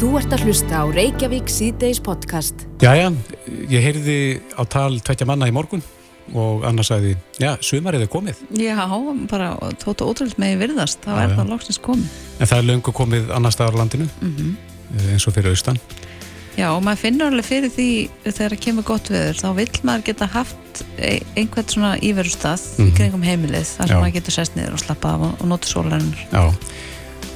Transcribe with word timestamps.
Þú 0.00 0.10
ert 0.16 0.32
að 0.32 0.44
hlusta 0.48 0.80
á 0.80 0.84
Reykjavík 0.88 1.50
síðdeis 1.52 1.98
podcast. 2.02 2.62
Jæja, 2.80 3.10
ég 3.68 3.82
heyrði 3.84 4.16
á 4.56 4.62
tal 4.70 4.94
tveitja 5.04 5.26
manna 5.28 5.48
í 5.50 5.52
morgun 5.54 5.82
og 6.36 6.62
Anna 6.68 6.84
sagði, 6.86 7.16
já, 7.42 7.50
sumarið 7.64 8.06
er 8.06 8.10
komið. 8.12 8.40
Já, 8.56 8.76
bara 9.28 9.50
tóta 9.82 10.06
ótrúld 10.08 10.36
með 10.40 10.60
virðast, 10.62 11.00
þá 11.04 11.10
Já, 11.10 11.18
er 11.24 11.32
já. 11.32 11.36
það 11.40 11.50
loksins 11.52 11.80
komið. 11.84 12.18
En 12.38 12.48
það 12.52 12.60
er 12.62 12.68
löngu 12.70 12.94
komið 12.96 13.32
annar 13.36 13.54
staðar 13.56 13.76
á 13.76 13.80
landinu, 13.82 14.08
Mm 14.22 14.56
eh, 14.90 15.12
eins 15.14 15.26
og 15.28 15.34
fyrir 15.36 15.52
austan. 15.52 15.76
Já, 16.58 16.66
og 16.74 16.80
maður 16.82 16.98
finnur 17.04 17.28
alveg 17.30 17.46
fyrir 17.46 17.70
því 17.70 17.88
þegar 18.24 18.50
það 18.56 18.60
kemur 18.64 18.84
gott 18.88 19.08
veður, 19.12 19.36
þá 19.38 19.48
vill 19.54 19.80
maður 19.86 20.02
geta 20.08 20.26
haft 20.32 20.80
e- 20.98 21.20
einhvern 21.36 21.68
svona 21.70 21.92
íverustað 22.02 22.64
í 22.78 22.82
Mhm. 22.88 22.96
kringum 22.96 23.22
heimilið, 23.22 23.68
þar 23.76 23.88
sem 23.88 24.00
maður 24.02 24.16
getur 24.18 24.32
sest 24.32 24.56
niður 24.56 24.72
og 24.72 24.78
slappa 24.82 25.12
af 25.14 25.20
og, 25.20 25.34
og 25.40 25.46
nota 25.46 25.66
sólarinnar. 25.68 26.24
Já, 26.32 26.54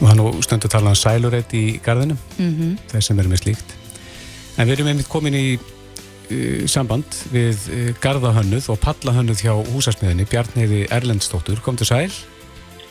og 0.01 0.09
hann 0.11 0.21
nú 0.21 0.33
stundu 0.45 0.71
talað 0.71 0.97
um 0.97 1.01
sælureitt 1.01 1.55
í 1.55 1.65
garðinum, 1.85 2.19
Mm 2.39 2.77
þeir 2.91 3.07
sem 3.09 3.19
eru 3.19 3.33
með 3.33 3.43
slíkt. 3.45 3.75
En 4.59 4.69
við 4.69 4.77
erum 4.77 4.91
einmitt 4.93 5.11
komin 5.11 5.35
í 5.35 5.47
uh, 5.59 6.67
samband 6.71 7.17
við 7.33 7.67
uh, 7.71 7.91
garðahönnuð 8.03 8.71
og 8.75 8.81
pallahönnuð 8.83 9.43
hjá 9.47 9.55
húsasmiðinni, 9.73 10.29
Bjarnheiði 10.31 10.85
Erlendstóttur. 10.95 11.63
Kom 11.65 11.79
til 11.81 11.89
sæl? 11.91 12.11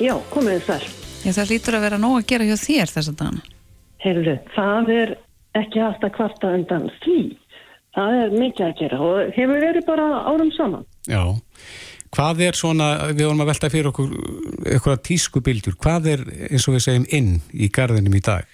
Já, 0.01 0.15
komið 0.33 0.63
sæl. 0.67 0.81
Já, 1.23 1.31
það 1.31 1.51
lítur 1.53 1.77
að 1.77 1.85
vera 1.87 2.01
nóg 2.01 2.17
að 2.19 2.27
gera 2.33 2.47
hjá 2.49 2.57
þér 2.59 2.91
þess 2.91 3.13
að 3.13 3.19
dana. 3.21 3.45
Heyrðu, 4.03 4.35
það 4.55 4.91
er 4.97 5.15
ekki 5.55 5.83
hægt 5.83 6.03
að 6.03 6.15
kvarta 6.17 6.51
undan 6.57 6.89
því. 7.03 7.19
Það 7.93 8.19
er 8.19 8.31
mikið 8.33 8.65
að 8.65 8.77
gera 8.79 8.99
og 9.05 9.33
hefur 9.35 9.61
verið 9.61 9.85
bara 9.87 10.07
árum 10.25 10.49
saman. 10.55 10.85
Já. 11.07 11.21
Hvað 12.13 12.43
er 12.45 12.57
svona, 12.57 12.89
við 13.09 13.25
vorum 13.25 13.41
að 13.41 13.49
velta 13.49 13.69
fyrir 13.73 13.89
okkur 13.89 14.11
eitthvað 14.69 14.99
tísku 15.07 15.41
bildur, 15.41 15.77
hvað 15.81 16.11
er 16.11 16.27
eins 16.51 16.67
og 16.69 16.75
við 16.75 16.85
segjum 16.85 17.07
inn 17.09 17.31
í 17.53 17.69
garðinum 17.73 18.13
í 18.13 18.21
dag? 18.23 18.49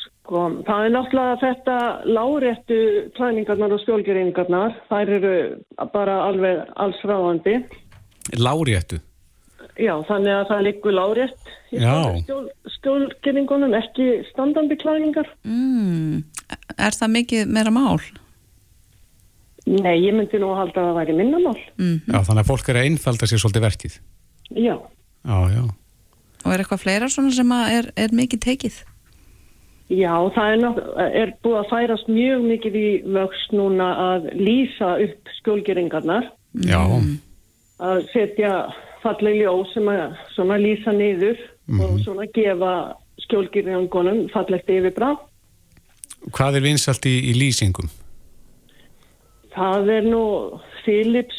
Sko, 0.00 0.46
það 0.64 0.86
er 0.86 0.94
náttúrulega 0.94 1.40
þetta 1.42 1.78
láréttu 2.08 2.78
klæningarnar 3.18 3.74
og 3.76 3.82
skjólgeringarnar. 3.82 4.78
Þær 4.88 5.12
eru 5.18 5.34
bara 5.92 6.14
alveg 6.30 6.62
alls 6.80 7.02
ráðandi. 7.04 7.58
Láréttu? 8.40 9.02
Já, 9.76 9.92
þannig 10.08 10.32
að 10.32 10.48
það 10.48 10.64
liggur 10.68 10.94
lárétt 10.94 11.52
í 11.74 11.80
Já. 11.82 11.96
skjól, 12.22 12.44
skjólgeringunum, 12.78 13.74
ekki 13.76 14.10
standandi 14.30 14.78
klæningar. 14.80 15.28
Mm, 15.44 16.22
er 16.78 16.96
það 16.96 17.16
mikið 17.18 17.50
meira 17.52 17.72
mál? 17.74 17.98
Nei, 19.64 19.94
ég 20.04 20.12
myndi 20.12 20.38
nú 20.42 20.50
að 20.52 20.58
halda 20.60 20.80
að 20.82 20.88
það 20.90 20.98
væri 20.98 21.14
minnamál. 21.16 21.56
Mm 21.80 22.00
Já, 22.12 22.18
þannig 22.26 22.42
að 22.42 22.50
fólk 22.50 22.68
er 22.68 22.78
að 22.80 22.88
einfalda 22.90 23.28
sér 23.30 23.40
svolítið 23.40 23.64
verkið. 23.64 23.94
Já, 24.52 24.74
Já, 25.24 25.38
já. 25.54 25.62
Og 26.44 26.52
er 26.52 26.60
eitthvað 26.60 26.82
fleira 26.82 27.06
svona 27.08 27.30
sem 27.32 27.52
að 27.56 27.70
er, 27.78 27.86
er 27.96 28.12
mikið 28.12 28.40
tekið? 28.44 28.74
Já, 29.94 30.12
það 30.34 30.50
er, 30.50 30.58
nokk, 30.60 30.78
er 31.20 31.32
búið 31.44 31.58
að 31.62 31.70
færast 31.70 32.10
mjög 32.12 32.44
mikið 32.50 32.76
í 32.80 32.88
vöxt 33.14 33.52
núna 33.56 33.88
að 34.12 34.28
lýsa 34.36 34.94
upp 35.04 35.32
skjólgeringarnar, 35.40 36.28
Já, 36.64 36.80
að 37.84 38.04
setja 38.12 38.52
falleg 39.02 39.40
ljós 39.42 39.72
sem 39.74 39.88
að 39.92 40.14
svona 40.36 40.56
lýsa 40.60 40.92
niður 40.96 41.40
og 41.80 41.98
svona 42.04 42.28
gefa 42.36 42.72
skjólgeringunum 43.24 44.26
fallegt 44.32 44.68
yfirbráð. 44.68 45.18
hvað 46.32 46.56
er 46.60 46.64
vinsalt 46.68 47.04
í, 47.08 47.16
í 47.30 47.34
lýsingum? 47.36 47.88
Það 49.54 49.90
er 49.96 50.06
nú 50.10 50.22
Philips, 50.84 51.36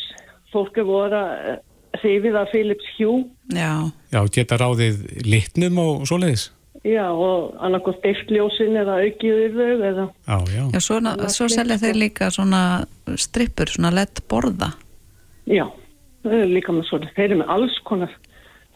fólk 0.54 0.78
er 0.80 0.88
voru 0.88 1.18
að 1.20 1.58
hrifið 2.02 2.36
af 2.40 2.52
Philips 2.52 2.88
Hue, 2.98 3.24
Já, 3.56 3.72
Já, 4.12 4.20
geta 4.32 4.58
ráðið 4.60 5.02
litnum 5.28 5.80
og 5.84 6.06
svoleiðis? 6.10 6.50
já, 6.86 7.08
og 7.10 7.56
annarkoð 7.66 7.96
deiftljósin 8.04 8.76
eða 8.78 9.00
aukið 9.02 9.40
yfir 9.48 9.56
þau 9.58 9.86
eða, 9.90 10.04
Já, 10.28 10.38
já. 10.54 10.64
Já 10.76 10.80
svona, 10.84 11.16
svo 11.34 11.48
selja 11.50 11.80
þeir 11.82 11.98
líka 11.98 12.28
svona 12.30 12.62
strippur, 13.18 13.72
svona 13.72 13.92
lett 13.96 14.22
borða. 14.30 14.74
já, 15.50 15.66
þau 16.24 16.32
eru 16.36 16.52
líka 16.54 16.76
með 16.76 16.88
svona, 16.92 17.10
þeir 17.16 17.26
eru 17.32 17.40
með 17.42 17.54
alls 17.56 17.80
konar 17.90 18.14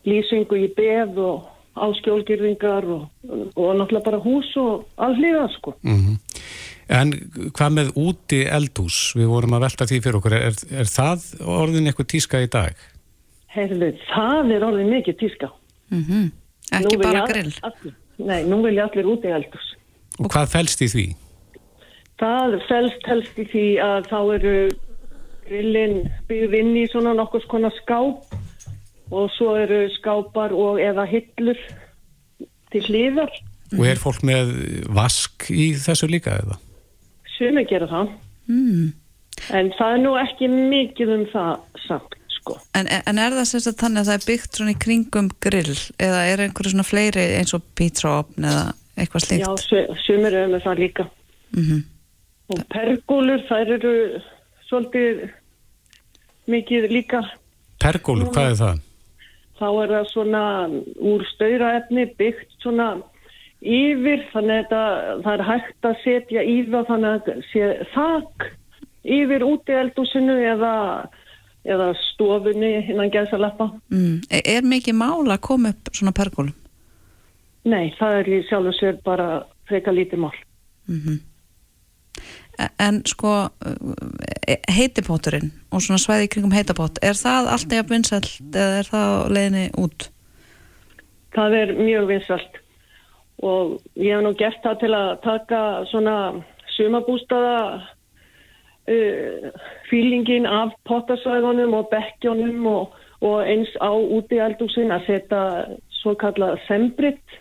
lýsingu 0.08 0.58
í 0.58 0.68
beð 0.74 1.20
og 1.22 1.48
á 1.80 1.86
skjólgirðingar 2.00 2.88
og, 2.92 3.04
og 3.56 3.70
náttúrulega 3.78 4.06
bara 4.10 4.20
hús 4.24 4.50
og 4.58 4.88
allíða 4.98 5.46
sko. 5.58 5.76
Mm 5.84 6.18
En 6.90 7.14
hvað 7.54 7.74
með 7.76 7.90
úti 8.02 8.42
eldhús? 8.50 9.14
Við 9.18 9.30
vorum 9.30 9.54
að 9.58 9.68
velta 9.68 9.86
því 9.90 10.00
fyrir 10.02 10.20
okkur. 10.20 10.36
Er, 10.40 10.56
er 10.82 10.90
það 10.90 11.28
orðin 11.46 11.90
eitthvað 11.92 12.12
tíska 12.16 12.42
í 12.42 12.50
dag? 12.50 12.86
Heyrðu, 13.54 13.92
það 14.10 14.54
er 14.56 14.66
orðið 14.70 14.94
mikið 14.96 15.20
tíska. 15.24 15.52
Mm 15.94 16.30
Ekki 16.70 16.86
Nú 16.86 17.02
bara 17.02 17.24
grill. 17.26 17.54
Allir, 17.66 17.94
nei, 18.22 18.44
nú 18.46 18.60
vilja 18.62 18.86
allir 18.86 19.08
út 19.10 19.24
í 19.26 19.32
eldhús. 19.34 19.72
Og 20.22 20.30
hvað 20.30 20.52
fælst 20.52 20.84
í 20.86 20.90
því? 20.92 21.06
Það 22.20 22.58
felst 22.68 23.10
helst 23.10 23.40
í 23.42 23.46
því 23.50 23.66
að 23.82 24.10
þá 24.12 24.20
eru 24.36 24.54
grillin 25.48 25.98
byggð 26.30 26.56
inn 26.60 26.72
í 26.78 26.86
svona 26.92 27.16
nokkus 27.18 27.48
konar 27.50 27.74
skáp 27.80 28.38
og 29.10 29.32
svo 29.34 29.56
eru 29.58 29.88
skápar 29.96 30.54
og 30.54 30.78
eða 30.84 31.08
hillur 31.10 31.58
til 32.70 32.84
hliðar. 32.86 33.34
Og 33.74 33.86
er 33.88 34.02
fólk 34.02 34.22
með 34.26 34.54
vask 34.94 35.50
í 35.50 35.72
þessu 35.80 36.10
líka 36.12 36.38
eða? 36.44 36.60
Sumi 37.40 37.64
gera 37.70 37.88
það. 37.90 38.10
Mm. 38.52 38.88
En 39.56 39.70
það 39.78 39.94
er 39.96 40.02
nú 40.04 40.14
ekki 40.20 40.50
mikið 40.52 41.12
um 41.16 41.22
það 41.32 41.52
samt, 41.88 42.18
sko. 42.36 42.58
En, 42.76 42.90
en 42.92 43.22
er 43.24 43.36
það 43.38 43.48
sagt 43.54 43.80
þannig 43.80 44.02
að 44.04 44.10
það 44.12 44.18
er 44.20 44.26
byggt 44.28 44.60
svona 44.60 44.74
í 44.74 44.80
kringum 44.84 45.30
grill 45.46 45.78
eða 45.98 46.26
er 46.34 46.44
einhverju 46.44 46.74
svona 46.74 46.88
fleiri 46.88 47.24
eins 47.40 47.56
og 47.56 47.64
pizzaopn 47.80 48.50
eða 48.50 48.66
eitthvað 49.00 49.26
slíkt? 49.26 49.46
Já, 49.46 49.54
su- 49.64 50.04
sumir 50.04 50.36
eru 50.36 50.52
með 50.52 50.66
það 50.68 50.84
líka. 50.84 51.08
Mhm. 51.56 51.80
Og 52.50 52.62
pergólur, 52.74 53.44
þær 53.48 53.72
eru 53.78 53.94
svolítið 54.68 55.24
mikið 56.50 56.88
líka. 56.92 57.22
Pergólur, 57.80 58.32
hvað 58.34 58.52
er 58.52 58.58
það? 58.60 58.80
Þá 59.60 59.68
er 59.84 59.92
það 59.94 60.06
svona 60.14 60.44
úr 61.12 61.26
stauraefni 61.34 62.06
byggt 62.20 62.58
svona 62.64 62.90
yfir, 63.60 64.24
þannig 64.34 64.56
að 64.56 64.62
þetta, 64.64 64.84
það 65.26 65.34
er 65.34 65.46
hægt 65.50 65.88
að 65.90 66.02
setja 66.04 66.44
í 66.44 66.58
það 66.70 66.90
þannig 66.90 67.30
að 67.30 67.46
sé 67.52 67.70
þak 67.94 68.50
yfir 69.20 69.46
úti 69.48 69.76
eldúsinu 69.76 70.36
eða, 70.54 70.74
eða 71.68 71.90
stofunni 72.06 72.74
innan 72.86 73.12
gæðsalappa. 73.14 73.72
Mm. 73.92 74.20
Er, 74.30 74.44
er 74.58 74.68
mikið 74.68 75.00
mál 75.00 75.28
að 75.28 75.42
koma 75.50 75.74
upp 75.74 75.92
svona 75.94 76.16
pergólum? 76.16 76.56
Nei, 77.70 77.92
það 78.00 78.22
er 78.22 78.30
í 78.32 78.44
sjálf 78.48 78.72
og 78.72 78.78
sér 78.78 79.02
bara 79.06 79.32
freka 79.70 79.96
lítið 79.96 80.28
mál. 80.28 80.38
Mm 80.90 81.20
En 82.80 83.02
sko 83.08 83.50
e- 84.48 84.60
heitipotturinn 84.68 85.52
og 85.72 85.80
svona 85.80 86.00
svæði 86.02 86.26
í 86.26 86.32
kringum 86.34 86.52
heitapott, 86.52 87.00
er 87.00 87.16
það 87.16 87.48
alltaf 87.54 87.76
jafn 87.78 87.94
vinsælt 87.94 88.32
eða 88.52 88.80
er 88.82 88.90
það 88.90 89.14
á 89.16 89.32
leiðinni 89.32 89.62
út? 89.80 90.08
Það 91.38 91.56
er 91.62 91.72
mjög 91.78 92.10
vinsalt 92.10 92.60
og 93.46 93.80
ég 93.96 94.16
hef 94.16 94.24
nú 94.26 94.34
gert 94.40 94.60
það 94.64 94.80
til 94.84 94.92
að 94.98 95.10
taka 95.24 95.62
svona 95.92 96.16
sumabústaða 96.76 97.60
uh, 97.80 99.50
fílingin 99.90 100.48
af 100.50 100.76
pottasvæðunum 100.90 101.76
og 101.80 101.90
bekkjónum 101.94 102.68
og, 102.72 102.96
og 103.24 103.38
eins 103.48 103.72
á 103.80 103.92
úti 103.92 104.42
eldúsin 104.44 104.92
að 104.96 105.08
setja 105.08 105.44
svo 106.02 106.16
kallað 106.20 106.60
sembrit. 106.68 107.40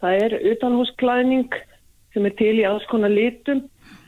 Það 0.00 0.20
er 0.24 0.36
utanhúsklæning 0.52 1.54
sem 2.12 2.28
er 2.28 2.36
til 2.36 2.58
í 2.60 2.66
alls 2.68 2.84
konar 2.90 3.12
litum 3.12 3.64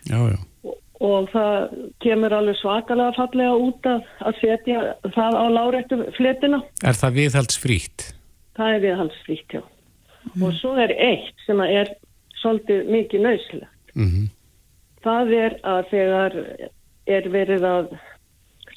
Já, 0.08 0.20
já. 0.32 0.38
og, 0.64 0.76
og 1.04 1.30
það 1.32 1.72
kemur 2.04 2.36
alveg 2.36 2.60
svakalega 2.60 3.16
fallega 3.16 3.56
út 3.56 3.88
að, 3.88 4.04
að 4.24 4.38
setja 4.42 4.84
það 5.16 5.40
á 5.40 5.44
láréttu 5.52 5.98
fletina. 6.16 6.62
Er 6.84 6.96
það 6.96 7.18
viðhaldsfrítt? 7.22 8.06
Það 8.58 8.76
er 8.76 8.86
viðhaldsfrítt, 8.86 9.58
já. 9.58 9.62
Og 10.42 10.52
svo 10.60 10.74
er 10.76 10.92
eitt 10.96 11.34
sem 11.46 11.60
er 11.60 11.90
svolítið 12.42 12.90
mikið 12.94 13.24
nöðslega. 13.26 13.68
Mm 13.94 14.28
Það 15.04 15.28
er 15.38 15.52
að 15.62 15.84
þegar 15.92 16.32
er 17.06 17.28
verið 17.30 17.62
að 17.64 17.92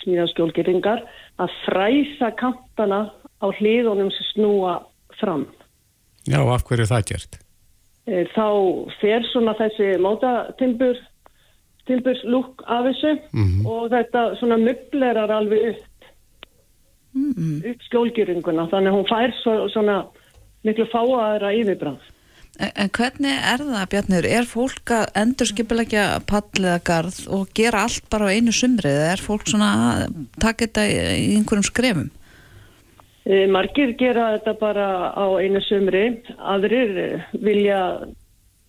smíða 0.04 0.28
skjólgeringar 0.30 1.02
að 1.42 1.56
fræsa 1.66 2.30
kantana 2.38 3.00
á 3.42 3.48
hliðunum 3.58 4.12
sem 4.14 4.28
snúa 4.36 4.76
fram. 5.20 5.48
Já, 6.30 6.38
af 6.46 6.64
hverju 6.64 6.86
er 6.86 6.92
það 6.92 7.08
gert? 7.10 7.40
Eh, 8.08 8.26
Þá 8.36 8.46
fer 9.02 9.26
svona 9.34 9.56
þessi 9.58 9.98
mótatimbur 9.98 11.02
timburslúk 11.90 12.62
af 12.68 12.86
þessu 12.86 13.20
Mhm. 13.34 13.66
og 13.66 13.90
þetta 13.90 14.38
svona 14.40 14.58
mublerar 14.62 15.30
alveg 15.32 15.70
upp, 15.74 16.06
Mm. 17.16 17.64
upp 17.66 17.82
skjólgeringuna 17.90 18.70
þannig 18.70 18.92
að 18.94 18.96
hún 18.96 19.10
fær 19.10 19.34
svo, 19.42 19.68
svona 19.74 20.06
miklu 20.68 20.88
fáaðra 20.92 21.54
yfirbráð. 21.58 22.10
En, 22.60 22.72
en 22.76 22.90
hvernig 22.94 23.36
er 23.52 23.64
það, 23.64 23.84
Bjarnir? 23.94 24.28
Er 24.28 24.48
fólk 24.50 24.94
að 24.94 25.06
endur 25.22 25.50
skipilegja 25.50 26.06
pall 26.30 26.50
eða 26.60 26.80
garð 26.88 27.20
og 27.32 27.52
gera 27.58 27.86
allt 27.88 28.10
bara 28.12 28.28
á 28.28 28.34
einu 28.36 28.54
sumrið? 28.56 28.98
Eða 28.98 29.12
er 29.16 29.24
fólk 29.24 29.46
svona 29.50 29.70
að 29.82 30.18
taka 30.44 30.68
þetta 30.68 30.88
í, 30.88 30.98
einhverjum 31.38 31.68
skrefum? 31.70 32.10
Eh, 33.30 33.46
Margir 33.54 33.94
gera 34.00 34.32
þetta 34.36 34.56
bara 34.60 34.88
á 35.14 35.26
einu 35.38 35.62
sumri, 35.68 36.06
aðrir 36.38 37.22
vilja 37.38 37.82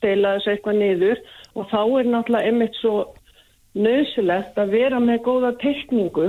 deila 0.04 0.36
þessu 0.36 0.52
eitthvað 0.52 0.78
niður 0.80 1.22
og 1.56 1.68
þá 1.70 1.80
er 1.82 2.10
náttúrulega 2.10 2.50
einmitt 2.50 2.78
svo 2.80 2.94
nöðsilegt 3.72 4.58
að 4.60 4.74
vera 4.76 5.00
með 5.00 5.22
góða 5.24 5.52
tekningu 5.62 6.28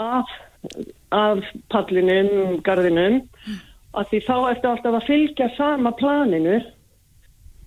af, 0.00 0.30
af 1.12 1.42
pallinum, 1.72 2.62
garðinum 2.64 3.20
að 3.94 4.10
því 4.10 4.20
þá 4.26 4.36
ertu 4.50 4.70
alltaf 4.70 4.98
að 4.98 5.08
fylgja 5.08 5.48
sama 5.56 5.94
planinu 5.98 6.60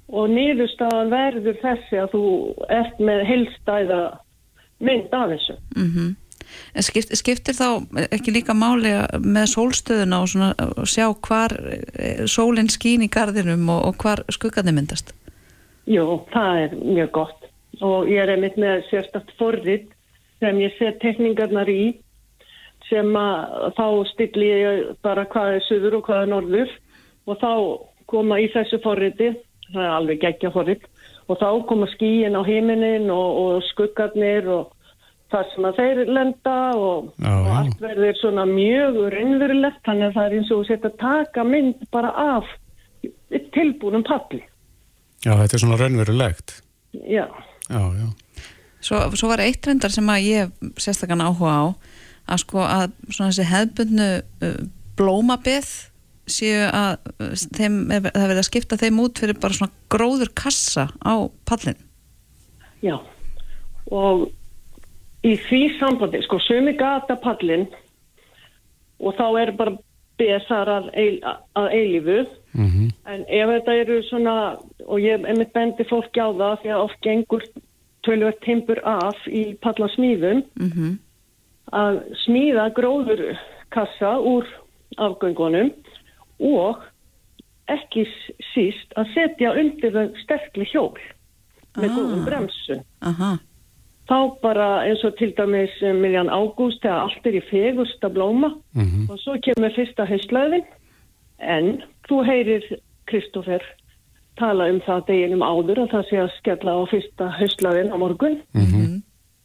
og 0.07 0.29
niðurstaðan 0.31 1.11
verður 1.11 1.59
þessi 1.63 1.99
að 1.99 2.13
þú 2.15 2.23
ert 2.71 3.03
með 3.03 3.25
heilstæða 3.31 4.01
mynd 4.87 5.13
af 5.15 5.35
þessu. 5.35 5.59
Mm 5.75 6.15
En 6.77 6.85
skipt, 6.85 7.13
skiptir 7.17 7.55
þá 7.57 7.67
ekki 8.13 8.33
líka 8.35 8.55
máli 8.57 8.93
með 9.19 9.49
sólstöðuna 9.53 10.21
og 10.23 10.29
svona 10.31 10.85
sjá 10.87 11.09
hvar 11.27 11.53
eh, 11.59 12.23
sólinn 12.29 12.71
skín 12.71 13.05
í 13.05 13.09
garðinum 13.11 13.67
og, 13.73 13.81
og 13.89 13.97
hvar 14.03 14.23
skuggarnir 14.33 14.75
myndast? 14.77 15.13
Jú, 15.87 16.21
það 16.33 16.63
er 16.63 16.75
mjög 16.79 17.11
gott 17.19 17.47
og 17.83 18.09
ég 18.09 18.23
er 18.23 18.33
einmitt 18.33 18.57
með 18.59 18.85
sérstakt 18.89 19.33
forrið 19.39 19.85
sem 20.41 20.59
ég 20.61 20.73
set 20.79 20.99
tekningarnar 21.03 21.69
í 21.69 21.97
sem 22.89 23.15
að 23.19 23.73
þá 23.77 23.87
stilli 24.13 24.47
ég 24.49 24.83
bara 25.05 25.27
hvað 25.31 25.57
er 25.57 25.65
söður 25.67 25.99
og 25.99 26.07
hvað 26.07 26.23
er 26.23 26.31
norður 26.33 26.73
og 27.27 27.41
þá 27.41 27.51
koma 28.07 28.39
í 28.39 28.47
þessu 28.53 28.79
forriði, 28.83 29.33
það 29.73 29.83
er 29.83 29.93
alveg 29.97 30.23
geggja 30.23 30.53
forrið 30.55 30.87
og 31.27 31.39
þá 31.41 31.49
koma 31.67 31.87
skíin 31.91 32.37
á 32.39 32.41
heiminin 32.47 33.09
og, 33.11 33.39
og 33.41 33.65
skuggarnir 33.71 34.47
og 34.47 34.73
það 35.31 35.49
sem 35.53 35.67
að 35.67 35.79
þeir 35.81 36.01
lenda 36.15 36.59
og, 36.79 37.09
og 37.19 37.49
allt 37.51 37.81
verður 37.83 38.19
svona 38.21 38.45
mjög 38.47 39.01
raunverulegt 39.11 39.81
þannig 39.87 40.07
að 40.07 40.15
það 40.15 40.29
er 40.29 40.37
eins 40.37 40.53
og 40.55 40.63
setja 40.69 40.93
taka 41.01 41.43
mynd 41.47 41.83
bara 41.91 42.13
af 42.37 42.53
tilbúnum 43.55 44.05
palli. 44.07 44.39
Já, 45.25 45.33
þetta 45.33 45.57
er 45.57 45.63
svona 45.63 45.79
raunverulegt. 45.81 46.61
Já. 47.03 47.25
Já, 47.67 47.83
já. 47.99 48.07
Svo, 48.87 48.99
svo 49.19 49.27
var 49.33 49.43
eitt 49.43 49.67
reyndar 49.67 49.91
sem 49.91 50.07
að 50.13 50.27
ég 50.29 50.67
sérstakann 50.79 51.25
áhuga 51.25 51.51
á 51.51 51.65
að 52.27 52.41
sko 52.43 52.63
að 52.65 52.87
svona 53.09 53.29
þessi 53.31 53.45
hefbundnu 53.51 54.07
uh, 54.47 54.57
blómabið 54.99 55.69
séu 56.27 56.65
að 56.67 56.97
uh, 57.23 57.33
þeim, 57.55 57.75
er- 57.95 58.09
það 58.11 58.25
verið 58.27 58.41
að 58.43 58.47
skipta 58.49 58.79
þeim 58.81 59.01
út 59.05 59.21
fyrir 59.23 59.39
bara 59.41 59.57
svona 59.57 59.71
gróður 59.93 60.31
kassa 60.35 60.87
á 61.03 61.15
pallin. 61.47 61.77
Já, 62.83 62.97
og 63.91 64.27
í 65.25 65.33
því 65.47 65.61
sambandi, 65.79 66.21
sko, 66.27 66.39
sumi 66.43 66.75
gata 66.77 67.15
pallin 67.23 67.67
og 68.99 69.15
þá 69.17 69.25
er 69.41 69.51
bara 69.57 69.75
besar 70.17 70.69
að, 70.71 70.87
eil, 70.97 71.15
að 71.57 71.71
eilífu, 71.77 72.19
Mm 72.57 72.87
en 73.07 73.21
ef 73.29 73.49
þetta 73.51 73.73
eru 73.83 73.97
svona, 74.07 74.33
og 74.89 74.97
ég 74.99 75.21
einmitt 75.29 75.51
bendi 75.53 75.85
fólki 75.87 76.17
á 76.19 76.27
það 76.33 76.55
því 76.63 76.71
að 76.73 76.81
oft 76.87 76.97
gengur 77.05 77.43
tölvöld 78.07 78.39
timpur 78.43 78.79
af 78.83 79.19
í 79.29 79.43
pallasmíðum, 79.61 80.41
Mm 80.57 80.97
að 81.73 82.01
smíða 82.25 82.69
gróður 82.75 83.37
kassa 83.73 84.17
úr 84.19 84.45
afgöngunum 84.97 85.71
og 86.39 86.83
ekki 87.67 88.05
síst 88.53 88.93
að 88.95 89.09
setja 89.13 89.51
undir 89.59 89.91
þau 89.91 90.07
sterkli 90.23 90.65
hjól 90.71 90.93
með 91.77 91.89
Ah. 91.89 91.95
góðum 91.97 92.25
bremsun. 92.25 92.83
Aha, 93.01 93.31
þá 94.07 94.41
bara 94.41 94.67
eins 94.87 95.03
og 95.03 95.17
til 95.17 95.33
dæmis 95.35 95.75
um 95.83 95.99
miðjan 96.01 96.29
ágúst 96.31 96.81
þegar 96.81 97.03
allt 97.03 97.25
er 97.27 97.35
í 97.37 97.43
fegurst 97.51 98.01
að 98.03 98.13
blóma 98.15 98.49
-hmm. 98.75 99.09
og 99.11 99.19
svo 99.19 99.35
kemur 99.43 99.75
fyrsta 99.75 100.05
hauslæðin 100.07 100.63
en 101.39 101.83
þú 102.09 102.23
heyrir 102.25 102.63
Kristófer 103.07 103.61
tala 104.37 104.69
um 104.69 104.79
það 104.81 105.05
deginum 105.07 105.41
áður 105.43 105.77
að 105.83 105.91
það 105.91 106.09
sé 106.09 106.17
að 106.23 106.31
skella 106.37 106.71
á 106.71 106.81
fyrsta 106.89 107.25
hauslæðin 107.39 107.91
á 107.93 107.97
morgun 107.97 108.41
Mhm. 108.53 109.01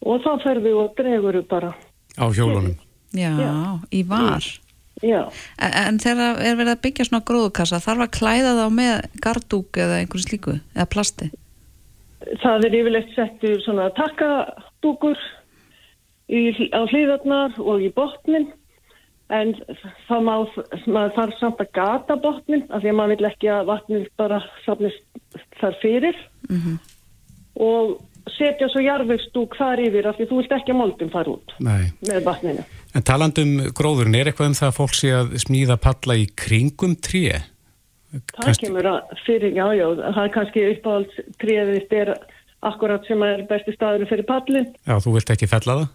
og 0.06 0.20
þá 0.22 0.42
ferðu 0.42 0.72
og 0.84 0.94
dregur 0.96 1.42
bara 1.48 1.74
Á 2.18 2.24
hjólunum. 2.32 2.76
já, 3.12 3.30
Já. 3.36 3.80
í 3.92 4.02
var. 4.08 4.44
já, 5.02 5.22
En, 5.58 5.72
en 5.72 5.98
þegar 5.98 6.40
er 6.40 6.56
verið 6.56 6.72
að 6.76 6.82
byggja 6.86 7.04
svona 7.08 7.24
gróðukassa, 7.26 7.80
þarf 7.82 8.04
að 8.06 8.14
klæða 8.18 8.52
þá 8.60 8.66
með 8.72 9.06
gardúk 9.24 9.76
eða 9.76 10.00
einhverju 10.00 10.26
slíku, 10.28 10.58
eða 10.76 10.88
plasti? 10.92 11.30
það 12.42 12.64
er 12.68 12.74
yfirleitt 12.78 13.14
settur 13.16 13.60
svona 13.64 13.88
takkadúkur 13.96 15.18
í, 16.30 16.70
á 16.70 16.80
hlýðarnar 16.86 17.56
og 17.58 17.82
í 17.82 17.90
botnin 17.96 18.46
en 19.32 19.54
það 20.06 20.22
má, 20.28 20.34
maður 20.86 21.14
þarf 21.16 21.38
samt 21.40 21.60
að 21.64 21.72
gata 21.74 22.16
botnin 22.20 22.62
af 22.70 22.82
því 22.84 22.92
að 22.92 22.96
maður 23.00 23.16
vil 23.16 23.28
ekki 23.32 23.50
að 23.50 23.68
vatnið 23.72 24.06
bara 24.20 24.38
safnist 24.64 25.04
þar 25.60 25.78
fyrir 25.82 26.16
Mm 26.48 26.78
og 27.60 27.98
setja 28.36 28.68
svo 28.70 28.82
jarðvegstúk 28.84 29.56
þar 29.58 29.82
yfir 29.86 30.08
af 30.10 30.18
því 30.18 30.26
þú 30.30 30.40
vilt 30.40 30.54
ekki 30.56 30.74
að 30.74 30.78
moldum 30.80 31.12
fara 31.12 31.32
út 31.32 31.54
Nei. 31.62 31.92
með 32.08 32.26
vatninu. 32.26 32.66
En 32.92 33.06
talandum 33.08 33.54
gróðurinn, 33.74 34.18
er 34.18 34.30
eitthvað 34.30 34.52
um 34.52 34.58
það 34.58 34.68
að 34.68 34.76
fólk 34.78 34.98
sé 34.98 35.14
að 35.16 35.32
smíða 35.42 35.78
palla 35.82 36.18
í 36.20 36.28
kringum 36.38 36.98
tré? 37.00 37.40
Það 38.36 38.60
kemur 38.60 38.90
að 38.90 39.16
fyrir, 39.24 39.56
já, 39.56 39.64
já, 39.78 39.86
það 40.02 40.22
er 40.26 40.32
kannski 40.34 40.68
uppáhalds 40.74 41.24
tríðist 41.40 41.96
er 41.96 42.12
akkurat 42.62 43.08
sem 43.08 43.24
er 43.24 43.46
besti 43.48 43.72
staður 43.74 44.06
fyrir 44.10 44.28
pallin 44.28 44.68
Já, 44.84 44.98
þú 45.00 45.16
vilt 45.16 45.32
ekki 45.32 45.48
fella 45.50 45.80
það? 45.80 45.90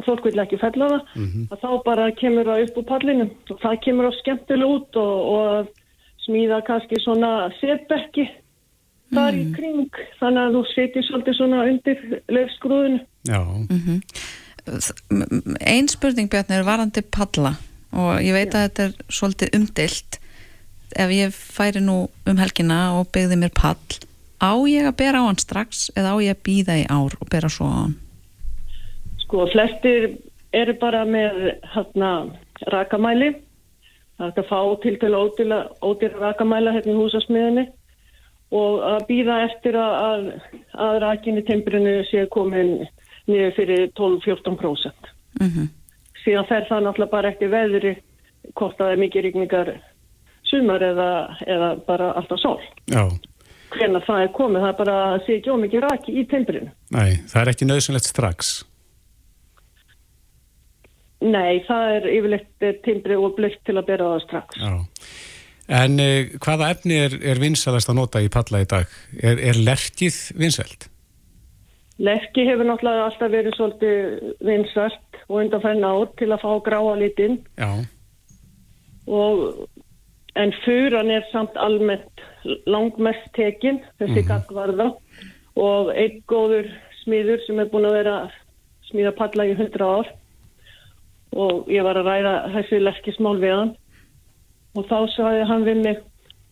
og 0.00 0.06
fólk 0.06 0.28
vil 0.30 0.40
ekki 0.40 0.58
fella 0.60 0.88
það, 0.94 1.08
að 1.52 1.62
þá 1.62 1.70
bara 1.84 2.08
kemur 2.16 2.48
það 2.48 2.64
upp 2.64 2.78
úr 2.80 2.86
pallinu 2.88 3.26
og 3.52 3.58
það 3.60 3.80
kemur 3.84 4.08
á 4.08 4.12
skemmtileg 4.20 4.74
út 4.76 4.98
og, 5.00 5.16
og 5.34 6.24
smíða 6.24 6.60
kannski 6.68 7.00
svona 7.02 7.32
setbekki 7.58 8.26
þar 9.14 9.38
í 9.38 9.44
kring, 9.56 10.00
þannig 10.20 10.42
að 10.42 10.56
þú 10.56 10.62
setjir 10.74 11.06
svolítið 11.06 11.38
svona 11.38 11.64
undir 11.70 12.04
löfskrúðinu. 12.30 13.00
Já. 13.28 13.40
Ein 15.66 15.90
spurning 15.90 16.30
Bjarni 16.30 16.58
er 16.58 16.66
varandi 16.68 17.02
palla 17.02 17.56
og 17.96 18.20
ég 18.22 18.36
veit 18.36 18.54
að 18.54 18.66
þetta 18.68 18.84
er 18.86 18.92
svolítið 19.10 19.56
umdilt 19.58 20.20
ef 21.00 21.14
ég 21.14 21.34
færi 21.34 21.82
nú 21.82 22.04
um 22.28 22.38
helgina 22.38 22.78
og 22.98 23.10
byggði 23.14 23.38
mér 23.40 23.52
pall 23.56 23.98
á 24.42 24.52
ég 24.70 24.86
að 24.86 24.98
bera 25.00 25.22
á 25.22 25.26
hann 25.26 25.40
strax 25.40 25.88
eða 25.96 26.14
á 26.14 26.16
ég 26.22 26.36
að 26.36 26.44
býða 26.46 26.78
í 26.82 26.84
ár 26.86 27.16
og 27.18 27.30
bera 27.32 27.50
svo 27.50 27.66
á 27.66 27.76
hann 27.82 27.96
Sko, 29.24 29.46
flestir 29.52 30.08
eru 30.50 30.74
bara 30.80 31.04
með 31.06 31.36
hérna 31.70 32.08
rakamæli. 32.72 33.28
Það 34.18 34.32
er 34.32 34.40
að 34.42 34.48
fá 34.50 34.60
til 34.82 34.96
til 35.00 35.14
ódýra, 35.14 35.60
ódýra 35.80 36.18
rakamæla 36.24 36.72
hérna 36.74 36.92
í 36.92 36.98
húsasmiðinni 36.98 37.64
og 38.50 38.80
að 38.82 39.04
býða 39.08 39.36
eftir 39.46 39.78
að, 39.78 39.96
að, 40.06 40.56
að 40.86 40.98
rakinni 41.04 41.44
temperinu 41.46 42.00
sé 42.10 42.26
komin 42.34 42.80
niður 43.30 43.54
fyrir 43.58 43.90
12-14%. 43.98 45.12
mm 45.40 45.48
-hmm. 45.48 45.68
Síðan 46.24 46.48
fer 46.48 46.66
það 46.68 46.82
náttúrulega 46.84 47.10
bara 47.10 47.28
eftir 47.28 47.48
veðri 47.48 47.96
hvort 48.54 48.76
það 48.78 48.92
er 48.92 48.96
mikið 49.00 49.22
rigningar 49.22 49.70
sumar 50.50 50.82
eða, 50.82 51.36
eða 51.46 51.76
bara 51.86 52.12
alltaf 52.12 52.40
sól. 52.40 52.60
Já. 52.90 53.06
Hvernig 53.70 54.04
það 54.06 54.22
er 54.22 54.32
komið, 54.34 54.60
það 54.60 54.72
er 54.72 54.78
bara 54.78 54.96
að 55.14 55.24
sé 55.26 55.36
ekki 55.38 55.50
ómikið 55.50 55.80
raki 55.80 56.12
í 56.12 56.26
temperinu. 56.26 56.70
Nei, 56.90 57.10
það 57.30 57.42
er 57.42 57.48
ekki 57.52 57.68
nöðsynlegt 57.70 58.10
strax. 58.10 58.50
Nei, 61.20 61.60
það 61.68 61.94
er 61.94 62.08
yfirleitt 62.10 62.68
timbri 62.84 63.16
og 63.16 63.36
blökt 63.36 63.60
til 63.68 63.76
að 63.76 63.86
bera 63.92 64.14
það 64.14 64.22
strax. 64.24 64.56
Já. 64.56 64.72
En 65.70 66.00
uh, 66.02 66.30
hvaða 66.42 66.72
efni 66.74 66.96
er, 66.98 67.14
er 67.22 67.38
vinsalast 67.42 67.90
að 67.90 68.00
nota 68.00 68.22
í 68.22 68.30
palla 68.32 68.64
í 68.64 68.68
dag? 68.70 68.90
Er, 69.22 69.38
er 69.38 69.60
lerkið 69.60 70.18
vinsælt? 70.38 70.88
Lerki 72.00 72.46
hefur 72.48 72.64
náttúrulega 72.64 73.06
alltaf 73.10 73.30
verið 73.30 73.56
svolítið 73.58 74.34
vinsalt 74.48 75.20
og 75.28 75.42
undanfærin 75.42 75.84
ár 75.84 76.08
til 76.18 76.30
að 76.32 76.42
fá 76.42 76.52
gráa 76.64 76.94
litinn 76.96 77.36
Já. 77.60 77.68
og 79.06 79.66
en 80.40 80.54
furan 80.64 81.10
er 81.12 81.26
samt 81.28 81.58
almennt 81.60 82.24
langmest 82.66 83.28
tekin, 83.36 83.82
þessi 84.00 84.22
mm 84.22 84.30
gaggvarða 84.30 84.86
og 85.60 85.90
einn 85.92 86.22
góður 86.30 86.70
smiður 87.02 87.42
sem 87.44 87.60
er 87.60 87.68
búin 87.68 87.88
að 87.88 87.98
vera 87.98 88.16
smíða 88.88 89.12
palla 89.18 89.46
í 89.50 89.54
100 89.58 89.84
ár 89.84 90.10
og 91.36 91.68
ég 91.70 91.84
var 91.84 92.00
að 92.00 92.08
ræða 92.08 92.34
þessi 92.56 92.80
lerkismál 92.80 93.36
við 93.42 93.56
hann 93.58 93.72
og 94.76 94.86
þá 94.90 94.96
sagði 95.16 95.46
hann 95.50 95.66
við 95.68 95.82
mig 95.84 95.98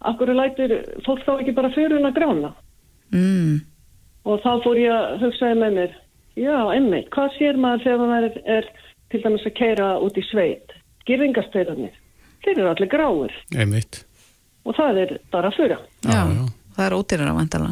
Akkur 0.07 0.31
lætur 0.31 0.73
fólk 1.03 1.25
þá 1.27 1.33
ekki 1.41 1.53
bara 1.57 1.73
furun 1.75 2.07
að 2.07 2.15
grána? 2.21 2.53
mm. 3.11 3.57
Og 4.29 4.39
þá 4.45 4.51
fór 4.63 4.79
ég 4.79 4.93
að 4.95 5.23
hugsaði 5.25 5.57
með 5.59 5.73
mér, 5.79 5.95
já, 6.39 6.57
einmitt, 6.75 7.09
hvað 7.15 7.33
sér 7.39 7.57
maður 7.59 7.83
þegar 7.87 8.11
maður 8.13 8.27
er, 8.29 8.37
er 8.59 8.69
til 9.11 9.21
dæmis 9.25 9.47
að 9.49 9.55
keira 9.59 9.89
út 10.05 10.19
í 10.21 10.25
sveit? 10.29 10.75
Girðingastöðarnir, 11.09 11.95
þeir 12.45 12.55
eru 12.61 12.71
allir 12.71 12.91
gráir 12.93 13.35
Einmitt. 13.57 14.03
og 14.69 14.77
það 14.79 15.01
er 15.03 15.15
bara 15.33 15.51
fura. 15.57 15.79
já, 16.05 16.13
Já, 16.13 16.23
já. 16.37 16.45
það 16.77 16.87
er 16.87 16.97
ódýrar 17.01 17.33
á 17.33 17.39
vandala 17.41 17.71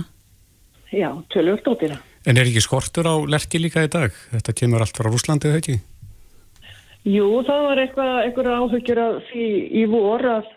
Já, 0.96 1.10
tölvöld 1.34 1.66
ódýra. 1.70 1.96
En 2.26 2.38
er 2.38 2.46
ekki 2.48 2.62
skortur 2.64 3.06
á 3.06 3.14
lerki 3.28 3.58
líka 3.62 3.82
í 3.86 3.90
dag? 3.92 4.10
Þetta 4.32 4.52
kemur 4.56 4.82
allt 4.82 4.96
frá 4.98 5.06
Rúslandi, 5.10 5.50
eða 5.50 5.60
ekki? 5.62 5.76
Jú, 7.06 7.26
það 7.46 7.60
var 7.68 7.80
eitthvað, 7.82 8.14
eitthvað 8.25 8.48
áhugjur 8.56 8.98
af 8.98 9.18
því 9.28 9.48
í 9.78 9.84
vor 9.90 10.25
að, 10.26 10.48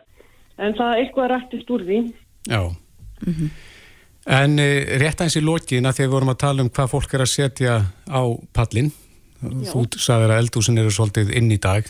en 0.58 0.78
það 0.78 1.02
eitthvað 1.04 1.30
rættist 1.34 1.74
úr 1.76 1.84
því. 1.86 2.00
Já. 2.50 2.64
En 4.30 4.56
uh, 4.62 4.96
rétt 5.02 5.22
eins 5.22 5.38
í 5.38 5.44
því 5.44 5.84
að 5.86 6.02
við 6.02 6.16
vorum 6.16 6.34
að 6.34 6.42
tala 6.42 6.66
um 6.66 6.72
hvað 6.74 6.92
fólk 6.96 7.14
er 7.14 7.26
að 7.26 7.32
setja 7.36 7.76
á 8.10 8.22
pallin, 8.56 8.90
þú 9.40 9.86
sagðir 9.96 10.34
að 10.34 10.42
eldúsin 10.44 10.82
eru 10.82 10.94
svolítið 10.94 11.32
inn 11.38 11.52
í 11.54 11.60
dag, 11.62 11.88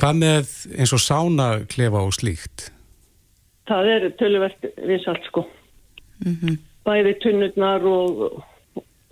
hvað 0.00 0.20
með 0.20 0.52
eins 0.76 0.92
og 0.92 1.02
sánaklefa 1.02 2.04
og 2.04 2.12
slíkt? 2.16 2.68
Það 3.70 3.88
er 3.94 4.06
töluvert 4.20 4.68
vinsalt 4.84 5.24
sko. 5.30 5.46
Bæði 6.84 7.14
tunnurnar 7.22 7.84
og, 7.88 8.42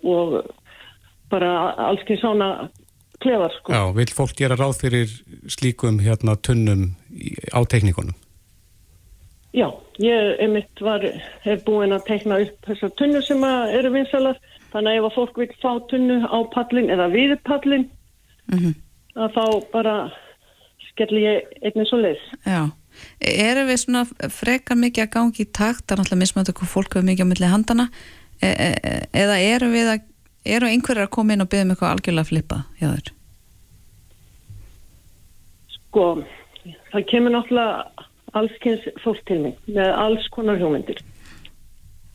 og 0.05 0.37
bara 1.31 1.51
allsken 1.89 2.19
sána 2.21 2.51
klefar 3.23 3.53
sko. 3.59 3.73
Já, 3.73 3.83
vil 3.95 4.11
fólk 4.17 4.35
gera 4.39 4.57
ráð 4.59 4.79
fyrir 4.81 5.13
slíkum 5.47 5.99
hérna 6.03 6.35
tunnum 6.41 6.91
í- 7.13 7.37
á 7.53 7.59
teknikunum? 7.65 8.15
Já, 9.53 9.67
ég 9.99 10.39
einmitt 10.39 10.79
var, 10.79 11.03
hef 11.43 11.63
búin 11.67 11.91
að 11.91 12.05
teikna 12.07 12.37
upp 12.45 12.67
þessar 12.69 12.93
tunnur 12.95 13.23
sem 13.27 13.41
að 13.43 13.73
eru 13.79 13.91
vinsalar. 13.91 14.37
Þannig 14.71 14.91
að 14.93 14.99
ef 15.01 15.07
að 15.09 15.15
fólk 15.17 15.39
vil 15.41 15.49
fá 15.59 15.71
tunnu 15.91 16.19
á 16.23 16.39
pallin 16.53 16.87
eða 16.93 17.09
við 17.11 17.33
pallin, 17.43 17.89
að 19.19 19.33
þá 19.35 19.43
bara 19.73 19.95
skelli 20.91 21.25
ég 21.25 21.49
einnig 21.65 21.89
svo 21.89 21.99
leið. 21.99 22.21
Já, 22.47 22.61
erum 23.19 23.67
við 23.67 23.81
svona 23.83 24.05
frekar 24.31 24.79
mikið 24.79 25.03
að 25.03 25.11
gangi 25.17 25.43
í 25.43 25.49
takt, 25.51 25.83
það 25.83 25.97
er 25.97 26.01
náttúrulega 26.01 26.21
mismöndu 26.23 26.55
hvað 26.55 26.71
fólk 26.71 26.95
hefur 26.95 27.07
mikið 27.09 27.27
á 27.27 27.31
milli 27.33 27.51
handana 27.51 27.89
e 28.41 28.47
e 28.47 28.69
e- 28.71 29.03
eða 29.25 29.35
erum 29.51 29.75
við 29.75 29.91
að 29.97 30.01
eru 30.45 30.69
einhverjar 30.69 31.07
að 31.07 31.15
koma 31.15 31.33
inn 31.35 31.43
og 31.43 31.49
byggja 31.51 31.65
um 31.65 31.73
eitthvað 31.73 31.93
algjörlega 31.95 32.29
flippað 32.29 32.63
hjá 32.79 32.87
þér? 32.91 33.11
Sko, 35.75 36.05
það 36.91 37.07
kemur 37.11 37.35
náttúrulega 37.35 38.07
allskynns 38.39 38.87
fólk 39.03 39.23
til 39.27 39.39
mig 39.43 39.57
með 39.67 39.91
alls 40.05 40.27
konar 40.33 40.59
hugmyndir. 40.61 41.01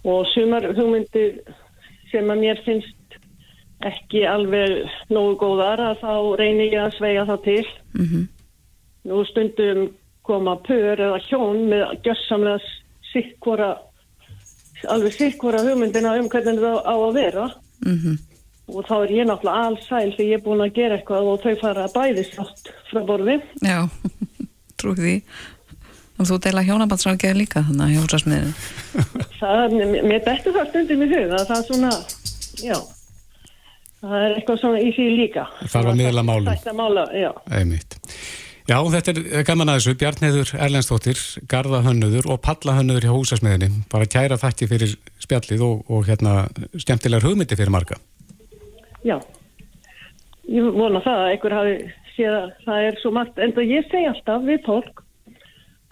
Og 0.07 0.27
sumar 0.33 0.65
hugmyndir 0.77 1.41
sem 2.13 2.31
að 2.31 2.43
mér 2.45 2.63
finnst 2.65 3.19
ekki 3.85 4.23
alveg 4.29 4.87
nógu 5.13 5.37
góðar 5.43 5.83
að 5.91 6.01
þá 6.01 6.15
reynir 6.41 6.73
ég 6.73 6.83
að 6.87 6.97
sveia 6.97 7.29
það 7.29 7.45
til. 7.51 7.67
Mm 7.99 8.09
Nú 9.07 9.23
stundum 9.23 9.93
koma 10.27 10.57
pör 10.67 10.99
eða 10.99 11.21
hjón 11.29 11.69
með 11.71 12.01
gjössamlega 12.03 12.59
sikkvara, 13.13 13.69
alveg 14.91 15.15
sikkvara 15.15 15.61
hugmyndina 15.63 16.17
um 16.19 16.27
hvernig 16.33 16.59
það 16.59 16.81
á 16.83 16.95
að 16.97 17.15
vera. 17.15 17.45
-hmm. 17.85 18.17
Og 18.67 18.83
þá 18.89 18.95
er 19.05 19.11
ég 19.15 19.27
náttúrulega 19.29 19.67
allsæl 19.67 20.09
þegar 20.17 20.27
ég 20.31 20.33
er 20.39 20.43
búin 20.43 20.61
að 20.65 20.73
gera 20.75 20.97
eitthvað 20.97 21.29
og 21.31 21.43
þau 21.45 21.53
fara 21.61 21.85
bæði 21.95 22.25
sátt 22.27 22.71
frá 22.91 23.01
borði. 23.07 23.37
Já, 23.63 23.87
trúi 24.81 24.97
því 24.99 25.15
og 26.19 26.27
þú 26.27 26.39
deila 26.43 26.63
hjónabandsrákjaði 26.65 27.37
líka 27.39 27.63
þannig 27.69 27.85
að 27.87 27.95
hjósasmiðinu 27.95 28.53
Það, 29.41 29.75
mér- 29.77 30.05
mér 30.09 30.23
dettur 30.25 30.55
það 30.57 30.69
stundum 30.73 31.03
í 31.05 31.09
hug 31.13 31.35
að 31.37 31.45
það 31.51 31.59
er 31.59 31.67
svona, 31.69 31.91
já, 32.65 32.79
það 34.01 34.17
er 34.25 34.35
eitthvað 34.39 34.61
svona 34.63 34.81
í 34.81 34.91
því 34.97 35.07
líka. 35.21 35.45
Þarf 35.69 35.91
að 35.93 35.99
miðla 36.01 36.23
málum. 36.27 36.49
Þetta 36.51 36.75
mála, 36.79 37.05
já. 37.15 37.31
Já, 38.67 38.81
þetta 38.91 39.13
er 39.15 39.45
gaman 39.47 39.71
að 39.71 39.77
þessu, 39.79 39.93
Bjarnheður 40.01 40.49
Erlendstóttir, 40.59 41.21
Garðahönnöður 41.47 42.27
og 42.35 42.41
Pallahönnöður 42.43 43.05
hjá 43.07 43.13
húsasmiðinni. 43.15 43.69
Bara 43.93 44.09
kæra 44.11 44.39
þætti 44.43 44.67
fyrir 44.73 44.95
spjallið 45.23 45.63
og, 45.63 45.85
og 45.87 46.09
hérna 46.09 46.49
skemmtilegar 46.75 47.29
hugmyndi 47.29 47.59
fyrir 47.59 47.71
marga. 47.71 48.01
Já, 49.07 49.21
ég 50.51 50.67
vona 50.75 51.03
það 51.05 51.23
að 51.23 51.31
einhver 51.31 51.55
hafi 51.61 51.77
séð 52.17 52.39
að 52.41 52.49
það 52.65 52.87
er 52.89 52.99
svo 53.05 53.13
margt, 53.15 53.39
en 53.39 53.55
það 53.55 53.71
ég 53.71 53.87
segi 53.93 54.09
alltaf 54.11 54.49
við 54.49 54.59
fólk, 54.67 55.05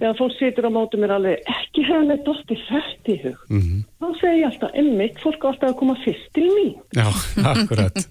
þegar 0.03 0.19
fólk 0.19 0.35
situr 0.41 0.67
á 0.67 0.71
mótum 0.75 1.05
mér 1.05 1.15
alveg, 1.21 1.47
ekki 1.55 1.87
hefur 1.87 2.11
með 2.11 2.27
dóttir 2.27 2.67
þetta 2.73 3.15
í 3.15 3.19
hug. 3.23 3.47
Mm 3.55 3.63
Þá 4.03 4.19
segi 4.19 4.43
ég 4.43 4.49
alltaf, 4.51 4.75
emmitt, 4.83 5.23
fólk 5.23 5.47
á 5.47 5.49
alltaf 5.53 5.71
að 5.71 5.79
koma 5.85 5.95
fyrst 6.03 6.27
til 6.35 6.51
mín. 6.51 6.75
Já, 6.99 7.07
akkurat. 7.55 8.03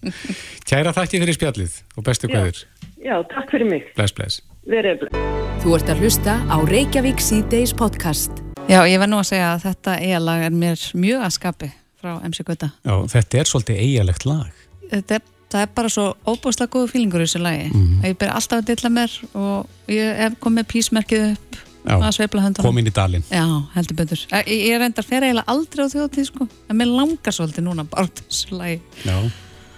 Kæra 0.72 0.96
þætti 0.96 1.24
fyrir 1.26 1.40
spjallið 1.42 1.78
og 1.98 2.08
bestu 2.08 2.32
Já. 2.32 2.38
kvæður. 2.38 2.66
Já, 3.04 3.16
takk 3.36 3.52
fyrir 3.52 3.68
mig. 3.68 3.92
Bless, 4.00 4.16
bless. 4.16 4.53
Verið 4.70 5.02
blöð. 5.04 5.18
Þú 5.64 5.74
ert 5.78 5.90
að 5.92 6.02
hlusta 6.04 6.34
á 6.48 6.56
Reykjavík 6.68 7.22
síðdeis 7.24 7.74
podcast. 7.78 8.32
Já, 8.72 8.80
ég 8.88 9.00
verð 9.02 9.12
nú 9.12 9.20
að 9.20 9.28
segja 9.34 9.50
að 9.58 9.64
þetta 9.68 9.96
eigalag 10.00 10.46
er 10.48 10.54
mér 10.56 10.84
mjög 10.96 11.24
að 11.28 11.34
skapi 11.36 11.68
frá 12.00 12.14
MC 12.24 12.46
Gauta 12.48 12.70
Já, 12.88 12.94
þetta 13.12 13.40
er 13.42 13.50
svolítið 13.50 13.82
eigalegt 13.84 14.26
lag. 14.28 14.54
þetta 14.92 15.18
er, 15.18 15.26
það 15.52 15.66
er 15.66 15.74
bara 15.76 15.92
svo 15.92 16.06
óbúslega 16.32 16.72
góðu 16.72 16.90
fílingur 16.94 17.24
í 17.24 17.28
þessu 17.28 17.42
lagi 17.44 17.66
Mhm. 17.74 18.06
ég 18.08 18.18
ber 18.18 18.30
alltaf 18.32 18.62
að 18.62 18.66
dilla 18.72 18.90
mér 18.90 19.12
og 19.36 19.68
ég 19.92 20.16
hef 20.18 20.40
komið 20.40 20.68
písmerkið 20.72 21.26
upp 21.34 21.56
Já, 21.84 21.98
að 22.00 22.12
sveifla 22.16 22.42
höndunum 22.46 22.64
kom 22.70 22.78
inn 22.80 22.88
í 22.88 22.92
dalinn. 22.96 23.24
Já, 23.28 23.44
heldur 23.76 23.96
betur. 24.00 24.22
Ég, 24.32 24.48
ég 24.48 24.80
reyndar 24.80 25.04
fer 25.04 25.22
eiginlega 25.28 25.44
aldrei 25.52 25.84
á 25.84 25.92
þjóðtíð 25.92 26.26
sko, 26.32 26.48
en 26.70 26.78
mér 26.80 26.88
langar 26.88 27.34
svolítið 27.36 27.64
núna 27.68 27.84
bara 27.84 28.08
þessu 28.08 28.56
lagi. 28.56 28.80
Já, 29.04 29.18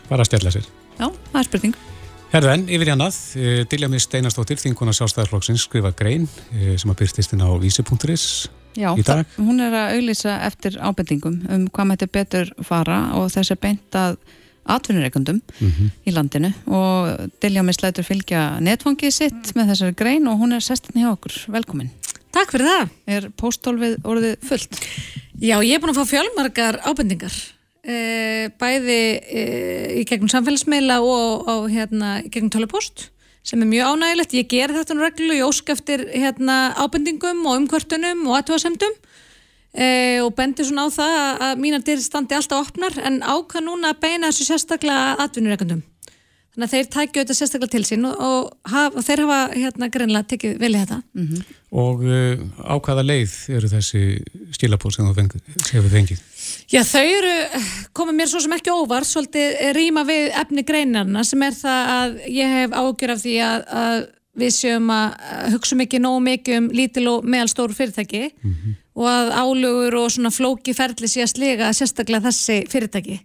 bara 0.09 0.21
að 0.21 0.29
stjalla 0.29 0.51
sér. 0.53 0.67
Já, 0.99 1.09
það 1.09 1.39
er 1.41 1.43
spurning. 1.49 1.75
Herðu 2.35 2.49
en, 2.51 2.63
yfir 2.67 2.89
í 2.89 2.91
annað, 2.91 3.17
uh, 3.39 3.59
Dilja 3.71 3.87
Miss 3.87 4.09
Steinarstóttir, 4.09 4.59
þinguna 4.59 4.91
sjálfstæðarflokksins, 4.97 5.63
skrifa 5.69 5.93
grein 5.95 6.25
uh, 6.27 6.73
sem 6.75 6.91
að 6.91 6.97
byrstist 6.99 7.31
inn 7.31 7.43
á 7.47 7.49
vísi.is. 7.61 8.25
Já, 8.75 8.89
Í 8.91 9.05
dag? 9.07 9.21
það- 9.23 9.45
hún 9.47 9.61
er 9.63 9.71
að 9.79 9.93
auglýsa 9.95 10.33
eftir 10.43 10.75
ábendingum 10.83 11.37
um 11.47 11.63
hvað 11.71 11.87
mætti 11.93 12.09
betur 12.11 12.51
fara 12.67 12.97
og 13.15 13.29
þess 13.31 13.53
er 13.55 13.61
beint 13.63 13.95
að 13.95 14.17
atvinnureikundum 14.67 15.39
Mm 15.61 15.91
í 16.03 16.11
landinu 16.11 16.49
og 16.67 17.31
Dilja 17.39 17.63
Miss 17.63 17.79
lætur 17.79 18.03
fylgja 18.03 18.59
netfangið 18.59 19.13
sitt 19.13 19.53
með 19.55 19.71
þessari 19.71 19.95
grein 19.95 20.27
og 20.27 20.41
hún 20.41 20.57
er 20.57 20.59
sestin 20.65 20.99
hjá 20.99 21.13
okkur. 21.13 21.37
Velkomin. 21.55 21.89
Takk 22.35 22.51
fyrir 22.51 22.67
það. 22.67 22.89
Er 23.07 23.29
póstólfið 23.39 23.95
orðið 24.03 24.35
fullt? 24.43 24.81
Já, 25.39 25.55
ég 25.63 25.77
er 25.77 25.79
búin 25.79 25.95
að 25.95 26.01
fá 26.03 26.11
fjölmargar 26.11 26.81
ábendingar. 26.83 27.31
E, 27.85 28.49
bæði 28.57 28.95
e, 29.29 29.41
í 30.01 30.03
gegnum 30.09 30.29
samfélagsmeila 30.31 30.95
og 31.05 31.45
á, 31.45 31.55
hérna, 31.69 32.15
í 32.25 32.31
gegnum 32.33 32.49
tölupost 32.55 33.11
sem 33.45 33.61
er 33.61 33.69
mjög 33.69 33.91
ánægilegt. 33.93 34.33
Ég 34.39 34.47
ger 34.49 34.73
þetta 34.73 34.95
nú 34.97 35.03
reglu, 35.05 35.35
ég 35.37 35.45
ósk 35.45 35.69
eftir 35.69 36.01
hérna, 36.09 36.73
ábendingum 36.81 37.43
og 37.45 37.59
umkvörtunum 37.59 38.23
og 38.25 38.39
aðtúasemdum 38.39 38.95
e, 39.77 40.17
og 40.25 40.31
bendi 40.33 40.65
svona 40.65 40.87
á 40.89 40.97
það 40.97 41.13
að- 41.21 41.43
að 41.45 41.61
mínar 41.61 41.83
dyrir 41.85 42.01
standi 42.01 42.33
alltaf 42.39 42.71
opnar 42.71 42.97
en 43.05 43.21
ákvað 43.21 43.67
núna 43.67 43.93
að 43.93 43.99
beina 44.01 44.31
þessu 44.33 44.49
sérstaklega 44.49 45.19
atvinnureikundum. 45.21 45.83
Þannig 46.55 46.65
að 46.69 46.73
þeir 46.73 46.89
tækju 46.95 47.21
þetta 47.21 47.35
sérstaklega 47.35 47.71
til 47.75 47.83
sín 47.83 48.05
og, 48.07 48.15
og, 48.23 48.51
haf, 48.71 48.95
og 48.95 49.03
þeir 49.03 49.21
hafa 49.27 49.39
hérna 49.59 49.89
greinlega 49.91 50.29
tekið 50.31 50.53
vel 50.61 50.71
í 50.71 50.79
þetta. 50.81 50.99
Og 51.75 52.05
uh, 52.07 52.45
á 52.63 52.75
hvaða 52.79 53.03
leið 53.03 53.33
eru 53.59 53.67
þessi 53.67 54.03
stílabóð 54.55 54.95
sem 54.95 55.09
þú 55.09 55.17
fengið? 55.19 55.41
Já, 56.71 56.81
þau 56.87 57.03
eru, 57.05 57.33
komið 57.95 58.17
mér 58.17 58.29
svo 58.31 58.41
sem 58.43 58.55
ekki 58.55 58.73
óvar, 58.73 59.05
svolítið 59.07 59.59
rýma 59.77 60.03
við 60.07 60.31
efni 60.41 60.63
greinarna 60.65 61.23
sem 61.27 61.43
er 61.45 61.55
það 61.57 61.91
að 61.95 62.15
ég 62.33 62.55
hef 62.59 62.75
ágjör 62.75 63.13
af 63.13 63.21
því 63.21 63.35
að, 63.45 63.65
að 63.83 63.97
við 64.35 64.51
séum 64.55 64.89
að 64.91 65.13
hugsa 65.53 65.77
mikið 65.79 66.03
nógu 66.03 66.23
mikið 66.25 66.59
um 66.59 66.67
lítil 66.75 67.05
og 67.11 67.29
meðalstóru 67.31 67.77
fyrirtæki 67.77 68.23
og 68.95 69.07
að 69.11 69.31
álugur 69.39 69.97
og 70.01 70.11
svona 70.11 70.31
flóki 70.33 70.75
ferli 70.75 71.07
sé 71.11 71.23
að 71.23 71.33
sliga 71.33 71.71
sérstaklega 71.75 72.27
þessi 72.27 72.61
fyrirtæki. 72.71 73.19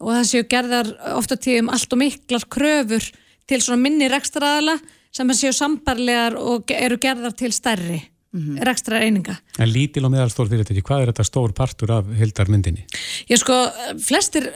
Og 0.00 0.14
það 0.16 0.28
séu 0.28 0.46
gerðar 0.50 0.94
ofta 1.16 1.36
tíðum 1.36 1.70
allt 1.72 1.92
og 1.92 2.00
miklar 2.00 2.46
kröfur 2.52 3.10
til 3.48 3.60
svona 3.60 3.80
minni 3.80 4.08
rekstraðala 4.10 4.76
sem 5.14 5.32
séu 5.34 5.52
sambarlegar 5.56 6.36
og 6.38 6.70
eru 6.74 6.98
gerðar 7.00 7.36
til 7.36 7.52
stærri 7.52 8.00
mm 8.32 8.60
eininga. 9.00 9.36
En 9.58 9.68
lítil 9.68 10.04
og 10.04 10.12
meðalstór 10.12 10.48
fyrirtæki, 10.50 10.82
hvað 10.86 11.02
er 11.02 11.12
þetta 11.12 11.24
stór 11.26 11.52
partur 11.52 11.90
af 11.90 12.04
hildarmyndinni? 12.18 12.86
Ég 13.30 13.40
sko, 13.40 13.56
flestir, 13.98 14.50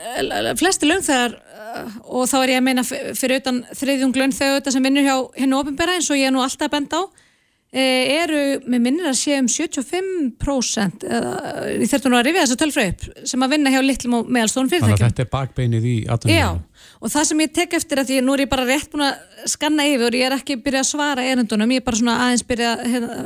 flestir 0.59 0.89
launþegar 0.89 1.35
og 2.05 2.27
þá 2.29 2.37
er 2.43 2.53
ég 2.55 2.61
að 2.61 2.65
meina 2.69 2.83
fyrir 2.85 3.41
utan 3.41 3.63
þriðjung 3.75 4.15
launþegar 4.15 4.71
sem 4.71 4.83
vinnur 4.83 5.05
hjá 5.05 5.15
hennu 5.41 5.59
ofinbera 5.59 5.97
eins 5.97 6.09
og 6.09 6.19
ég 6.19 6.29
er 6.29 6.35
nú 6.35 6.43
alltaf 6.43 6.69
að 6.69 6.75
benda 6.77 7.01
á 7.01 7.03
eh, 7.75 8.23
eru, 8.23 8.41
með 8.65 8.83
minnir 8.87 9.09
að 9.11 9.17
sé 9.19 9.39
um 9.41 9.49
75% 9.51 11.05
eða, 11.09 11.33
ég 11.75 11.91
þurfti 11.91 12.11
nú 12.11 12.19
að 12.19 12.25
rifja 12.29 12.45
þessa 12.45 12.59
tölfrau 12.61 12.87
upp 12.93 13.05
sem 13.31 13.45
að 13.45 13.55
vinna 13.55 13.73
hjá 13.73 13.81
litlum 13.83 14.17
og 14.19 14.31
meðalstórum 14.31 14.71
Þannig 14.71 14.83
að 14.83 14.87
fyrirtækjum 14.87 15.15
þetta 15.15 15.25
er 15.25 15.31
bakbeinið 15.35 15.89
í 15.89 15.95
Já, 16.05 16.13
atvinnum. 16.15 16.63
Og 17.05 17.11
það 17.13 17.25
sem 17.29 17.41
ég 17.43 17.51
tek 17.53 17.73
eftir 17.77 17.99
að 18.01 18.09
því 18.09 18.15
nú 18.25 18.33
er 18.33 18.41
ég 18.45 18.49
bara 18.49 18.65
rétt 18.65 18.89
búin 18.89 19.03
að 19.05 19.45
skanna 19.51 19.85
yfir 19.85 20.07
og 20.09 20.17
ég 20.17 20.25
er 20.25 20.35
ekki 20.39 20.55
byrjað 20.65 20.81
að 20.81 20.89
svara 20.89 21.25
erindunum, 21.29 21.73
ég 21.75 21.83
er 21.83 21.85
bara 21.85 21.99
svona 21.99 22.15
aðeins 22.25 22.43
byrjað 22.49 22.83
hérna, 22.89 23.17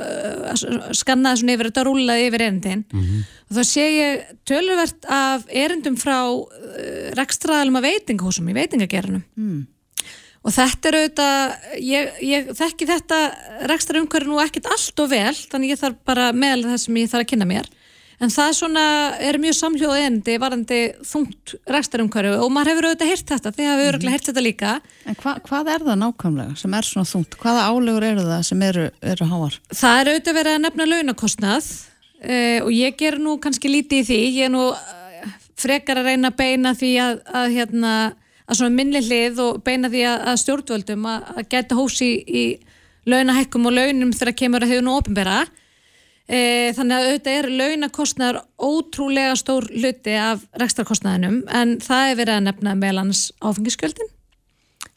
að 0.52 0.64
skanna 1.00 1.32
þessum 1.34 1.52
yfir 1.54 1.70
þetta 1.70 1.86
rúlaði 1.88 2.26
yfir 2.28 2.44
erindin. 2.50 2.84
Og 3.48 3.56
þá 3.56 3.62
sé 3.72 3.86
ég 3.88 4.26
töluvert 4.50 5.08
af 5.16 5.46
erindum 5.64 5.96
frá 6.02 6.18
uh, 6.28 6.46
rekstraðalum 7.20 7.80
að 7.80 7.88
veitingahúsum 7.90 8.52
í 8.52 8.58
veitingagerunum 8.60 9.24
Mm. 9.40 9.62
og 10.44 10.54
þetta 10.56 10.90
er 10.90 10.98
auðvitað 11.00 11.74
ég, 11.84 12.12
ég 12.24 12.52
þekki 12.60 12.88
þetta 12.90 13.18
rekstra 13.72 14.00
umhverju 14.04 14.28
nú 14.34 14.40
ekkert 14.44 14.68
allt 14.72 15.00
og 15.04 15.10
vel 15.12 15.36
þannig 15.36 15.74
ég 15.74 15.80
þarf 15.82 15.98
bara 16.08 16.30
meðal 16.36 16.68
það 16.74 16.82
sem 16.84 17.00
ég 17.00 17.12
þarf 17.12 17.26
að 17.26 17.32
kynna 17.34 17.48
mér 17.50 17.70
en 18.20 18.32
það 18.34 18.56
svona 18.58 18.86
er 19.24 19.38
mjög 19.42 19.56
samhljóð 19.58 19.98
endi 20.04 20.36
varandi 20.42 20.80
þungt 21.08 21.54
rekstra 21.72 22.04
umhverju 22.04 22.36
og 22.44 22.52
maður 22.54 22.74
hefur 22.74 22.88
auðvitað 22.90 23.12
heyrt 23.14 23.34
þetta 23.34 23.54
þið 23.56 23.70
hafa 23.70 23.86
öruglega 23.90 24.16
heyrt 24.16 24.30
þetta 24.30 24.44
líka 24.44 24.74
En 25.06 25.20
hva, 25.22 25.36
hvað 25.46 25.72
er 25.74 25.86
það 25.88 26.02
nákvæmlega 26.04 26.58
sem 26.60 26.76
er 26.80 26.90
svona 26.90 27.10
þungt? 27.10 27.38
Hvaða 27.40 27.68
álegur 27.72 28.08
eru 28.10 28.26
það 28.28 28.46
sem 28.50 28.66
eru, 28.70 28.88
eru 29.14 29.30
háar? 29.32 29.60
það 29.72 30.02
er 30.02 30.12
auðvitað 30.14 30.40
verið 30.40 30.58
að 30.58 30.64
nefna 30.66 30.90
launakostnað 30.90 31.70
uh, 31.72 32.60
og 32.66 32.72
ég 32.76 32.98
ger 33.00 33.20
nú 33.24 33.38
kannski 33.44 33.72
lítið 33.72 34.02
í 34.02 34.08
því, 34.10 34.20
ég 34.40 34.50
er 34.50 34.56
nú 34.56 34.66
uh, 34.74 35.38
frekar 35.60 36.02
að 36.02 36.12
reyna 36.12 36.34
að 36.34 36.40
beina 36.42 36.74
því 36.76 36.92
að, 37.04 37.22
að 37.40 37.56
hérna, 37.56 37.94
að 38.50 38.60
svona 38.60 38.76
minni 38.76 39.04
hlið 39.06 39.40
og 39.46 39.64
beina 39.64 39.92
því 39.92 40.04
að, 40.12 40.26
að 40.34 40.42
stjórnvöldum 40.44 41.08
að, 41.14 41.32
að 41.36 41.50
geta 41.56 41.80
hósi 41.80 42.12
í, 42.12 42.20
í 42.28 42.44
launahekkum 43.10 43.68
og 43.70 43.76
launum 43.76 44.14
þegar 44.16 44.38
kemur 44.44 44.66
að 44.66 44.76
hefur 44.76 44.86
nú 44.86 44.98
ofinbera 45.00 45.40
e, 46.30 46.70
þannig 46.78 46.96
að 46.96 47.08
auðvitað 47.08 47.40
er 47.40 47.50
launakostnaður 47.62 48.40
ótrúlega 48.62 49.36
stór 49.40 49.68
hluti 49.74 50.16
af 50.20 50.46
rekstarkostnaðinum 50.62 51.42
en 51.60 51.76
það 51.84 52.12
er 52.12 52.18
verið 52.22 52.38
að 52.38 52.48
nefna 52.48 52.76
meðlans 52.80 53.26
áfengiskjöldin 53.42 54.14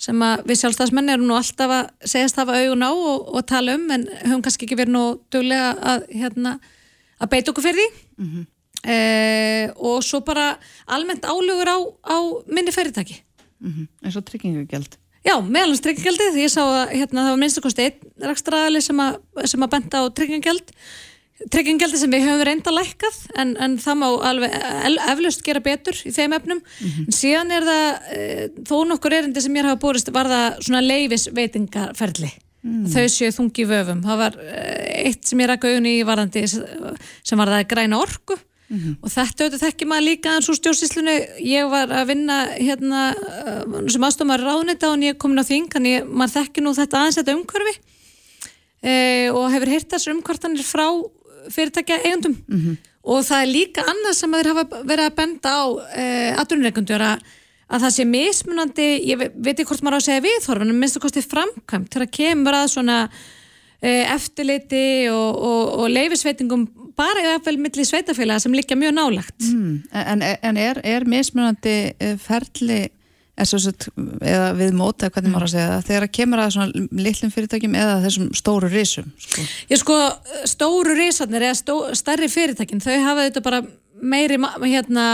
sem 0.03 0.23
að 0.27 0.47
við 0.51 0.61
sjálfstafsmenn 0.61 1.13
erum 1.15 1.29
nú 1.29 1.37
alltaf 1.39 1.75
að 1.77 1.91
segjast 2.13 2.39
hafa 2.41 2.59
augun 2.61 2.87
á 2.87 2.91
og, 2.91 3.29
og 3.33 3.45
tala 3.49 3.77
um 3.79 3.85
en 3.95 4.07
höfum 4.23 4.43
kannski 4.45 4.67
ekki 4.67 4.79
verið 4.79 4.97
nú 4.97 5.05
dögulega 5.33 5.75
að, 5.93 6.09
hérna, 6.13 6.57
að 7.23 7.33
beita 7.35 7.53
okkur 7.53 7.69
fyrir 7.69 7.79
því 7.81 7.89
mm 8.25 8.31
-hmm. 8.33 8.47
e, 8.85 8.97
og 9.77 10.03
svo 10.03 10.21
bara 10.21 10.57
almennt 10.87 11.25
álugur 11.25 11.71
á, 11.71 11.79
á 12.03 12.17
minni 12.47 12.73
fyrirtæki 12.73 13.23
mm 13.61 13.71
-hmm. 13.71 13.87
eins 14.05 14.17
og 14.17 14.25
tryggingagjald 14.25 14.99
Já, 15.23 15.39
meðalans 15.39 15.81
tryggingagjaldið, 15.81 16.37
ég 16.43 16.51
sá 16.51 16.63
að 16.67 16.91
hérna, 16.99 17.23
það 17.23 17.31
var 17.31 17.39
minnstakosti 17.39 17.83
einn 17.83 17.99
rækstraðali 18.27 18.81
sem, 18.83 18.99
sem 19.45 19.63
að 19.63 19.71
benda 19.71 20.03
á 20.03 20.05
tryggingagjald 20.11 20.73
tryggingaldi 21.51 21.99
sem 21.99 22.13
við 22.13 22.27
höfum 22.27 22.45
reynda 22.47 22.75
lækkað 22.75 23.19
en, 23.41 23.57
en 23.63 23.75
það 23.83 23.99
má 24.03 24.07
alveg 24.29 24.55
eflaust 25.11 25.43
gera 25.47 25.63
betur 25.65 25.99
í 26.07 26.13
þeim 26.15 26.37
efnum 26.39 26.61
mm 26.61 26.89
-hmm. 26.89 27.09
en 27.09 27.19
síðan 27.19 27.51
er 27.57 27.67
það 27.67 27.89
e, 28.17 28.49
þó 28.69 28.77
nokkur 28.91 29.17
erindi 29.19 29.43
sem 29.43 29.57
ég 29.57 29.67
hafa 29.67 29.81
búist 29.83 30.13
var 30.15 30.31
það 30.31 30.63
svona 30.67 30.83
leifisveitingarferli 30.87 32.31
mm. 32.63 32.87
þau 32.95 33.07
séu 33.09 33.35
þungi 33.35 33.67
vöfum 33.69 34.03
það 34.07 34.23
var 34.25 34.39
e, 34.39 34.63
eitt 35.09 35.27
sem 35.27 35.41
ég 35.41 35.51
rækka 35.51 35.69
auðvunni 35.69 35.99
í 35.99 36.07
varandi 36.07 36.47
sem 36.49 37.39
var 37.39 37.55
það 37.55 37.69
græna 37.75 37.99
orku 37.99 38.37
mm 38.37 38.79
-hmm. 38.79 38.97
og 39.03 39.09
þetta 39.11 39.45
auðvitað 39.45 39.65
þekki 39.67 39.89
maður 39.89 40.09
líka 40.09 40.35
eins 40.37 40.49
og 40.49 40.59
stjórnsýslunu 40.59 41.17
ég 41.39 41.71
var 41.71 41.89
að 41.91 42.07
vinna 42.13 42.37
hérna 42.57 43.01
e, 43.13 43.89
sem 43.89 44.05
aðstofmar 44.05 44.41
ráðnita 44.41 44.93
og 44.93 45.03
ég 45.03 45.19
komin 45.19 45.43
á 45.43 45.45
þing 45.45 45.73
þannig 45.73 46.07
maður 46.07 46.37
þekki 46.39 46.61
nú 46.63 46.75
þetta 46.75 46.99
aðeins 46.99 47.19
þetta 47.21 47.37
umhverfi 47.37 47.75
e, 48.83 49.31
og 49.31 49.51
hefur 49.53 49.73
heyrt 49.73 49.91
þessar 49.93 50.17
umkvartanir 50.17 50.67
frá 50.67 50.87
fyrirtækja 51.51 52.01
eigundum 52.05 52.37
mm 52.47 52.59
-hmm. 52.59 52.77
og 53.03 53.25
það 53.27 53.43
er 53.43 53.53
líka 53.53 53.85
annað 53.93 54.19
sem 54.19 54.35
þeir 54.37 54.51
hafa 54.53 54.83
verið 54.83 55.05
að 55.07 55.17
benda 55.21 55.49
á 55.51 55.63
eh, 55.97 56.41
aðrunreikundur 56.41 57.03
að, 57.03 57.25
að 57.69 57.83
það 57.85 57.95
sé 57.97 58.05
mismunandi, 58.05 58.89
ég 59.11 59.19
veit 59.19 59.59
ekki 59.59 59.69
hvort 59.71 59.83
maður 59.83 59.97
á 59.97 60.01
að 60.01 60.07
segja 60.09 60.27
viðhorfum, 60.29 60.69
en 60.69 60.79
minnst 60.79 60.97
að 60.97 61.07
kosti 61.07 61.23
framkvæmt 61.23 61.97
að 61.97 62.11
kemur 62.11 62.55
að 62.55 62.69
svona 62.69 62.99
eh, 63.83 64.15
eftirliti 64.15 65.09
og, 65.11 65.31
og, 65.43 65.63
og 65.81 65.91
leifisveitingum 65.91 66.69
bara 66.97 67.23
í 67.23 67.29
aðfæl 67.33 67.59
milli 67.59 67.85
sveitafélaga 67.89 68.43
sem 68.45 68.55
líka 68.55 68.77
mjög 68.77 68.95
nálagt 68.95 69.47
mm, 69.49 69.83
En, 69.93 70.23
en 70.23 70.57
er, 70.57 70.81
er 70.85 71.07
mismunandi 71.09 71.95
eh, 71.99 72.17
ferli 72.21 72.89
Sett, 73.33 73.87
eða 74.21 74.51
við 74.55 74.75
móta, 74.77 75.09
hvernig 75.09 75.33
maður 75.33 75.47
að 75.47 75.53
segja 75.55 75.69
það 75.71 75.87
þegar 75.87 76.05
að 76.05 76.11
kemur 76.19 76.41
að 76.43 76.51
svona 76.53 76.83
litlum 77.01 77.31
fyrirtækjum 77.33 77.77
eða 77.81 77.95
þessum 78.05 78.27
stóru 78.37 78.69
risum 78.69 79.07
sko. 79.17 79.45
Já 79.71 79.77
sko, 79.81 79.97
stóru 80.53 80.97
risarnir 80.99 81.47
eða 81.49 81.57
stó, 81.57 81.77
starri 81.97 82.29
fyrirtækin, 82.31 82.83
þau 82.85 82.99
hafa 83.07 83.25
þetta 83.25 83.45
bara 83.47 83.63
meiri, 84.03 84.37
hérna, 84.67 85.07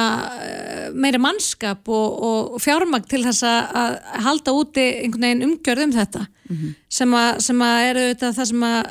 meiri 0.98 1.22
mannskap 1.22 1.86
og, 1.86 2.18
og 2.26 2.60
fjármagn 2.64 3.06
til 3.06 3.22
þess 3.22 3.46
að 3.46 3.96
halda 4.26 4.56
úti 4.56 4.88
einhvern 5.04 5.28
veginn 5.28 5.48
umgjörð 5.52 5.86
um 5.86 5.96
þetta 6.00 6.26
mm 6.26 6.56
-hmm. 6.56 6.76
sem, 6.98 7.16
að, 7.22 7.32
sem 7.46 7.66
að 7.70 7.86
eru 7.86 8.06
þetta 8.10 8.34
það 8.40 8.52
sem 8.52 8.68
að 8.72 8.84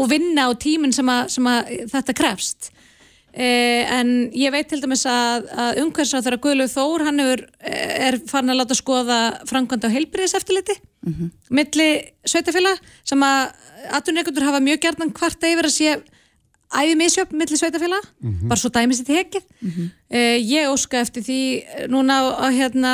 og 0.00 0.10
vinna 0.10 0.48
á 0.48 0.50
tíminn 0.56 0.96
sem, 0.96 1.16
sem 1.28 1.46
að 1.46 1.74
þetta 1.92 2.20
krefst 2.24 2.72
Eh, 2.72 2.79
en 3.32 4.30
ég 4.34 4.50
veit 4.50 4.66
til 4.68 4.80
dæmis 4.82 5.04
að, 5.06 5.46
að 5.54 5.80
umhverfisráð 5.84 6.24
þegar 6.26 6.40
Guðlaug 6.44 6.70
Þór 6.72 7.04
hann 7.06 7.20
er, 7.22 7.42
er 7.62 8.18
farin 8.26 8.50
að 8.50 8.62
láta 8.62 8.74
skoða 8.78 9.18
framkvæmda 9.46 9.86
á 9.86 9.94
heilbriðiseftiliti 9.94 10.76
mm 10.80 11.12
-hmm. 11.12 11.30
milli 11.50 11.90
sveitafélag 12.26 12.80
sem 13.04 13.22
að 13.22 13.52
aðtunreikundur 13.96 14.48
hafa 14.48 14.60
mjög 14.60 14.80
gerðan 14.80 15.14
hvarta 15.14 15.48
yfir 15.48 15.68
að 15.68 15.76
sé 15.76 15.94
æði 16.70 16.96
misjöfn 16.98 17.38
milli 17.38 17.56
sveitafélag 17.58 18.04
mm 18.06 18.30
-hmm. 18.30 18.48
bara 18.48 18.60
svo 18.60 18.70
dæmis 18.70 19.00
þetta 19.00 19.16
hekið 19.18 19.44
mm 19.60 19.70
-hmm. 19.70 19.88
eh, 20.10 20.36
ég 20.38 20.70
óska 20.70 21.00
eftir 21.00 21.22
því 21.22 21.40
núna 21.90 22.14
á, 22.22 22.22
á 22.44 22.46
hérna 22.50 22.92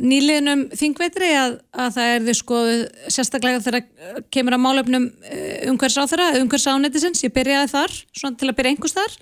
nýliðnum 0.00 0.68
þingveitri 0.76 1.30
að, 1.44 1.60
að 1.72 1.94
það 1.96 2.08
er 2.14 2.20
því 2.26 2.34
skoðu 2.34 2.76
sérstaklega 3.08 3.60
þegar 3.60 3.82
kemur 4.30 4.52
að 4.52 4.64
málefnum 4.66 5.12
eh, 5.24 5.70
umhverfisráð 5.70 6.10
þeirra 6.12 6.42
umhverfisráðnetisins, 6.42 7.24
ég 7.24 7.32
byrjaði 7.32 7.68
þar 7.68 7.92
svona 8.12 8.36
til 8.36 8.48
að 8.48 8.56
byrja 8.56 8.70
einhvers 8.70 8.98
þar 9.00 9.12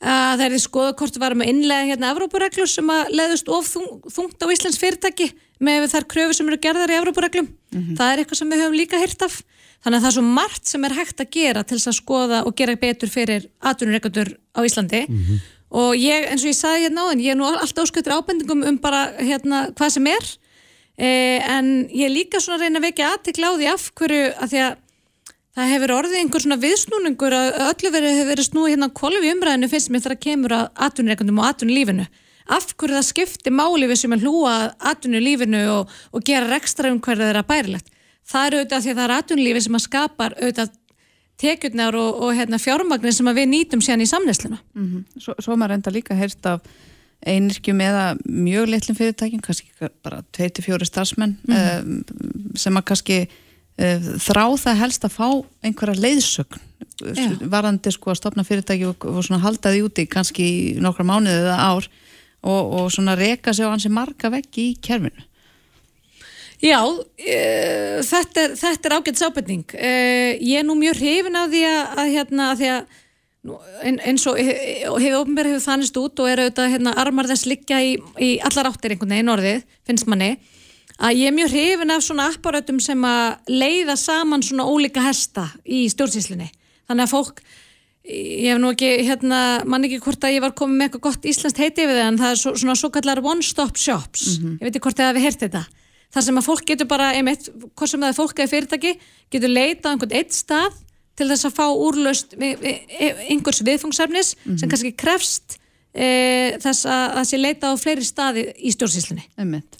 að 0.00 0.38
það 0.38 0.44
er 0.46 0.52
því 0.52 0.60
skoða 0.60 0.92
hvort 0.92 1.14
við 1.16 1.24
varum 1.24 1.40
að 1.40 1.50
innlega 1.52 1.88
hérna 1.88 2.10
Evrópureglur 2.12 2.68
sem 2.68 2.90
að 2.92 3.12
leðust 3.16 3.48
of 3.48 3.64
þung, 3.64 4.02
þungt 4.12 4.42
á 4.44 4.46
Íslands 4.52 4.78
fyrirtæki 4.78 5.30
með 5.58 5.88
þar 5.88 6.04
kröfu 6.04 6.36
sem 6.36 6.48
eru 6.48 6.58
gerðar 6.60 6.92
í 6.92 6.98
Evrópureglum 7.00 7.48
mm 7.48 7.80
-hmm. 7.80 7.96
það 7.96 8.12
er 8.12 8.18
eitthvað 8.18 8.38
sem 8.38 8.50
við 8.50 8.60
höfum 8.60 8.76
líka 8.76 9.00
hýrt 9.00 9.22
af 9.24 9.40
þannig 9.84 9.98
að 9.98 10.04
það 10.04 10.08
er 10.10 10.16
svo 10.16 10.24
margt 10.38 10.70
sem 10.70 10.84
er 10.84 10.96
hægt 10.96 11.20
að 11.20 11.30
gera 11.36 11.64
til 11.64 11.78
þess 11.78 11.92
að 11.92 11.98
skoða 12.00 12.40
og 12.46 12.56
gera 12.58 12.78
betur 12.80 13.12
fyrir 13.12 13.46
atvinnureikundur 13.60 14.32
á 14.56 14.60
Íslandi 14.62 15.04
mm 15.08 15.18
-hmm. 15.18 15.44
og 15.82 15.92
ég, 15.96 16.30
eins 16.30 16.44
og 16.44 16.50
ég 16.50 16.58
sagði 16.58 16.86
hérna 16.86 17.06
á 17.06 17.12
en 17.12 17.20
ég 17.20 17.30
er 17.32 17.38
nú 17.38 17.46
alltaf 17.46 17.84
ásköldur 17.84 18.16
ábendingum 18.18 18.64
um 18.68 18.78
bara 18.78 19.12
hérna 19.18 19.70
hvað 19.74 19.90
sem 19.90 20.06
er 20.06 20.24
eh, 20.98 21.38
en 21.50 21.88
ég 21.88 22.04
er 22.06 22.16
líka 22.16 22.40
svona 22.40 22.56
að 22.58 22.62
reyna 22.62 22.78
að 22.78 22.86
vekja 22.88 23.12
aðtikla 23.12 23.46
á 23.50 23.54
því 23.56 23.66
af 23.74 23.90
hverju 23.94 24.24
að 24.40 24.48
því 24.50 24.60
að 24.66 24.76
Það 25.56 25.70
hefur 25.72 25.92
orðið 25.94 26.18
einhver 26.20 26.42
svona 26.44 26.56
viðsnúningur 26.60 27.32
að 27.32 27.46
öllu 27.64 27.90
verið 27.94 28.10
hefur 28.18 28.28
verið 28.28 28.44
snúið 28.44 28.72
hérna 28.74 28.88
kvolvi 28.92 29.30
umræðinu 29.32 29.68
finnst 29.72 29.88
mér 29.88 30.02
þar 30.04 30.12
að 30.12 30.24
kemur 30.26 30.52
að 30.52 30.66
atvinnureikundum 30.86 31.38
og 31.40 31.46
atvinnulífinu. 31.48 32.04
Af 32.52 32.66
hverju 32.76 32.96
það 32.98 33.06
skiptir 33.08 33.54
máli 33.56 33.88
við 33.88 34.00
sem 34.02 34.12
er 34.12 34.20
hlúa 34.20 34.52
atvinnulífinu 34.90 35.62
og, 35.72 35.94
og 36.12 36.26
gera 36.28 36.50
það 38.26 38.48
er 38.48 38.58
auðvitað 38.58 38.82
því 38.82 38.90
að 38.90 38.98
það 38.98 39.06
er 39.06 39.14
atvinnulífi 39.16 39.62
sem 39.66 39.78
að 39.78 39.86
skapar 39.86 40.36
auðvitað 40.40 40.74
tekjurnar 41.36 41.96
og, 42.00 42.20
og 42.24 42.36
hérna, 42.36 42.58
fjármagnir 42.58 43.12
sem 43.12 43.32
við 43.36 43.48
nýtum 43.52 43.82
síðan 43.84 44.04
í 44.04 44.10
samnæsluna. 44.10 44.58
Mm 44.74 44.86
-hmm. 44.86 45.22
Svo, 45.22 45.34
svo 45.38 45.56
maður 45.56 45.76
enda 45.76 45.90
líka 45.92 46.16
heyrst 46.16 46.46
af 46.46 46.60
einirkjum 47.26 47.80
eða 47.80 48.16
mjög 48.24 48.68
litlum 48.68 48.96
fyrirtækin, 48.96 49.40
kannski 49.40 49.68
bara 50.02 50.22
24 50.32 50.84
starfsmenn 50.84 51.36
mm 51.44 51.54
-hmm. 51.54 52.56
sem 52.56 52.76
að 52.76 52.84
kannski 52.84 53.28
Eh, 53.76 54.00
þrá 54.24 54.46
það 54.56 54.78
helst 54.80 55.02
að 55.04 55.12
fá 55.12 55.26
einhverja 55.60 56.00
leiðsögn 56.00 56.62
Já. 57.12 57.26
varandi 57.52 57.90
sko 57.92 58.14
að 58.14 58.22
stopna 58.22 58.44
fyrirtæki 58.48 58.86
og, 58.88 59.04
og 59.04 59.18
svona 59.20 59.42
halda 59.42 59.68
því 59.74 59.82
úti 59.84 60.06
kannski 60.08 60.46
nokkra 60.80 61.04
mánuðið 61.04 61.42
eða 61.42 61.56
ár 61.60 61.88
og, 62.40 62.72
og 62.78 62.86
svona 62.94 63.18
reka 63.20 63.52
sig 63.52 63.68
á 63.68 63.72
hansi 63.74 63.90
marga 63.92 64.30
veggi 64.32 64.70
í 64.70 64.78
kerfinu 64.80 65.26
Já, 66.62 66.80
e, 67.20 67.40
þetta 68.06 68.44
er, 68.46 68.54
þetta 68.56 68.88
er 68.88 68.94
ágætt 68.96 69.20
sábending. 69.20 69.74
E, 69.76 69.90
ég 70.40 70.62
er 70.62 70.64
nú 70.64 70.76
mjög 70.78 71.00
hrifin 71.02 71.36
af 71.36 71.50
því 71.52 71.64
að, 71.68 71.82
að 72.00 72.14
hérna 72.14 72.50
að 72.52 72.62
því 72.62 72.70
að 72.76 72.94
eins 74.02 74.24
og 74.26 74.40
hefur 74.40 75.20
ofnbæri 75.20 75.52
hefur 75.52 75.66
þannist 75.68 75.98
út 76.00 76.22
og 76.22 76.30
er 76.30 76.42
auðvitað 76.42 76.72
hérna, 76.72 76.94
armar 76.98 77.28
þess 77.30 77.46
liggja 77.46 77.78
í, 77.84 77.92
í 78.18 78.30
allar 78.42 78.72
áttir 78.72 78.94
einhvern 78.94 79.14
veginn 79.14 79.34
orðið, 79.36 79.60
finnst 79.86 80.08
manni 80.10 80.32
að 80.96 81.20
ég 81.20 81.28
er 81.28 81.36
mjög 81.36 81.52
hrifin 81.52 81.92
af 81.92 82.02
svona 82.02 82.26
apparötum 82.32 82.80
sem 82.82 83.04
að 83.06 83.52
leiða 83.52 83.96
saman 84.00 84.42
svona 84.42 84.66
ólíka 84.66 85.04
hesta 85.04 85.50
í 85.62 85.84
stjórnsýslinni 85.92 86.48
þannig 86.88 87.04
að 87.04 87.12
fólk 87.12 87.44
ég 88.06 88.52
hef 88.52 88.60
nú 88.62 88.70
ekki, 88.72 88.90
hérna, 89.06 89.40
mann 89.66 89.86
ekki 89.86 89.98
hvort 90.04 90.24
að 90.24 90.36
ég 90.36 90.44
var 90.44 90.54
komið 90.56 90.78
með 90.78 90.88
eitthvað 90.88 91.06
gott 91.08 91.26
íslenskt 91.26 91.60
heiti 91.60 91.86
við 91.88 91.98
það 91.98 92.10
en 92.10 92.20
það 92.20 92.32
er 92.32 92.40
svo, 92.42 92.52
svona 92.62 92.76
svo 92.78 92.90
kallar 92.94 93.20
one 93.22 93.42
stop 93.42 93.76
shops. 93.76 94.26
Mm 94.26 94.44
-hmm. 94.44 94.54
ég 94.60 94.64
veit 94.64 94.76
ekki 94.76 94.84
hvort 94.86 95.00
það 95.00 95.10
hefur 95.10 95.26
heyrt 95.26 95.42
þetta 95.42 95.64
þar 96.14 96.26
sem 96.28 96.40
að 96.40 96.48
fólk 96.48 96.66
getur 96.66 96.88
bara, 96.90 97.12
einmitt, 97.16 97.48
hvort 97.74 97.90
sem 97.90 98.00
það 98.00 98.12
er 98.12 98.18
fólk 98.18 98.40
eða 98.40 98.52
fyrirtæki, 98.54 98.92
getur 99.32 99.52
leita 99.52 99.88
á 99.88 99.92
einhvern 99.92 100.16
eitt 100.16 100.34
stað 100.36 100.82
til 101.16 101.28
þess 101.30 101.48
að 101.48 101.56
fá 101.56 101.66
úrlaust 101.72 102.34
einhvers 102.36 103.62
viðfungsefnis 103.64 104.34
mm 104.36 104.42
-hmm. 104.52 104.58
sem 104.60 104.68
kannski 104.68 104.92
krefst 104.92 105.58
e, 105.96 106.58
þess 106.60 106.84
að 106.84 107.04
það 107.16 107.28
sé 107.30 107.40
leita 107.40 107.72
á 107.72 107.74
fleiri 107.80 108.04
staði 108.04 108.44
í 108.60 108.72
stjórnsýslinni. 108.74 109.24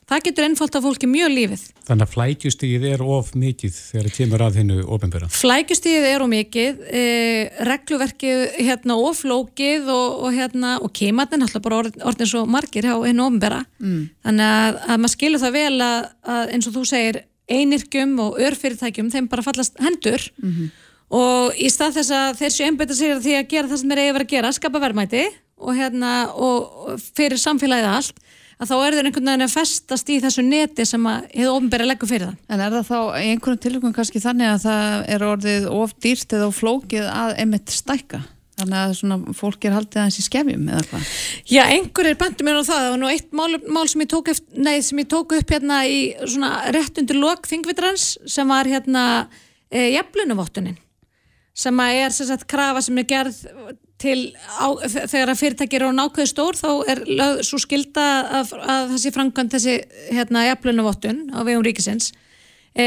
Það 0.09 0.25
getur 0.29 0.49
ennfólt 0.49 0.79
að 0.79 0.87
fólki 0.89 1.07
mjög 1.11 1.31
lífið. 1.35 1.65
Þannig 1.87 2.03
að 2.09 2.15
flækjustíð 2.17 2.85
er 2.89 3.03
of 3.05 3.29
mikið 3.39 3.77
þegar 3.77 4.07
það 4.09 4.17
kemur 4.17 4.43
að 4.43 4.57
hennu 4.59 4.79
ofinbæra? 4.97 5.29
Flækjustíð 5.31 6.07
er 6.09 6.25
of 6.25 6.31
mikið, 6.33 6.81
e, 6.91 7.05
regluverkið 7.69 8.43
hérna 8.59 8.97
of 8.99 9.21
flókið 9.23 9.87
og, 9.95 10.17
og, 10.27 10.35
hérna, 10.35 10.73
og 10.83 10.91
keimatinn 10.99 11.47
alltaf 11.47 11.63
bara 11.63 11.85
orðin 11.85 12.31
svo 12.33 12.43
margir 12.51 12.89
á 12.91 12.99
hennu 13.07 13.29
ofinbæra. 13.29 13.63
Mm. 13.79 14.03
Þannig 14.27 14.57
að, 14.57 14.81
að 14.83 15.01
maður 15.05 15.15
skilur 15.15 15.45
það 15.45 15.57
vel 15.61 15.87
að, 15.87 16.11
að 16.35 16.55
eins 16.57 16.71
og 16.71 16.75
þú 16.75 16.85
segir 16.91 17.23
einirkjum 17.47 18.19
og 18.25 18.41
örfyrirtækjum 18.43 19.13
þeim 19.15 19.31
bara 19.31 19.45
fallast 19.47 19.79
hendur 19.79 20.23
mm 20.43 20.51
-hmm. 20.51 20.71
og 21.15 21.55
í 21.55 21.71
stað 21.71 22.01
þess 22.01 22.11
að 22.11 22.39
þeir 22.41 22.53
séu 22.55 22.67
einbæta 22.67 22.95
sig 22.95 23.15
því 23.23 23.35
að 23.39 23.51
gera 23.53 23.69
það 23.69 23.79
sem 23.79 23.91
þeir 23.91 24.01
eigi 24.03 24.11
að 24.11 24.17
vera 24.17 24.27
að 24.27 24.35
gera, 24.35 24.53
skapa 24.53 24.83
verðmæti 24.83 25.25
og, 25.57 25.73
hérna, 25.77 26.13
og 26.35 26.99
fyrir 27.15 27.39
samfélagið 27.39 27.93
allt 27.95 28.19
að 28.57 28.71
þá 28.71 28.77
er 28.77 28.95
það 28.97 29.09
einhvern 29.09 29.29
veginn 29.31 29.47
að 29.47 29.53
festast 29.53 30.13
í 30.13 30.21
þessu 30.23 30.45
neti 30.47 30.87
sem 30.89 31.09
að 31.11 31.27
hefur 31.35 31.59
ofnbæri 31.59 31.89
leggur 31.91 32.11
fyrir 32.11 32.31
það. 32.31 32.39
En 32.49 32.63
er 32.65 32.77
það 32.77 32.87
þá 32.89 33.01
í 33.21 33.27
einhvern 33.33 33.61
tilvægum 33.65 33.97
kannski 33.97 34.23
þannig 34.25 34.53
að 34.53 34.63
það 34.65 34.97
er 35.17 35.27
orðið 35.27 35.69
of 35.77 35.93
dýrt 36.05 36.35
eða 36.39 36.49
of 36.49 36.63
flókið 36.63 37.11
að 37.13 37.35
emitt 37.45 37.75
stækka? 37.75 38.23
Þannig 38.57 38.79
að 38.81 38.95
svona 38.97 39.37
fólk 39.37 39.67
er 39.69 39.75
haldið 39.77 40.01
aðeins 40.01 40.17
í 40.17 40.25
skefjum 40.25 40.69
eða 40.73 40.85
hvað? 40.89 41.09
Já, 41.53 41.63
einhver 41.67 42.09
er 42.09 42.17
bandið 42.23 42.47
mér 42.49 42.57
á 42.57 42.65
það. 42.65 42.79
Það 42.79 42.89
var 42.95 43.03
nú 43.03 43.11
eitt 43.13 43.35
mál, 43.37 43.59
mál 43.69 43.85
sem, 43.93 44.05
ég 44.07 44.31
eftir, 44.33 44.63
nei, 44.65 44.77
sem 44.87 45.03
ég 45.03 45.11
tók 45.13 45.35
upp 45.37 45.53
hérna 45.53 45.83
í 45.85 45.99
svona 46.25 46.53
rétt 46.73 47.03
undir 47.03 47.21
lok 47.21 47.45
þingvitrans 47.51 48.07
sem 48.25 48.49
var 48.49 48.71
hérna 48.71 49.03
e, 49.69 49.91
jaflunuvottunin 49.99 50.79
sem 51.57 51.81
að 51.81 51.99
er 52.01 52.17
sem 52.17 52.29
sagt 52.29 52.49
krafa 52.49 52.83
sem 52.85 52.97
er 53.01 53.09
gerð 53.09 53.43
til 54.01 54.19
á, 54.37 54.67
þegar 55.09 55.33
að 55.33 55.41
fyrirtæki 55.41 55.79
eru 55.79 55.89
á 55.89 55.99
nákvæðu 55.99 56.29
stór 56.29 56.59
þá 56.59 56.71
er 56.93 57.03
lög, 57.09 57.41
svo 57.49 57.61
skilda 57.63 58.05
að, 58.43 58.53
að 58.61 58.95
þessi 58.95 59.13
framkvæmt 59.15 59.57
þessi 59.57 59.77
hérna 60.13 60.45
jaflunuvottun 60.51 61.23
á 61.33 61.41
vegum 61.47 61.65
ríkisins 61.65 62.11
e, 62.77 62.87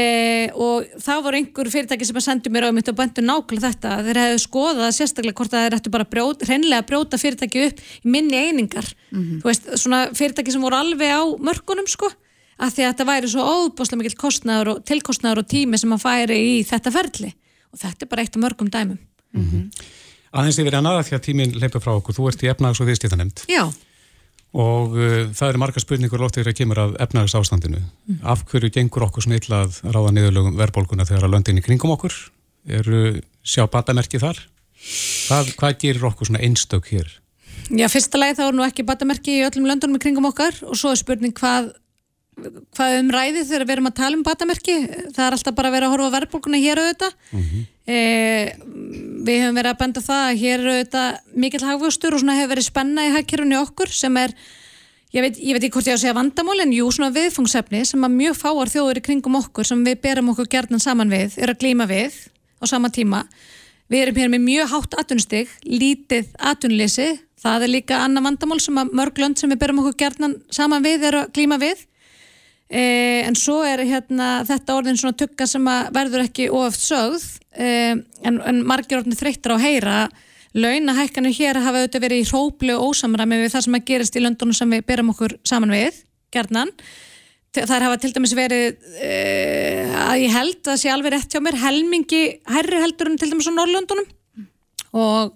og 0.54 0.86
það 1.02 1.24
voru 1.26 1.40
einhver 1.40 1.70
fyrirtæki 1.72 2.06
sem 2.06 2.20
að 2.20 2.26
sendu 2.28 2.52
mér 2.54 2.68
á 2.70 2.76
mitt 2.76 2.90
og 2.92 2.98
bæntu 3.00 3.24
nákvæmlega 3.26 3.72
þetta 3.72 3.96
þeir 4.06 4.22
hefðu 4.22 4.40
skoðað 4.44 4.94
sérstaklega 5.00 5.38
hvort 5.40 5.54
það 5.54 5.66
er 5.66 5.78
eftir 5.80 5.94
bara 5.96 6.08
brjót, 6.14 6.46
hreinlega 6.46 6.84
að 6.84 6.88
brjóta 6.92 7.20
fyrirtæki 7.20 7.66
upp 7.66 7.82
í 7.82 8.14
minni 8.14 8.38
einingar 8.38 8.86
mm 9.10 9.20
-hmm. 9.20 9.40
þú 9.42 9.50
veist, 9.50 9.70
svona 9.82 10.02
fyrirtæki 10.14 10.54
sem 10.54 10.62
voru 10.62 10.78
alveg 10.78 11.10
á 11.10 11.22
mörgunum 11.42 11.90
sko, 11.90 12.12
að 12.60 12.74
því 12.76 12.82
að 12.86 12.90
þetta 12.92 13.10
væri 13.10 13.28
svo 13.34 13.42
óbúslega 13.42 13.98
mikil 13.98 14.16
kostnaður 14.16 14.76
og 14.76 14.84
tilkostnaður 14.86 15.42
og 15.42 15.50
tími 15.50 15.78
sem 15.78 15.92
að 15.92 16.04
færi 16.06 16.38
í 16.38 16.62
þetta 16.62 16.90
ferli 16.94 17.34
og 17.72 17.78
þetta 17.82 18.06
er 18.06 18.10
bara 18.10 18.22
eitt 18.22 18.36
af 18.36 18.42
mörgum 18.42 18.70
dæmum 18.70 18.98
mm 19.34 19.42
-hmm. 19.42 19.64
Aðeins 20.30 20.58
yfir 20.62 20.76
að 20.78 20.84
naða 20.86 21.06
því 21.06 21.16
að 21.16 21.24
tíminn 21.26 21.54
leipur 21.58 21.82
frá 21.82 21.94
okkur, 21.96 22.16
þú 22.16 22.28
ert 22.30 22.44
í 22.44 22.50
efnags 22.52 22.80
og 22.82 22.90
viðstíðanemnd 22.90 23.46
Já. 23.50 23.64
Og 24.50 24.96
uh, 24.98 25.30
það 25.34 25.48
eru 25.48 25.62
marga 25.62 25.82
spurningur 25.82 26.22
lóttið 26.22 26.42
þegar 26.42 26.50
það 26.50 26.60
kemur 26.60 26.82
af 26.82 26.94
efnags 27.06 27.34
ástandinu 27.38 27.80
mm. 27.80 28.20
af 28.32 28.44
hverju 28.50 28.72
gengur 28.74 29.06
okkur 29.06 29.26
svona 29.26 29.38
illa 29.38 29.64
að 29.66 29.80
ráða 29.94 30.14
niðurlögum 30.16 30.56
verðbólguna 30.58 31.06
þegar 31.06 31.28
að 31.28 31.34
löndin 31.36 31.60
í 31.60 31.64
kringum 31.66 31.94
okkur? 31.94 32.16
Eru 32.66 33.02
sjá 33.46 33.66
batamerki 33.70 34.18
þar? 34.22 34.40
Hvað, 34.80 35.52
hvað 35.60 35.76
gerir 35.84 36.06
okkur 36.10 36.30
svona 36.30 36.42
einstök 36.42 36.90
hér? 36.90 37.10
Já, 37.70 37.86
fyrsta 37.92 38.18
lagi 38.18 38.38
þá 38.40 38.46
er 38.48 38.56
nú 38.58 38.64
ekki 38.66 38.86
batamerki 38.86 39.36
í 39.38 39.44
öllum 39.46 39.68
löndunum 39.70 40.00
í 40.00 40.02
kringum 40.02 40.26
okkar. 40.30 40.56
Og 40.66 40.78
svo 40.78 40.90
er 40.90 40.98
spurning 40.98 41.34
hvað 41.36 41.70
hvað 42.40 42.94
um 43.00 43.10
ræði 43.12 43.42
þegar 43.44 43.66
við 43.66 43.74
erum 43.74 43.88
að 43.90 43.96
tala 43.98 44.16
um 44.16 44.22
batamerki 44.24 44.76
það 45.12 45.24
er 45.26 45.34
alltaf 45.36 45.56
bara 45.56 45.68
að 45.68 45.74
vera 45.76 45.88
að 45.88 45.94
horfa 45.94 46.14
verðbólkuna 46.14 46.60
hér 46.62 46.80
auðvitað. 46.80 47.16
Mm 47.30 47.42
-hmm. 47.48 47.66
e, 47.84 47.98
við 49.26 49.44
hefum 49.44 49.58
verið 49.58 49.72
að 49.72 49.78
benda 49.82 50.02
það 50.04 50.24
að 50.26 50.40
hér 50.40 50.64
auðvitað 50.66 51.36
mikill 51.44 51.62
hagvöxtur 51.66 52.16
og 52.16 52.22
svona 52.22 52.36
hefur 52.38 52.52
verið 52.54 52.66
spenna 52.66 53.06
í 53.06 53.12
hagkerfunni 53.14 53.58
okkur 53.60 53.92
sem 53.94 54.18
er 54.20 54.34
ég 55.14 55.24
veit, 55.24 55.38
ég 55.38 55.56
veit 55.56 55.64
ekki 55.64 55.74
hvort 55.76 55.90
ég 55.90 55.96
á 55.96 55.98
að 55.98 56.02
segja 56.04 56.16
vandamál 56.16 56.58
en 56.64 56.74
jú 56.74 56.90
svona 56.94 57.14
viðfungsefni 57.14 57.82
sem 57.88 58.06
að 58.06 58.16
mjög 58.16 58.38
fáar 58.38 58.72
þjóður 58.72 59.00
í 59.00 59.04
kringum 59.08 59.40
okkur 59.40 59.68
sem 59.68 59.82
við 59.86 60.00
berum 60.04 60.30
okkur 60.32 60.50
gerðan 60.50 60.82
saman 60.82 61.12
við, 61.12 61.36
er 61.40 61.52
að 61.52 61.60
glíma 61.64 61.88
við 61.90 62.16
á 62.60 62.64
sama 62.70 62.92
tíma. 62.94 63.24
Við 63.90 64.04
erum 64.04 64.20
hér 64.22 64.30
með 64.30 64.44
mjög 64.46 64.70
hátt 64.70 64.96
atvinnustig 65.02 65.54
lítið 65.66 66.28
atvinnuleysi. 66.38 67.08
Það 67.40 67.64
er 67.66 67.72
líka 67.72 68.02
annað 68.04 68.28
vandamál 68.28 68.60
sem 68.62 68.78
að 68.78 68.92
mörg 69.00 69.18
lönd 69.18 69.40
sem 69.40 69.50
við 69.50 69.62
berum 69.64 69.80
okkur 69.82 69.96
gerðan 69.98 70.36
saman 70.52 70.84
við 70.84 71.08
er 71.08 71.22
að 71.22 71.32
glíma 71.34 71.58
við 71.58 71.82
Eh, 72.70 73.26
en 73.26 73.34
svo 73.34 73.60
er 73.66 73.82
hérna, 73.82 74.44
þetta 74.46 74.76
orðin 74.78 74.98
svona 75.00 75.18
tukka 75.18 75.46
sem 75.50 75.64
verður 75.90 76.24
ekki 76.28 76.48
oft 76.54 76.80
sögð. 76.80 77.26
Eh, 77.58 77.96
en, 78.22 78.40
en 78.46 78.62
margir 78.66 79.00
orðin 79.00 79.18
þreyttir 79.18 79.54
á 79.54 79.56
að 79.58 79.64
heyra. 79.66 79.96
Launahækkanir 80.54 81.34
hér 81.34 81.60
hafa 81.62 81.82
auðvitað 81.82 82.04
verið 82.06 82.22
í 82.24 82.28
hróplu 82.30 82.74
og 82.78 82.90
ósamræmi 82.90 83.38
við 83.42 83.52
það 83.54 83.66
sem 83.66 83.78
að 83.78 83.86
gerist 83.90 84.16
í 84.18 84.22
löndunum 84.24 84.56
sem 84.56 84.74
við 84.74 84.86
berum 84.88 85.12
okkur 85.12 85.36
saman 85.46 85.74
við 85.74 86.00
gerðnan 86.34 86.72
þar 87.50 87.86
hafa 87.86 87.98
til 87.98 88.12
dæmis 88.14 88.34
verið 88.38 88.76
eh, 89.02 89.90
að 89.90 90.22
ég 90.22 90.34
held 90.34 90.68
að 90.70 90.80
sé 90.82 90.90
alveg 90.92 91.16
rétt 91.16 91.34
hjá 91.34 91.42
mér 91.42 91.58
helmingi 91.58 92.22
herri 92.46 92.82
heldur 92.82 93.10
en 93.10 93.18
til 93.18 93.30
dæmis 93.32 93.48
á 93.50 93.52
Norrlöndunum 93.54 94.06
og 94.94 95.34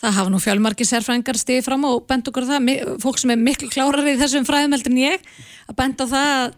það 0.00 0.16
hafa 0.16 0.32
nú 0.32 0.40
fjálmarki 0.40 0.86
sérfrængar 0.88 1.38
stíði 1.40 1.64
fram 1.66 1.84
og 1.88 2.04
bent 2.08 2.28
okkur 2.30 2.48
það, 2.48 2.72
fólk 3.02 3.20
sem 3.20 3.32
er 3.34 3.40
miklu 3.40 3.68
klárar 3.72 4.08
í 4.08 4.16
þessum 4.20 4.46
fræðumeldur 4.48 4.94
en 4.94 5.00
ég, 5.02 5.30
að 5.68 5.78
benda 5.80 6.06
það 6.08 6.34
að, 6.36 6.54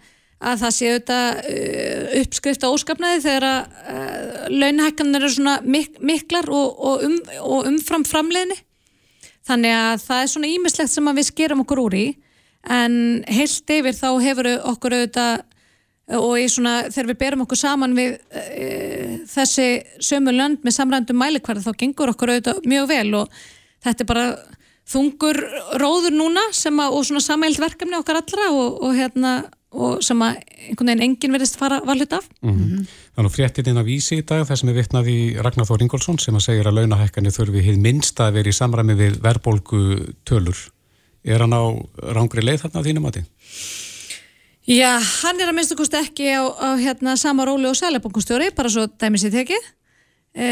að 0.53 0.61
það 0.63 0.75
sé 0.77 0.91
auðvitað 0.91 1.41
uh, 1.53 2.05
uppskrift 2.23 2.67
á 2.67 2.73
óskapnaði 2.73 3.23
þegar 3.27 3.49
að 3.49 3.79
uh, 3.95 4.43
launahækkanir 4.53 5.23
eru 5.23 5.33
svona 5.37 5.57
mik 5.67 5.99
miklar 6.03 6.51
og, 6.51 6.77
og, 6.79 7.07
um, 7.09 7.19
og 7.43 7.71
umfram 7.71 8.07
framleginni. 8.07 8.59
Þannig 9.43 9.75
að 9.75 10.05
það 10.05 10.21
er 10.23 10.31
svona 10.31 10.53
ímislegt 10.53 10.93
sem 10.93 11.15
við 11.17 11.31
skerum 11.33 11.65
okkur 11.65 11.83
úr 11.83 11.99
í 11.99 12.07
en 12.71 12.95
heilt 13.27 13.73
yfir 13.75 13.97
þá 13.99 14.09
hefur 14.23 14.49
okkur 14.71 14.95
auðvitað 15.01 15.41
og 16.11 16.35
svona, 16.51 16.75
þegar 16.91 17.11
við 17.13 17.19
berum 17.21 17.45
okkur 17.45 17.61
saman 17.61 17.95
við 17.97 18.17
e, 18.35 19.21
þessi 19.31 19.69
sömu 20.03 20.35
lönd 20.35 20.65
með 20.67 20.77
samrændum 20.77 21.21
mælikvarð 21.23 21.69
þá 21.69 21.73
gengur 21.79 22.11
okkur 22.13 22.35
auðvitað 22.35 22.67
mjög 22.67 22.89
vel 22.91 23.15
og 23.21 23.37
þetta 23.85 24.03
er 24.03 24.11
bara 24.11 24.27
þungur 24.93 25.39
róður 25.81 26.15
núna 26.17 26.49
að, 26.51 26.83
og 26.91 27.05
svona 27.07 27.23
samælt 27.23 27.63
verkefni 27.63 28.01
okkar 28.01 28.19
allra 28.19 28.51
og, 28.51 28.83
og, 28.83 28.97
hérna, 28.99 29.37
og 29.71 30.03
sem 30.05 30.19
að 30.27 30.43
einhvern 30.43 30.91
veginn 30.91 31.07
enginn 31.07 31.37
verðist 31.37 31.57
fara 31.61 31.81
valut 31.87 32.13
af 32.13 32.27
mm 32.43 32.51
-hmm. 32.51 32.85
Þannig 33.15 33.31
að 33.31 33.37
fréttin 33.37 33.69
inn 33.69 33.79
á 33.79 33.85
vísi 33.87 34.19
í 34.19 34.27
dag 34.27 34.47
þar 34.47 34.59
sem 34.59 34.69
er 34.69 34.75
vittnað 34.75 35.09
í 35.09 35.37
Ragnar 35.39 35.67
Þór 35.67 35.83
Ingólfsson 35.83 36.19
sem 36.19 36.35
að 36.35 36.47
segja 36.47 36.65
að 36.67 36.75
launahækkanir 36.75 37.33
þurfi 37.33 37.63
hið 37.63 37.79
minnst 37.79 38.21
að 38.21 38.33
vera 38.33 38.49
í 38.49 38.53
samræmi 38.53 38.95
við 38.95 39.21
verbolgu 39.23 40.15
tölur 40.25 40.57
Er 41.25 41.39
hann 41.39 41.55
á 41.55 41.63
rángri 42.11 42.43
leið 42.43 42.65
þarna 42.65 42.83
á 42.83 42.87
þínum 42.87 43.07
aðeins? 43.07 43.29
Já, 44.63 44.95
hann 45.25 45.41
er 45.43 45.51
að 45.51 45.57
minnstu 45.57 45.75
kosti 45.75 45.99
ekki 45.99 46.29
á, 46.39 46.47
á 46.47 46.69
hérna, 46.79 47.17
sama 47.19 47.43
róli 47.49 47.67
og 47.67 47.75
sælebankustjóri, 47.75 48.53
bara 48.55 48.71
svo 48.71 48.85
dæmis 48.87 49.25
í 49.27 49.33
tekið. 49.35 49.65
E, 50.33 50.51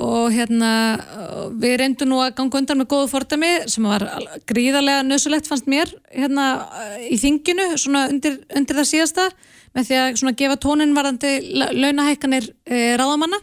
og 0.00 0.30
hérna 0.32 0.70
við 1.60 1.74
reyndum 1.82 2.08
nú 2.08 2.20
að 2.22 2.36
ganga 2.38 2.60
undan 2.62 2.78
með 2.80 2.88
góðu 2.94 3.10
fordami 3.10 3.50
sem 3.68 3.84
var 3.84 4.06
gríðarlega 4.48 5.02
nöðsulegt 5.04 5.50
fannst 5.50 5.68
mér 5.68 5.90
hérna 6.08 6.46
í 7.04 7.18
þinginu, 7.20 7.66
svona 7.76 8.06
undir, 8.08 8.38
undir 8.56 8.78
það 8.78 8.88
síðasta 8.94 9.26
með 9.76 9.90
því 9.90 9.98
að 9.98 10.16
svona 10.22 10.36
gefa 10.40 10.56
tónin 10.62 10.96
varandi 10.96 11.34
launahækkanir 11.74 12.48
e, 12.64 12.80
ráðamanna. 12.96 13.42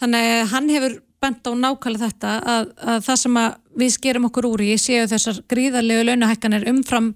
Þannig 0.00 0.50
hann 0.50 0.72
hefur 0.72 0.98
bent 1.20 1.46
á 1.46 1.52
nákvæmlega 1.52 2.08
þetta 2.08 2.36
að, 2.40 2.70
að 2.80 3.02
það 3.06 3.22
sem 3.22 3.40
að 3.44 3.50
við 3.84 3.96
skerum 4.00 4.30
okkur 4.32 4.48
úr 4.54 4.64
í 4.64 4.74
séu 4.80 5.04
þessar 5.06 5.44
gríðarlegu 5.52 6.08
launahækkanir 6.08 6.66
umfram 6.72 7.12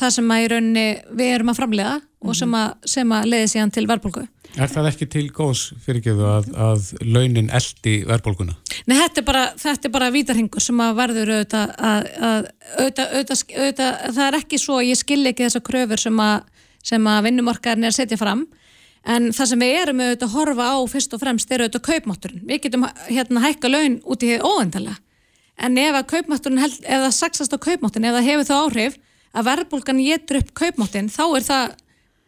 það 0.00 0.12
sem 0.16 0.34
að 0.34 0.42
í 0.42 0.50
rauninni 0.52 0.84
við 1.20 1.32
erum 1.36 1.52
að 1.52 1.58
framlega 1.60 1.94
mm 1.96 2.02
-hmm. 2.02 2.28
og 2.28 2.36
sem 2.36 2.54
að, 2.54 2.68
sem 2.94 3.12
að 3.16 3.26
leiði 3.32 3.48
síðan 3.54 3.74
til 3.76 3.86
verðbólgu. 3.88 4.26
Er 4.58 4.70
það 4.70 4.88
ekki 4.90 5.06
til 5.06 5.26
góðs 5.30 5.60
fyrirgeðu 5.84 6.24
að, 6.26 6.46
að 6.58 6.86
launin 7.06 7.50
eldi 7.54 8.00
verðbólguna? 8.08 8.56
Nei, 8.90 8.96
þetta 8.98 9.20
er 9.20 9.26
bara, 9.28 9.42
þetta 9.60 9.86
er 9.86 9.92
bara 9.94 10.10
vítarhingur 10.10 10.64
sem 10.64 10.80
að 10.82 10.96
verður 10.98 11.34
auðvitað 11.36 11.74
að, 11.90 12.08
að 12.30 12.48
auðvitað, 12.80 13.92
það 14.16 14.24
er 14.26 14.38
ekki 14.40 14.58
svo, 14.58 14.80
ég 14.82 14.98
skil 14.98 15.22
ekki 15.30 15.46
þessa 15.46 15.62
kröfur 15.62 16.02
sem 16.02 16.24
að, 16.24 16.48
að 16.98 17.22
vinnumarkaðin 17.28 17.86
er 17.86 17.94
að 17.94 18.00
setja 18.00 18.18
fram 18.18 18.48
en 19.06 19.30
það 19.32 19.52
sem 19.52 19.62
við 19.62 19.76
erum 19.82 20.02
auðvitað 20.02 20.26
að 20.26 20.34
horfa 20.34 20.66
á 20.66 20.78
fyrst 20.90 21.14
og 21.14 21.22
fremst 21.22 21.54
er 21.54 21.64
auðvitað 21.64 21.86
kaupmátturinn. 21.86 22.42
Við 22.48 22.64
getum 22.66 22.88
hérna 23.06 23.44
hækka 23.46 23.70
laun 23.70 24.00
út 24.02 24.26
í 24.26 24.34
óendalega 24.42 24.98
en 25.60 25.78
ef 25.78 25.94
að 25.94 26.10
kaupmátturinn, 26.10 26.64
ef 26.64 27.06
það 27.06 27.14
saksast 27.16 27.54
á 27.54 27.58
kaupmátturinn, 27.60 28.10
ef 28.10 28.18
það 28.18 28.28
hefur 28.32 28.48
þá 28.48 28.54
áhrif 28.58 28.98
að 29.36 29.46
verðbólgan 29.50 30.02
getur 30.04 30.40
upp 30.40 30.50
kaupmáttin 30.58 31.10
þá 31.12 31.22
er 31.28 31.46
það 31.46 31.76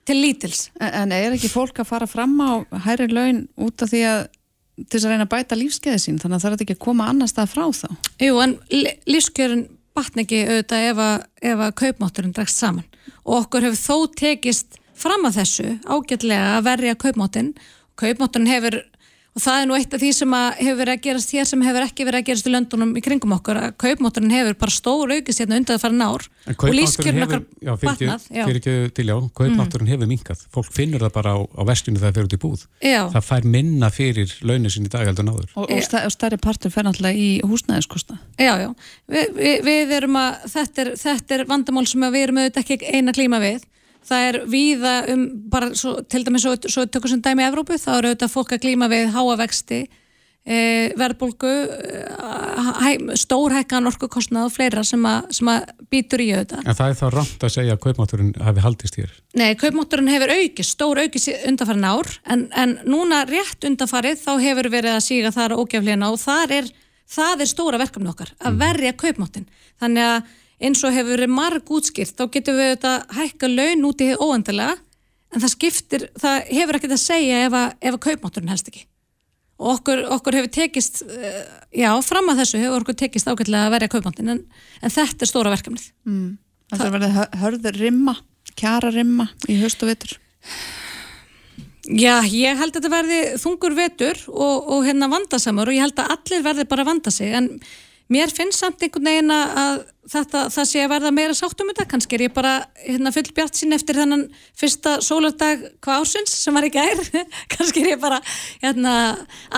til 0.09 0.19
lítils. 0.19 0.63
En, 0.83 1.13
er 1.15 1.35
ekki 1.35 1.51
fólk 1.51 1.83
að 1.83 1.91
fara 1.93 2.09
fram 2.11 2.35
á 2.43 2.63
hæri 2.87 3.09
laun 3.11 3.45
út 3.57 3.85
af 3.85 3.93
því 3.93 4.03
að 4.11 4.23
til 4.83 4.97
þess 4.97 5.07
að 5.07 5.13
reyna 5.13 5.27
að 5.27 5.35
bæta 5.35 5.59
lífskeiði 5.59 6.01
sín? 6.01 6.19
Þannig 6.19 6.39
að 6.39 6.45
það 6.45 6.55
er 6.57 6.65
ekki 6.65 6.77
að 6.79 6.85
koma 6.87 7.09
annar 7.13 7.31
stað 7.31 7.53
frá 7.53 7.65
þá? 7.77 7.89
Jú, 8.25 8.39
en 8.43 8.55
lífskeiðurinn 9.07 9.67
batn 9.93 10.23
ekki 10.25 10.41
auðvitað 10.47 10.87
ef 10.89 11.03
að, 11.05 11.27
ef 11.53 11.65
að 11.67 11.75
kaupmátturinn 11.83 12.35
dregst 12.37 12.63
saman. 12.63 12.89
Og 13.27 13.43
okkur 13.43 13.69
hefur 13.69 13.83
þó 13.83 14.17
tekist 14.19 14.81
fram 14.99 15.27
að 15.29 15.43
þessu 15.43 15.69
ágætlega 15.85 16.57
að 16.57 16.67
verja 16.71 16.99
kaupmáttin 17.05 17.53
kaupmátturinn 18.01 18.51
hefur 18.51 18.79
og 19.33 19.41
það 19.41 19.63
er 19.63 19.69
nú 19.69 19.77
eitt 19.79 19.95
af 19.97 20.03
því 20.03 20.11
sem 20.13 20.35
hefur 20.37 20.79
verið 20.83 20.93
að 20.93 21.05
gerast 21.07 21.31
hér 21.33 21.47
sem 21.49 21.63
hefur 21.65 21.85
ekki 21.87 22.05
verið 22.05 22.21
að 22.21 22.27
gerast 22.29 22.49
í 22.49 22.53
löndunum 22.53 22.91
í 22.99 23.03
kringum 23.05 23.33
okkur 23.39 23.61
að 23.63 23.71
kaupmátturinn 23.81 24.35
hefur 24.35 24.59
bara 24.61 24.75
stór 24.75 25.15
aukist 25.15 25.41
hérna 25.41 25.57
undan 25.57 25.79
það 25.79 25.85
fara 25.87 25.97
nár 25.97 26.27
og 26.53 26.75
lífskjörn 26.77 27.25
okkar 27.27 27.43
batnað 27.81 28.27
fyrir 28.29 28.61
ekki 28.61 28.75
til 28.99 29.07
já, 29.09 29.15
kaupmátturinn 29.41 29.89
mm. 29.89 29.93
hefur 29.95 30.11
minkað 30.13 30.45
fólk 30.53 30.71
finnur 30.77 31.07
það 31.07 31.15
bara 31.17 31.33
á, 31.33 31.39
á 31.49 31.63
þegar 31.73 32.03
það 32.03 32.13
fyrir 32.19 32.29
út 32.29 32.37
í 32.37 32.41
búð. 32.45 32.67
Já. 32.85 33.01
það 33.17 33.29
fær 33.31 33.49
minna 33.57 33.93
fyrir 33.95 34.37
launin 34.45 34.75
sín 34.75 34.91
í 34.91 34.93
dag 34.93 35.09
heldur 35.09 35.29
náður 35.31 35.49
og, 35.55 35.65
og, 35.65 35.75
og 35.81 36.13
stærri 36.13 36.41
partur 36.43 36.75
fer 36.75 36.85
náttúrulega 36.85 37.17
í 37.17 37.33
húsnæðiskosta 37.49 38.21
Já, 38.37 38.53
já, 38.61 38.69
vi, 39.09 39.27
vi, 39.39 39.57
við 39.65 39.97
erum 39.97 40.21
að 40.21 40.45
þetta 40.53 40.85
er, 40.85 40.95
þetta 41.01 41.39
er 41.39 41.49
vandamál 41.49 41.89
sem 41.89 42.05
við 42.05 42.27
erum 42.27 42.43
auðvitað 42.43 42.65
ekki 42.67 42.97
eina 42.99 43.17
klíma 43.17 43.41
við 43.41 43.65
það 44.09 44.29
er 44.29 44.39
víða 44.51 44.93
um, 45.13 45.25
bara 45.53 45.73
svo, 45.79 45.97
til 46.09 46.23
dæmis 46.27 46.45
svo, 46.47 46.55
svo 46.67 46.87
tökur 46.91 47.13
sem 47.13 47.23
dæmi 47.25 47.45
Evrópu, 47.47 47.79
þá 47.81 47.91
eru 47.99 48.13
auðvitað 48.13 48.33
fólk 48.33 48.55
að 48.57 48.65
glíma 48.67 48.89
við 48.93 49.13
háavexti, 49.15 49.81
e, 50.43 50.59
verðbólgu, 50.99 51.53
e, 51.71 52.93
stórhækkan 53.23 53.87
orkukostnað 53.93 54.49
og 54.49 54.55
fleira 54.57 54.85
sem 54.87 55.07
að, 55.07 55.31
sem 55.39 55.51
að 55.53 55.73
býtur 55.93 56.25
í 56.25 56.29
auðvitað. 56.35 56.67
En 56.67 56.79
það 56.81 56.93
er 56.93 57.01
þá 57.01 57.07
rámt 57.17 57.47
að 57.47 57.55
segja 57.57 57.77
að 57.77 57.83
kaupmátturinn 57.87 58.33
hafi 58.43 58.67
haldist 58.67 59.01
hér? 59.01 59.17
Nei, 59.39 59.51
kaupmátturinn 59.61 60.13
hefur 60.13 60.35
aukist, 60.37 60.77
stór 60.77 61.03
aukist 61.05 61.33
undanfarið 61.49 61.91
ár, 61.93 62.15
en, 62.35 62.47
en 62.65 62.79
núna 62.89 63.25
rétt 63.31 63.69
undanfarið 63.71 64.23
þá 64.25 64.33
hefur 64.43 64.73
verið 64.73 64.99
að 64.99 65.05
síga 65.07 65.35
þar 65.35 65.59
ógeflina 65.61 66.11
og 66.13 66.21
þar 66.23 66.59
er 66.61 66.73
það 67.13 67.45
er 67.45 67.51
stóra 67.51 67.81
verkefni 67.81 68.11
okkar, 68.13 68.33
að 68.41 68.61
verja 68.63 68.95
kaupmáttin 68.99 69.49
þannig 69.81 70.09
að 70.09 70.31
eins 70.63 70.83
og 70.87 70.95
hefur 70.95 71.17
verið 71.17 71.35
marg 71.35 71.75
útskýrt, 71.75 72.15
þá 72.19 72.25
getum 72.37 72.59
við 72.59 72.73
þetta 72.75 72.95
hækka 73.19 73.51
laun 73.51 73.85
út 73.89 74.05
í 74.05 74.09
óendilega 74.15 74.79
en 75.33 75.43
það 75.43 75.55
skiptir, 75.57 76.09
það 76.21 76.49
hefur 76.53 76.79
ekkert 76.79 76.97
að 76.97 77.05
segja 77.05 77.45
ef 77.47 77.59
að, 77.59 77.69
ef 77.81 77.97
að 77.97 78.03
kaupmátturinn 78.07 78.53
helst 78.53 78.69
ekki. 78.73 78.85
Og 79.63 79.77
okkur, 79.77 80.03
okkur 80.17 80.37
hefur 80.41 80.53
tekist 80.53 81.03
eh, 81.07 81.43
já, 81.83 81.91
fram 82.05 82.31
að 82.33 82.43
þessu 82.43 82.61
hefur 82.63 82.85
okkur 82.85 82.99
tekist 82.99 83.29
ágætlega 83.31 83.69
að 83.69 83.75
verja 83.77 83.93
kaupmáttin 83.93 84.35
en, 84.35 84.43
en 84.83 84.93
þetta 84.93 85.25
er 85.25 85.31
stóra 85.31 85.53
verkefnið. 85.55 85.89
Mm. 86.09 86.29
Það 86.73 86.87
er 86.87 86.95
verið 86.97 87.19
hörður 87.43 87.79
rimma 87.79 88.17
kjara 88.59 88.91
rimma 88.93 89.29
í 89.51 89.59
höst 89.63 89.83
og 89.85 89.93
vetur? 89.93 90.17
Já, 91.83 92.23
ég 92.31 92.59
held 92.59 92.71
að 92.71 92.79
þetta 92.79 92.93
verði 92.93 93.21
þungur 93.43 93.75
vetur 93.75 94.21
og, 94.31 94.69
og 94.75 94.85
hérna 94.87 95.11
vandasamur 95.11 95.71
og 95.71 95.77
ég 95.77 95.83
held 95.83 95.99
að 95.99 96.13
allir 96.15 96.45
verði 96.45 96.67
bara 96.71 96.87
vanda 96.87 97.13
sig 97.15 97.35
en 97.35 97.49
mér 98.13 98.33
finnst 98.35 98.63
samt 98.63 98.83
einhvern 98.85 99.09
veginn 99.09 99.33
að 99.35 99.83
þetta, 100.11 100.47
það 100.53 100.69
sé 100.69 100.83
að 100.83 100.93
verða 100.93 101.13
meira 101.15 101.37
sáttum 101.37 101.71
þetta, 101.71 101.87
kannski 101.91 102.19
er 102.19 102.27
ég 102.27 102.35
bara 102.35 102.57
hérna, 102.83 103.13
full 103.15 103.29
bjart 103.37 103.59
sín 103.59 103.77
eftir 103.77 103.99
þennan 104.01 104.27
fyrsta 104.59 104.97
sólardag 105.05 105.65
hvað 105.85 106.05
ásins 106.05 106.35
sem 106.35 106.57
var 106.57 106.67
ekki 106.69 106.83
ær 106.83 107.01
kannski 107.55 107.85
er 107.85 107.95
ég 107.95 108.03
bara 108.03 108.21
hérna, 108.65 108.93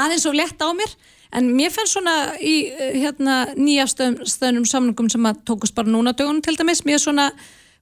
aðeins 0.04 0.28
og 0.30 0.38
lett 0.38 0.60
á 0.60 0.68
mér. 0.76 0.94
En 1.34 1.48
mér 1.50 1.72
fannst 1.74 1.96
svona 1.96 2.14
í 2.38 2.54
hérna, 2.94 3.40
nýjastöðnum 3.58 4.68
samlingum 4.70 5.10
sem 5.10 5.24
að 5.26 5.40
tókust 5.48 5.74
bara 5.74 5.90
núna 5.90 6.12
dögunum 6.14 6.44
til 6.44 6.54
dæmis, 6.54 6.84
mér 6.86 7.02
svona 7.02 7.32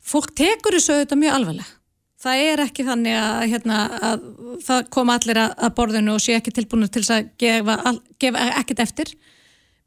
fólk 0.01 0.33
tekur 0.39 0.79
þessu 0.79 0.97
auðvitað 0.97 1.21
mjög 1.21 1.37
alvarlega. 1.37 1.75
Það 2.23 2.45
er 2.47 2.63
ekki 2.63 2.87
þannig 2.87 3.19
að, 3.19 3.45
hérna, 3.51 3.79
að 4.09 4.25
það 4.63 4.89
koma 4.95 5.19
allir 5.19 5.41
að, 5.43 5.69
borðinu 5.77 6.15
og 6.15 6.23
sé 6.23 6.37
ekki 6.39 6.55
tilbúinu 6.55 6.89
til 6.93 7.03
að 7.11 7.29
gefa, 7.43 7.77
gefa 8.23 8.49
ekkert 8.63 8.83
eftir. 8.87 9.13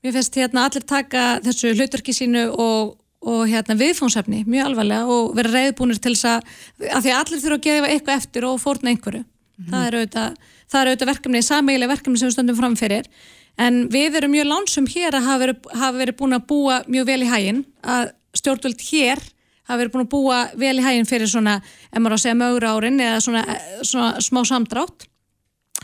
Mér 0.06 0.14
finnst 0.14 0.36
hérna, 0.38 0.68
allir 0.68 0.84
taka 0.86 1.22
þessu 1.42 1.72
hlutverki 1.74 2.14
sínu 2.14 2.44
og, 2.62 2.92
og 3.26 3.40
hérna, 3.50 3.74
viðfónsefni 3.80 4.44
mjög 4.46 4.68
alvarlega 4.70 5.08
og 5.10 5.32
vera 5.38 5.54
reyðbúinir 5.56 5.98
til 5.98 6.14
þess 6.14 6.28
að, 6.30 6.52
að 6.92 7.08
því 7.08 7.14
að 7.14 7.22
allir 7.22 7.42
þurfa 7.42 7.58
að 7.58 7.64
gefa 7.64 7.90
eitthvað 7.90 8.20
eftir 8.22 8.46
og 8.46 8.60
fórna 8.62 8.92
einhverju. 8.92 9.24
Mm 9.26 9.64
-hmm. 9.64 9.72
það, 9.72 9.88
er 9.88 9.98
auðvitað, 9.98 10.38
er 10.74 10.92
auðvitað 10.92 11.12
verkefni, 11.12 11.42
sameigileg 11.42 11.90
verkefni 11.90 12.22
sem 12.22 12.30
við 12.30 12.36
stöndum 12.36 12.60
framfyrir 12.60 13.10
en 13.58 13.82
við 13.90 14.20
erum 14.20 14.36
mjög 14.36 14.48
lánsum 14.52 14.88
hér 14.92 15.16
að 15.16 15.26
hafa 15.26 15.42
verið, 15.42 15.70
hafa 15.74 15.98
verið 15.98 16.18
búin 16.20 16.38
að 16.38 16.48
búa 16.50 16.78
mjög 16.92 17.06
vel 17.10 17.22
í 17.24 17.32
hæginn 17.32 17.66
að 17.82 18.12
stjórnvöld 18.36 18.82
hér 18.92 19.20
hafa 19.66 19.80
verið 19.80 19.94
búin 19.94 20.06
að 20.06 20.14
búa 20.14 20.40
vel 20.60 20.78
í 20.78 20.86
hæginn 20.86 21.10
fyrir 21.10 21.32
svona, 21.32 21.62
ef 21.92 22.00
maður 22.00 22.14
á 22.14 22.18
að 22.20 22.24
segja 22.26 22.40
mögur 22.42 22.68
árin 22.68 23.00
eða 23.00 23.22
svona, 23.24 23.44
svona 23.82 24.10
smá 24.22 24.42
samdrátt 24.46 25.08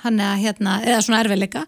hann 0.03 0.19
er 0.19 0.35
hérna, 0.41 0.81
eða 0.83 1.01
svona 1.01 1.23
erfiðleika 1.23 1.65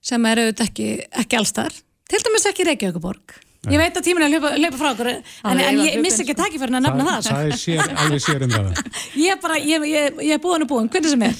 sem 0.00 0.26
er 0.30 0.44
auðvitað 0.44 0.66
ekki, 0.70 0.90
ekki 1.24 1.40
allstar, 1.40 1.78
til 2.10 2.24
dæmis 2.24 2.48
ekki 2.50 2.68
Reykjavíkuborg 2.68 3.40
Ég 3.68 3.76
veit 3.76 3.92
að 3.92 4.06
tíminn 4.06 4.24
er 4.24 4.40
að 4.40 4.54
leipa 4.56 4.78
frá 4.80 4.94
okkur 4.94 5.08
en, 5.10 5.18
en 5.52 5.80
ég 5.84 5.98
missi 6.00 6.22
ekki 6.22 6.32
takk 6.38 6.54
fyrir 6.54 6.72
að 6.78 6.86
nefna 6.86 7.04
það 7.04 7.26
Það 7.26 7.42
er 7.44 7.58
sér, 7.60 7.90
alveg 8.04 8.22
sér 8.24 8.44
um 8.46 8.52
það. 8.54 8.68
Ég 9.20 9.34
er 9.34 9.40
bara, 9.42 9.58
ég, 9.60 9.84
ég, 9.90 10.16
ég 10.24 10.32
er 10.32 10.40
búin 10.40 10.64
og 10.64 10.70
búin. 10.70 10.88
Hvernig 10.88 11.12
sem 11.12 11.24
er. 11.26 11.34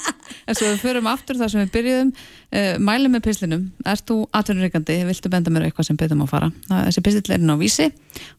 En 0.48 0.54
svo 0.56 0.70
við 0.70 0.78
förum 0.80 1.08
aftur 1.10 1.36
þar 1.36 1.50
sem 1.52 1.60
við 1.64 1.72
byrjuðum. 1.74 2.10
Uh, 2.46 2.78
mælum 2.80 3.12
með 3.16 3.22
pislinum, 3.26 3.64
erst 3.84 4.06
þú 4.08 4.16
atvinnuríkandi 4.38 4.96
viltu 5.08 5.28
benda 5.32 5.52
mér 5.52 5.66
eitthvað 5.66 5.88
sem 5.90 5.98
betum 6.00 6.22
að 6.24 6.32
fara? 6.32 6.48
Þessi 6.70 7.02
pislill 7.10 7.34
er 7.34 7.42
inn 7.42 7.52
á 7.52 7.56
vísi. 7.60 7.90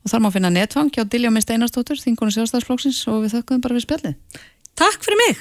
Og 0.01 0.07
þar 0.13 0.23
má 0.23 0.29
finna 0.33 0.51
netfang 0.55 0.89
hjá 0.95 1.03
Dilja 1.03 1.29
með 1.35 1.45
Steinarstóttur 1.45 1.99
þingunum 2.01 2.33
sjálfstæðsflóksins 2.39 3.03
og 3.11 3.27
við 3.27 3.37
þökkum 3.37 3.61
bara 3.67 3.77
við 3.77 3.85
spjallið. 3.85 4.17
Takk 4.79 4.99
fyrir 5.03 5.19
mig 5.27 5.37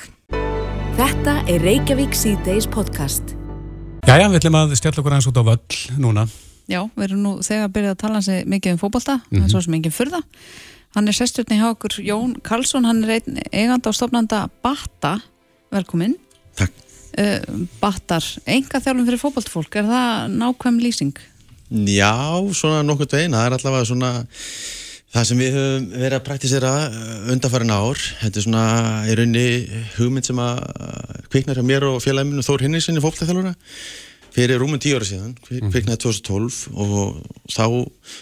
Jæja, 4.07 4.29
við 4.31 4.37
ætlum 4.39 4.55
að 4.55 4.73
stjalla 4.79 5.01
okkur 5.03 5.15
aðeins 5.17 5.27
út 5.27 5.39
á 5.43 5.45
völl 5.49 5.79
núna 5.99 6.23
Já, 6.71 6.79
við 6.95 7.05
erum 7.09 7.23
nú 7.25 7.33
þegar 7.43 7.73
byrjað 7.75 7.95
að 7.95 7.99
tala 8.03 8.19
hansi 8.21 8.37
mikið 8.47 8.77
um 8.77 8.79
fókbalta, 8.79 9.17
mm 9.17 9.25
-hmm. 9.27 9.43
en 9.43 9.51
svo 9.51 9.61
sem 9.63 9.75
enginn 9.75 9.93
fyrða. 9.93 10.21
Hann 10.95 11.09
er 11.09 11.13
sesturni 11.13 11.59
hjá 11.59 11.71
okkur 11.71 11.99
Jón 12.03 12.37
Karlsson, 12.43 12.85
hann 12.85 13.05
er 13.05 13.11
einn 13.11 13.43
eigand 13.53 13.87
á 13.87 13.91
stofnanda 13.93 14.49
Batta, 14.63 15.21
velkomin. 15.71 16.15
Takk. 16.55 16.73
Uh, 17.19 17.67
Battar, 17.81 18.25
enga 18.47 18.79
þjálfum 18.81 19.07
fyrir 19.07 19.19
fókbaltfólk, 19.19 19.77
er 19.77 19.85
það 19.85 20.31
nákvæm 20.39 20.79
lýsing? 20.79 21.19
Já, 21.71 22.15
svona 22.53 22.83
nokkur 22.83 23.07
dvein, 23.07 23.33
það 23.33 23.47
er 23.47 23.53
allavega 23.53 23.85
svona 23.85 24.27
það 25.17 25.29
sem 25.31 25.41
við 25.41 25.55
höfum 25.57 25.87
verið 25.95 26.17
að 26.19 26.25
praktisera 26.27 26.73
undanfærin 27.33 27.73
ár. 27.73 28.01
Þetta 28.21 28.41
er 28.41 28.45
svona 28.45 28.65
í 29.09 29.15
raunni 29.17 29.47
hugmynd 29.97 30.29
sem 30.29 30.43
að 30.43 30.59
kviknar 31.33 31.61
hjá 31.61 31.67
mér 31.67 31.87
og 31.89 32.03
félaginu 32.05 32.45
Þór 32.45 32.67
Hinnisinni 32.67 33.03
fókbaltþjálfura 33.05 33.55
fyrir 34.37 34.61
rúmum 34.61 34.81
tíu 34.83 34.99
ára 34.99 35.09
síðan, 35.09 35.33
mhm. 35.49 35.71
kviknaði 35.73 36.03
2012 36.05 36.59
og 36.77 37.23
þá, 37.49 37.65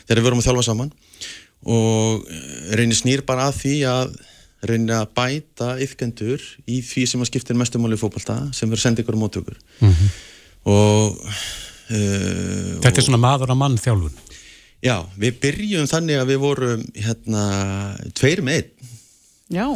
þegar 0.06 0.20
við 0.20 0.28
vorum 0.28 0.42
að 0.42 0.46
þjálfa 0.46 0.66
saman 0.68 0.92
og 1.64 2.28
eh, 2.28 2.70
reynir 2.78 2.98
snýr 2.98 3.24
bara 3.26 3.48
að 3.48 3.58
því 3.62 3.74
að 3.90 4.14
reynir 4.68 4.94
að 4.96 5.10
bæta 5.16 5.72
yfkendur 5.82 6.44
í 6.70 6.80
því 6.84 7.06
sem 7.10 7.24
að 7.24 7.30
skiptir 7.32 7.58
mestumáli 7.58 7.98
í 7.98 8.00
fókbalta 8.00 8.38
sem 8.56 8.70
verður 8.70 8.84
sendið 8.84 9.04
ykkur 9.04 9.18
á 9.18 9.22
mótökur 9.24 9.58
mm 9.80 9.90
-hmm. 9.90 10.12
og 10.72 11.18
uh, 11.18 12.78
Þetta 12.84 12.94
er 12.94 13.06
svona 13.08 13.20
maður 13.20 13.52
að 13.52 13.60
mann 13.60 13.76
þjálfun 13.80 14.23
Já, 14.84 14.98
við 15.16 15.38
byrjum 15.40 15.88
þannig 15.88 16.20
að 16.20 16.30
við 16.32 16.42
vorum 16.42 16.82
hérna 17.06 17.44
tveir 18.16 18.42
með 18.44 18.60
einn. 18.60 18.90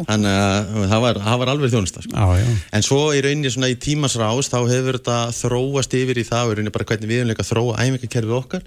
Þannig 0.08 0.34
að 0.34 0.84
það 0.90 1.02
var, 1.04 1.18
það 1.24 1.40
var 1.40 1.50
alveg 1.52 1.72
þjónust 1.72 1.98
sko. 2.02 2.28
en 2.72 2.84
svo 2.84 3.00
í 3.14 3.20
rauninni 3.24 3.50
svona 3.52 3.68
í 3.70 3.76
tímasrás 3.78 4.48
þá 4.48 4.58
hefur 4.68 4.98
þetta 4.98 5.18
þróast 5.36 5.96
yfir 5.98 6.20
í 6.20 6.24
það 6.28 6.44
og 6.44 6.52
í 6.52 6.56
rauninni 6.58 6.74
bara 6.74 6.88
hvernig 6.88 7.10
við 7.10 7.20
hefum 7.20 7.32
leikað 7.32 7.50
þróa 7.50 7.76
æfingarkerfið 7.84 8.38
okkar 8.38 8.64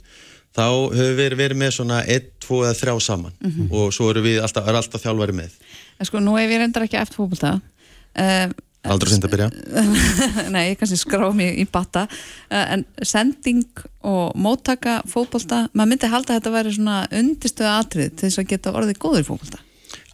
þá 0.56 0.66
hefur 0.68 1.18
við 1.18 1.38
verið 1.42 1.62
með 1.62 1.74
svona 1.78 2.02
1, 2.06 2.30
2 2.46 2.60
eða 2.68 2.80
3 2.82 2.98
saman. 3.02 3.34
Mm 3.42 3.52
-hmm. 3.52 3.72
og 3.72 3.94
svo 3.96 4.10
eru 4.12 4.24
við 4.26 4.42
alltaf, 4.46 4.68
er 4.68 4.80
alltaf 4.80 5.06
þjálfari 5.06 5.38
með. 5.42 5.58
En 6.00 6.10
sko 6.10 6.20
nú 6.20 6.38
ef 6.38 6.50
ég 6.50 6.62
reyndar 6.62 6.86
ekki 6.86 7.02
eftir 7.02 7.22
fólkvölda 7.22 7.54
uh, 7.58 8.48
Aldrei 8.82 9.12
senda 9.14 9.30
að 9.30 9.34
byrja. 9.36 9.50
Nei, 10.54 10.72
ég 10.72 10.80
kannski 10.80 10.98
skrá 10.98 11.28
mér 11.38 11.60
í 11.62 11.68
batta. 11.70 12.08
Uh, 12.50 12.64
en 12.78 12.86
sending 13.06 13.84
og 14.02 14.34
móttaka 14.42 15.02
fólkvölda, 15.10 15.68
maður 15.76 15.92
myndi 15.92 16.10
halda 16.10 16.34
að 16.34 16.40
þetta 16.40 16.56
væri 16.56 16.74
svona 16.78 16.96
undistöðu 17.20 17.70
atrið 17.76 18.16
til 18.16 18.26
þess 18.28 18.42
að 18.42 18.50
geta 18.56 18.74
orðið 18.74 18.98
góður 19.04 19.28
fólkvölda 19.28 19.62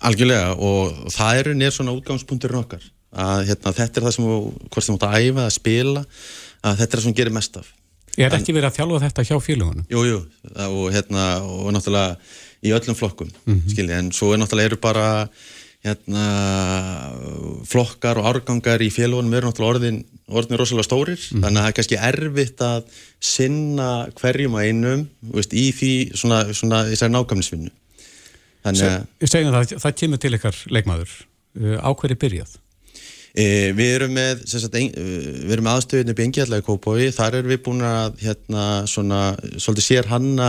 Algjörlega 0.06 0.53
og 0.62 1.13
það 1.13 1.39
eru 1.41 1.56
nér 1.58 1.73
svona 1.73 1.95
útgangspunkturinn 1.97 2.60
okkar 2.60 2.84
að 3.17 3.47
hérna, 3.47 3.73
þetta 3.73 3.99
er 3.99 4.06
það 4.06 4.15
sem 4.17 4.27
hvort 4.27 4.86
sem 4.86 4.97
átt 4.97 5.06
að 5.08 5.17
æfa, 5.23 5.45
að 5.45 5.56
spila 5.56 6.03
að 6.03 6.82
þetta 6.82 6.88
er 6.88 6.99
það 6.99 7.06
sem 7.06 7.15
gerir 7.17 7.36
mest 7.38 7.60
af. 7.62 7.71
Ég 8.17 8.27
er 8.27 8.36
ekki 8.38 8.53
verið 8.56 8.69
að 8.71 8.77
þjálfa 8.80 8.99
þetta 9.06 9.25
hjá 9.30 9.38
félagunum 9.45 9.88
Jújú, 9.93 10.19
jú, 10.19 10.19
og 10.67 10.86
hérna 10.93 11.25
og 11.45 11.69
náttúrulega 11.73 12.17
í 12.65 12.73
öllum 12.73 12.97
flokkum 12.97 13.30
mm 13.30 13.53
-hmm. 13.53 13.71
skilji, 13.71 13.93
en 13.93 14.12
svo 14.12 14.34
er 14.34 14.41
náttúrulega 14.41 14.71
eru 14.71 14.80
bara 14.82 15.08
hérna 15.88 16.26
flokkar 17.67 18.19
og 18.21 18.30
árgangar 18.30 18.84
í 18.84 18.89
félagunum 18.93 19.34
eru 19.38 19.50
náttúrulega 19.50 19.78
orðin, 19.78 20.00
orðin 20.28 20.60
rosalega 20.60 20.88
stórir 20.88 21.17
mm 21.17 21.47
þannig 21.47 21.60
að 21.60 21.63
það 21.63 21.71
er 21.71 21.78
kannski 21.80 22.00
erfitt 22.10 22.63
að 22.67 23.02
sinna 23.34 23.89
hverjum 24.19 24.60
að 24.60 24.69
einum 24.69 25.08
veist, 25.34 25.54
í 25.54 25.71
því 25.71 25.93
svona, 26.13 26.43
svona 26.54 26.84
þessari 26.91 27.15
nákvæmnisvinnu. 27.15 27.73
Ég 28.67 29.32
segna 29.32 29.54
það, 29.56 29.76
það 29.80 29.97
kemur 30.02 30.21
til 30.21 30.34
ykkar 30.38 30.63
leikmaður, 30.76 31.12
uh, 31.62 31.78
á 31.80 31.89
hverju 31.95 32.19
byrjað? 32.19 32.58
E, 33.38 33.71
við 33.78 33.91
erum 34.00 34.15
með, 34.17 34.39
erum 34.58 35.67
með 35.67 35.76
aðstöðinu 35.76 36.15
bengjallega 36.17 36.63
í 36.63 36.65
Kópói, 36.65 37.10
þar 37.13 37.38
erum 37.38 37.52
við 37.54 37.60
búin 37.67 37.84
að 37.86 38.15
hérna 38.23 38.63
svona, 38.89 39.19
svolítið 39.62 39.86
sér 39.86 40.10
hanna 40.10 40.47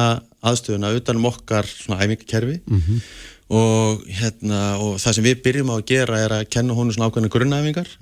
aðstöðuna 0.48 0.94
utanum 0.96 1.28
okkar 1.28 1.68
svona 1.68 2.00
æfingarkerfi 2.00 2.60
mm 2.62 2.80
-hmm. 2.80 3.02
Og 3.48 4.02
hérna 4.12 4.62
og 4.82 4.98
það 5.00 5.16
sem 5.16 5.26
við 5.26 5.42
byrjum 5.44 5.70
á 5.72 5.74
að 5.78 5.86
gera 5.88 6.18
er 6.24 6.34
að 6.38 6.48
kenna 6.52 6.76
honu 6.76 6.92
svona 6.94 7.08
ákveðna 7.08 7.32
grunnæfingar. 7.32 7.92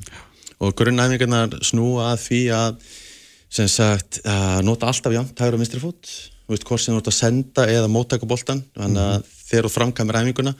Og 0.56 0.72
grunnæfingarnar 0.78 1.58
snúa 1.66 2.10
að 2.12 2.22
því 2.24 2.40
að 2.56 2.80
sem 3.56 3.68
sagt 3.70 4.20
að 4.26 4.64
nota 4.66 4.90
alltaf 4.90 5.14
jæmt 5.14 5.38
hægur 5.38 5.56
og 5.58 5.62
minstri 5.62 5.82
fót. 5.82 6.10
Hvort 6.46 6.82
sem 6.82 6.94
þú 6.94 7.00
ert 7.00 7.10
að 7.10 7.18
senda 7.20 7.66
eða 7.70 7.90
móttaka 7.90 8.28
boltan 8.28 8.62
þannig 8.74 9.02
að 9.02 9.32
þegar 9.46 9.66
þú 9.66 9.72
framkæmur 9.76 10.18
æfinguna 10.20 10.54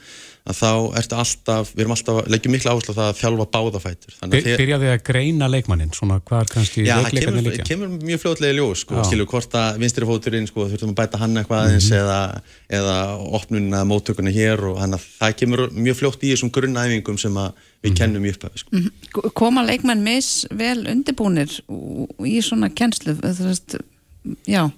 að 0.47 0.59
þá 0.61 0.99
ertu 1.01 1.17
alltaf, 1.19 1.71
við 1.75 1.83
erum 1.83 1.95
alltaf 1.97 2.19
leggjum 2.31 2.53
miklu 2.55 2.71
áherslu 2.71 2.95
á 2.95 2.97
það 2.97 3.09
að 3.11 3.19
þjálfa 3.21 3.47
báðafætur 3.57 4.17
Byrjaði 4.31 4.91
að 4.93 5.01
greina 5.09 5.49
leikmannin 5.51 5.91
svona 5.97 6.19
hvað 6.23 6.45
er 6.45 6.53
kannski 6.53 6.85
Já, 6.87 6.95
það 7.03 7.19
kemur, 7.25 7.59
kemur 7.67 7.91
mjög 7.97 8.23
fljóðlega 8.23 8.55
í 8.55 8.59
ljós 8.61 8.85
sko, 8.85 9.03
skilur 9.09 9.29
hvort 9.33 9.57
að 9.59 9.81
vinstri 9.83 10.09
fóturinn 10.09 10.47
sko, 10.51 10.69
þurftum 10.71 10.95
að 10.95 11.01
bæta 11.01 11.21
hann 11.23 11.41
eitthvað 11.41 11.65
aðeins 11.65 11.91
mm 11.91 11.97
-hmm. 11.97 12.05
eða, 12.05 12.79
eða 12.81 12.97
opnunina 13.41 13.83
móttökunni 13.91 14.35
hér 14.37 14.65
og 14.71 14.81
þannig 14.85 15.01
að 15.01 15.11
það 15.19 15.37
kemur 15.43 15.67
mjög 15.75 16.01
fljótt 16.03 16.23
í 16.23 16.33
þessum 16.35 16.55
grunnæfingum 16.55 17.19
sem 17.19 17.35
við 17.35 17.43
mm 17.43 17.53
-hmm. 17.83 17.99
kennum 17.99 18.25
í 18.25 18.35
upphæfi 18.35 18.63
sko. 18.63 18.71
mm 18.73 18.83
-hmm. 18.83 19.31
Koma 19.35 19.67
leikmann 19.67 20.07
mis 20.07 20.47
vel 20.51 20.87
undirbúnir 20.87 21.51
í 22.23 22.39
svona 22.43 22.71
kennslu 22.71 23.19
já 24.47 24.71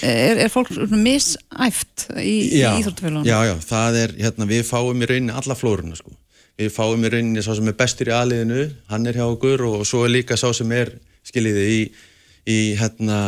Er, 0.00 0.38
er 0.40 0.48
fólk 0.48 0.70
misæft 0.88 2.06
í, 2.16 2.36
í 2.56 2.62
Íþróttafélagunum? 2.64 3.26
Já, 3.28 3.36
já, 3.44 3.54
það 3.60 3.98
er, 4.00 4.14
hérna, 4.24 4.48
við 4.48 4.62
fáum 4.64 5.02
í 5.04 5.08
rauninni 5.10 5.34
alla 5.36 5.56
flórunna, 5.58 5.98
sko. 5.98 6.14
Við 6.56 6.70
fáum 6.72 7.04
í 7.04 7.10
rauninni 7.12 7.44
sá 7.44 7.52
sem 7.58 7.68
er 7.68 7.76
bestur 7.76 8.08
í 8.08 8.14
aðliðinu, 8.16 8.62
hann 8.88 9.08
er 9.10 9.18
hjá 9.20 9.26
okkur 9.26 9.66
og 9.68 9.82
svo 9.88 10.06
er 10.06 10.14
líka 10.14 10.38
sá 10.40 10.48
sem 10.56 10.72
er, 10.72 10.94
skiljiði, 11.28 11.66
í, 11.74 11.82
í 12.48 12.58
hérna 12.80 13.18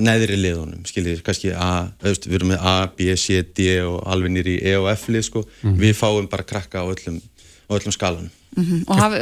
neðri 0.00 0.40
liðunum, 0.40 0.86
skiljið, 0.88 1.20
kannski 1.26 1.52
A, 1.52 1.92
auðvist, 2.00 2.30
við 2.30 2.40
erum 2.40 2.54
með 2.54 2.66
A, 2.72 2.74
B, 2.96 3.12
C, 3.20 3.42
D 3.44 3.68
og 3.84 4.00
alveg 4.08 4.32
nýri 4.32 4.56
E 4.64 4.74
og 4.80 4.88
F 4.94 5.10
lið 5.12 5.28
sko, 5.28 5.44
mm 5.44 5.68
-hmm. 5.68 5.78
við 5.84 5.94
fáum 6.00 6.30
bara 6.32 6.48
krakka 6.48 6.80
á 6.80 6.88
öllum, 6.88 7.20
á 7.68 7.72
öllum 7.76 7.92
skalanum. 7.92 8.30
Mm 8.56 8.64
-hmm. 8.64 8.84
Og 8.88 8.96
hafi, 8.96 9.16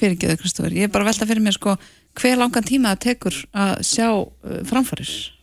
fyrir 0.00 0.16
ekki 0.16 0.32
þau 0.32 0.36
Kristófur, 0.40 0.72
ég 0.72 0.88
er 0.88 0.88
bara 0.88 1.04
velta 1.04 1.26
fyrir 1.26 1.42
mér 1.44 1.52
sko, 1.52 1.76
hver 2.14 2.36
langan 2.38 2.64
tíma 2.64 2.96
það 2.96 3.00
tekur 3.00 3.44
að 3.52 3.82
sjá 3.84 4.08
uh, 4.16 4.64
framfæris? 4.64 5.35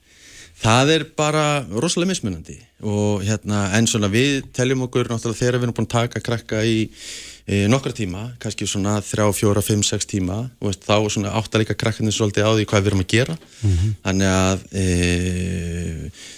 Það 0.63 0.91
er 0.93 1.03
bara 1.17 1.45
rosalega 1.67 2.13
mismunandi 2.13 2.55
og 2.87 3.23
hérna, 3.23 3.65
en 3.75 3.87
svona 3.87 4.07
við 4.11 4.45
teljum 4.55 4.85
okkur 4.85 5.09
náttúrulega 5.11 5.39
þegar 5.39 5.57
við 5.57 5.65
erum 5.65 5.75
búin 5.75 5.87
að 5.89 5.93
taka 5.93 6.21
krakka 6.23 6.61
í 6.63 6.77
e, 6.87 7.65
nokkra 7.71 7.91
tíma, 7.95 8.23
kannski 8.43 8.67
svona 8.69 8.95
þrjá, 9.03 9.25
fjóra, 9.35 9.63
fimm, 9.63 9.83
sex 9.83 10.07
tíma 10.07 10.37
og 10.61 10.69
veist, 10.69 10.85
þá 10.87 11.09
svona 11.11 11.33
áttalíka 11.39 11.75
krakkarnir 11.75 12.15
svolítið 12.15 12.47
á 12.47 12.51
því 12.55 12.67
hvað 12.71 12.85
við 12.85 12.91
erum 12.93 13.03
að 13.03 13.11
gera 13.11 13.35
mm 13.35 13.73
-hmm. 13.73 13.93
þannig 14.07 14.29
að 14.39 14.65
e, 14.71 14.85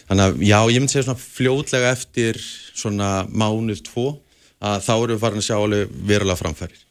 þannig 0.09 0.25
að 0.25 0.43
já, 0.49 0.59
ég 0.73 0.79
myndi 0.81 0.93
segja 0.93 1.07
svona 1.09 1.25
fljótlega 1.25 1.91
eftir 1.91 2.41
svona 2.73 3.11
mánuð 3.29 3.85
tvo 3.85 4.07
að 4.59 4.81
þá 4.87 4.93
eru 5.03 5.13
við 5.13 5.21
farin 5.21 5.43
að 5.43 5.47
sjá 5.49 5.57
alveg 5.59 5.95
verulega 6.01 6.41
framfærir 6.41 6.84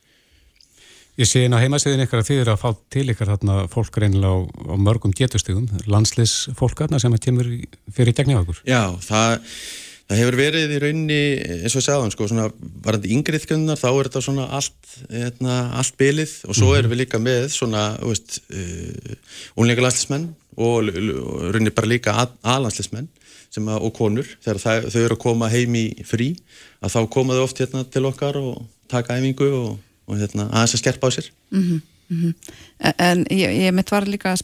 Ég 1.15 1.29
sé 1.31 1.45
inn 1.47 1.55
á 1.55 1.63
heimasíðin 1.63 2.03
ykkar 2.03 2.25
að 2.25 2.29
þið 2.31 2.41
eru 2.43 2.53
að 2.57 2.63
fá 2.65 2.71
til 2.91 3.07
ykkar 3.13 3.29
þarna 3.31 3.57
fólk 3.71 3.97
reynilega 4.03 4.35
á, 4.35 4.39
á 4.75 4.77
mörgum 4.83 5.15
getustegum, 5.15 5.69
landslis 5.87 6.49
fólk 6.59 6.81
þarna 6.81 6.99
sem 6.99 7.15
að 7.15 7.25
kemur 7.29 7.51
fyrir 7.95 8.17
gegn 8.19 8.35
hjá 8.35 8.41
okkur. 8.43 8.63
Já, 8.67 8.83
það 9.05 9.45
Það 10.05 10.19
hefur 10.21 10.37
verið 10.37 10.73
í 10.75 10.79
raunni, 10.83 11.19
eins 11.65 11.73
og 11.73 11.81
ég 11.81 11.85
sagði 11.87 12.13
sko, 12.13 12.27
svona 12.29 12.49
varandi 12.85 13.13
yngriðkjöndunar, 13.15 13.79
þá 13.81 13.87
er 13.89 14.09
þetta 14.11 14.21
svona 14.27 14.49
allt, 14.59 14.91
hérna, 15.09 15.55
allt 15.81 15.95
bylið 16.01 16.35
og 16.45 16.59
svo 16.59 16.67
mm 16.67 16.73
-hmm. 16.73 16.79
erum 16.79 16.93
við 16.93 17.01
líka 17.01 17.21
með 17.25 17.47
svona, 17.55 17.85
þú 18.03 18.11
veist, 18.13 18.37
uh, 18.53 19.15
unleika 19.57 19.85
landslismenn 19.87 20.27
og 20.61 20.91
raunni 21.55 21.73
bara 21.73 21.89
líka 21.89 22.13
aðlandslismenn 22.43 23.09
og 23.65 23.91
konur, 23.97 24.29
þegar 24.45 24.61
það, 24.61 24.91
þau 24.93 25.01
eru 25.01 25.15
að 25.15 25.25
koma 25.25 25.49
heim 25.49 25.75
í 25.75 25.87
frí, 26.05 26.37
að 26.83 26.93
þá 26.95 27.01
koma 27.09 27.35
þau 27.35 27.45
oft 27.49 27.59
hérna 27.59 27.85
til 27.89 28.05
okkar 28.05 28.37
og 28.37 28.67
taka 28.89 29.17
æfingu 29.17 29.49
og, 29.57 29.79
og 30.07 30.21
hérna, 30.21 30.49
aðeins 30.51 30.77
að 30.77 30.83
skerpa 30.83 31.09
á 31.09 31.11
sér. 31.17 31.31
Mm 31.51 31.63
-hmm. 31.63 31.83
Mm 32.09 32.21
-hmm. 32.21 32.35
En 32.97 33.25
ég, 33.31 33.49
ég 33.65 33.73
mitt 33.73 33.91
var 33.91 34.07
líka 34.07 34.35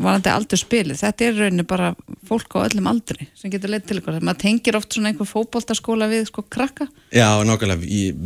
varandi 0.00 0.28
aldur 0.28 0.58
spilið, 0.58 1.00
þetta 1.02 1.24
er 1.24 1.34
rauninu 1.34 1.64
bara 1.64 1.94
fólk 2.28 2.54
á 2.54 2.66
öllum 2.66 2.86
aldri 2.86 3.26
sem 3.34 3.50
getur 3.50 3.70
leitt 3.70 3.86
til 3.86 3.98
ykkur, 3.98 4.20
maður 4.20 4.38
tengir 4.38 4.76
oft 4.76 4.92
svona 4.92 5.08
einhver 5.08 5.26
fókbóltaskóla 5.26 6.08
við 6.08 6.26
sko 6.26 6.42
krakka 6.42 6.86
Já, 7.12 7.42
nákvæmlega, 7.44 7.82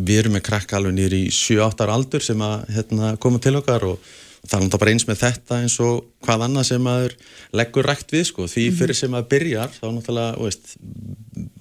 við 0.07 0.19
erum 0.19 0.33
með 0.33 0.43
krakka 0.43 0.77
alveg 0.77 0.95
nýri 0.95 1.27
í 1.27 1.31
7-8 1.31 1.89
aldur 1.89 2.23
sem 2.23 2.41
að 2.41 2.69
hérna, 2.69 3.17
koma 3.17 3.39
til 3.39 3.57
okkar 3.57 3.85
og, 3.85 3.99
það 4.43 4.59
er 4.59 4.63
náttúrulega 4.65 4.83
bara 4.83 4.93
eins 4.93 5.07
með 5.07 5.21
þetta 5.23 5.59
eins 5.63 5.81
og 5.81 6.05
hvað 6.27 6.47
annað 6.47 6.65
sem 6.67 6.83
maður 6.83 7.13
leggur 7.53 7.87
rægt 7.87 8.13
við 8.13 8.25
sko, 8.27 8.47
því 8.51 8.65
mhm. 8.69 8.79
fyrir 8.81 8.99
sem 8.99 9.13
maður 9.15 9.29
byrjar 9.35 9.77
þá 9.77 9.85
náttúrulega, 9.89 10.33
veist, 10.43 10.73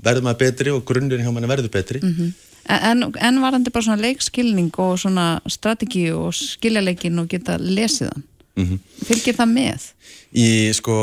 verður 0.01 0.25
maður 0.25 0.39
betri 0.45 0.73
og 0.73 0.85
grunnurinn 0.85 1.25
hjá 1.27 1.33
maður 1.35 1.53
verður 1.55 1.75
betri 1.75 2.01
mm 2.01 2.15
-hmm. 2.15 2.31
En, 2.71 3.03
en 3.19 3.39
var 3.43 3.55
þetta 3.57 3.73
bara 3.73 3.85
svona 3.85 4.01
leikskilning 4.05 4.71
og 4.79 4.93
svona 5.01 5.25
strategi 5.51 6.05
og 6.15 6.31
skiljaleikin 6.35 7.19
og 7.19 7.27
geta 7.31 7.57
lesið 7.59 8.11
hann? 8.11 8.23
Mm 8.55 8.65
-hmm. 8.67 8.79
Fylgir 9.07 9.35
það 9.35 9.51
með? 9.51 9.91
Í 10.31 10.47
sko, 10.73 10.95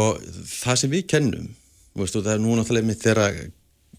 það 0.63 0.77
sem 0.77 0.91
við 0.91 1.07
kennum, 1.07 1.49
veistu, 1.95 2.23
það 2.23 2.35
er 2.35 2.41
nú 2.41 2.57
náttúrulega 2.57 2.87
mitt 2.87 3.05
þeirra 3.05 3.29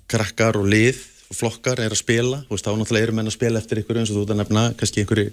krakkar 0.07 0.57
og 0.57 0.67
lið 0.67 0.97
og 1.29 1.35
flokkar 1.35 1.79
er 1.79 1.91
að 1.91 2.01
spila, 2.01 2.43
veistu, 2.49 2.69
þá 2.69 2.77
náttúrulega 2.77 3.03
eru 3.03 3.13
menn 3.13 3.27
að 3.27 3.37
spila 3.37 3.59
eftir 3.59 3.77
einhverju 3.77 3.99
eins 3.99 4.09
og 4.09 4.15
þú 4.15 4.21
ert 4.21 4.29
að 4.29 4.41
nefna, 4.41 4.73
kannski 4.77 5.01
einhverju, 5.01 5.31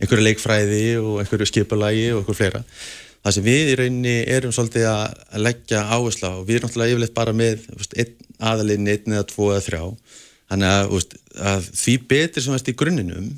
einhverju 0.00 0.24
leikfræði 0.24 0.96
og 0.98 1.20
einhverju 1.20 1.46
skipulagi 1.46 2.12
og 2.12 2.18
einhverju 2.18 2.40
fleira. 2.40 2.64
Það 3.22 3.34
sem 3.34 3.44
við 3.44 3.68
í 3.68 3.76
rauninni 3.76 4.16
erum 4.26 4.52
svolítið 4.52 4.86
að 4.88 5.42
leggja 5.46 5.84
áherslu 5.84 6.28
á 6.28 6.32
og 6.36 6.46
við 6.46 6.56
erum 6.56 6.68
náttúrulega 6.68 6.92
yfirleitt 6.92 7.14
bara 7.14 7.32
með 7.32 7.58
einn 7.96 8.14
aðalinn, 8.38 8.88
einn 8.88 9.12
eða 9.12 9.26
tvo 9.26 9.52
eða 9.52 9.66
þrjá 9.66 9.82
Þannig 10.48 10.70
að, 10.72 11.16
að 11.38 11.70
því 11.78 11.96
betur 12.10 12.44
sem 12.44 12.54
veist 12.54 12.70
í 12.70 12.76
grunninum, 12.78 13.32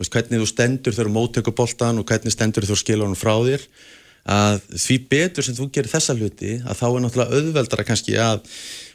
veist, 0.00 0.12
hvernig 0.12 0.42
þú 0.42 0.50
stendur 0.50 0.96
þegar 0.96 1.10
þú 1.10 1.14
móttöku 1.16 1.54
boltan 1.56 2.00
og 2.00 2.06
hvernig 2.08 2.34
stendur 2.34 2.66
þú 2.68 2.78
skilur 2.80 3.08
hann 3.08 3.18
frá 3.18 3.34
þér, 3.46 3.66
að 4.30 4.60
því 4.76 4.96
betur 5.10 5.46
sem 5.46 5.56
þú 5.56 5.66
gerir 5.74 5.90
þessa 5.90 6.14
hluti, 6.16 6.56
að 6.60 6.80
þá 6.80 6.86
er 6.88 7.04
náttúrulega 7.04 7.38
auðveldara 7.38 7.86
kannski 7.88 8.16
að, 8.20 8.42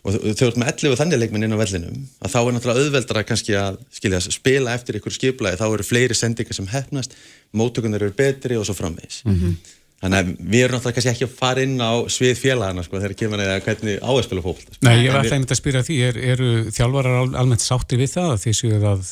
og 0.05 0.19
þau 0.37 0.45
ert 0.47 0.59
með 0.61 0.69
11 0.73 0.99
þannig 1.01 1.21
leikminn 1.21 1.47
inn 1.47 1.57
á 1.57 1.61
vellinum, 1.63 2.03
að 2.21 2.35
þá 2.35 2.37
er 2.41 2.53
náttúrulega 2.55 2.83
auðveldara 2.83 3.25
kannski 3.25 3.57
að 3.57 3.79
skilja, 3.97 4.21
spila 4.27 4.75
eftir 4.77 4.99
ykkur 4.99 5.15
skiplaði, 5.15 5.59
þá 5.61 5.65
eru 5.71 5.87
fleiri 5.87 6.17
sendingar 6.17 6.57
sem 6.57 6.69
hefnast, 6.69 7.17
móttökunar 7.57 8.05
eru 8.05 8.13
betri 8.15 8.59
og 8.59 8.67
svo 8.69 8.77
framvegis. 8.77 9.23
Mm 9.25 9.39
-hmm. 9.39 9.57
Þannig 10.05 10.19
að 10.19 10.27
við 10.53 10.61
erum 10.61 10.75
náttúrulega 10.77 10.95
kannski 10.99 11.11
ekki 11.11 11.25
að 11.25 11.37
fara 11.39 11.61
inn 11.65 11.79
á 11.81 11.93
svið 12.13 12.35
félagana 12.37 12.83
sko 12.85 12.99
þegar 12.99 13.13
kemur 13.17 13.41
eða 13.41 13.55
hvernig 13.65 13.95
áherspila 14.05 14.43
fólk. 14.45 14.59
Sko. 14.61 14.77
Nei, 14.85 14.91
ég 15.01 15.09
var 15.09 15.23
alltaf 15.23 15.37
einmitt 15.39 15.53
að 15.55 15.59
spyrja 15.59 15.81
því, 15.87 15.97
er, 16.05 16.19
eru 16.35 16.49
þjálfarar 16.75 17.33
almennt 17.41 17.65
sátti 17.65 17.97
við 17.97 18.11
það 18.13 18.29
að 18.35 18.43
því 18.43 18.53
séu 18.59 18.75
það 18.75 18.87
að, 18.91 19.09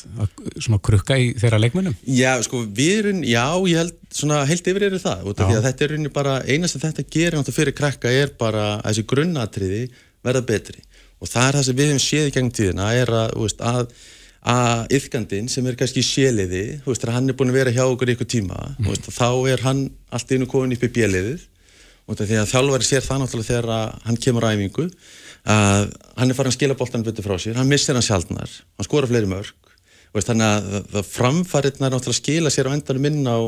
að 0.68 0.78
krukka 0.86 1.18
í 1.18 1.26
þeirra 1.42 1.60
leikmennum? 1.64 1.98
Já, 2.06 2.30
sko 2.46 2.62
við 2.78 2.94
erum, 3.00 3.22
já, 3.26 3.44
ég 3.72 3.82
held 3.82 3.98
svona 4.14 4.40
heilt 4.46 4.70
yfir 4.70 4.88
eru 4.92 5.02
það, 5.02 5.28
út 5.32 5.42
af 5.42 5.50
því 5.50 5.58
að 5.58 5.68
þetta 5.68 5.88
er 5.88 6.08
bara, 6.14 6.38
eina 6.46 6.70
sem 6.70 6.84
þetta 6.86 7.06
gerir 7.10 7.38
náttúrulega 7.40 7.58
fyrir 7.58 7.78
krakka 7.82 8.14
er 8.14 8.34
bara 8.38 8.66
að 8.76 8.90
þessi 8.92 9.08
grunnatriði 9.10 9.84
verða 10.24 10.46
betri 10.46 10.84
og 11.18 11.30
það 11.30 11.48
er 11.48 11.58
það 11.58 11.66
sem 11.66 11.78
við 11.78 11.90
hefum 11.90 12.04
séð 12.04 12.28
í 12.28 12.34
gegnum 12.36 12.54
tíðina 12.54 12.90
er 13.00 13.10
að, 13.18 13.34
veist, 13.40 13.64
að 13.64 13.90
að 14.44 14.92
yfkandin 14.98 15.48
sem 15.48 15.66
er 15.66 15.76
kannski 15.80 16.02
séliði, 16.04 16.64
þú 16.84 16.92
veist, 16.92 17.06
hann 17.08 17.32
er 17.32 17.36
búin 17.38 17.52
að 17.52 17.58
vera 17.62 17.72
hjá 17.72 17.84
okkur 17.86 18.12
ykkur 18.12 18.28
tíma, 18.28 18.60
mm. 18.76 18.88
veist, 18.90 19.08
þá 19.08 19.28
er 19.54 19.64
hann 19.64 19.86
allt 20.12 20.34
inn 20.36 20.44
og 20.44 20.50
komin 20.52 20.76
upp 20.76 20.84
í 20.84 20.92
bjeliðið 20.98 21.46
og 22.04 22.18
því 22.20 22.40
að 22.42 22.50
þjálfari 22.50 22.84
sér 22.84 23.04
það 23.06 23.22
náttúrulega 23.22 23.48
þegar 23.48 23.94
hann 24.04 24.18
kemur 24.20 24.44
á 24.44 24.52
æfingu 24.52 24.88
að 25.48 25.86
hann 26.18 26.30
er 26.30 26.36
farin 26.36 26.52
að 26.52 26.56
skila 26.58 26.76
boltan 26.76 27.04
betur 27.06 27.24
frá 27.24 27.38
sér, 27.40 27.56
hann 27.56 27.70
missir 27.70 27.96
hann 27.96 28.04
sjálfnar, 28.04 28.50
hann 28.76 28.88
skora 28.88 29.08
fleiri 29.08 29.30
mörg 29.30 29.72
veist, 30.12 30.28
þannig 30.28 30.50
að 30.50 30.90
það 30.92 31.08
framfæriðnar 31.14 31.94
náttúrulega 31.94 32.20
skila 32.20 32.52
sér 32.52 32.68
á 32.68 32.76
endanum 32.76 33.08
inn 33.08 33.24
á 33.24 33.38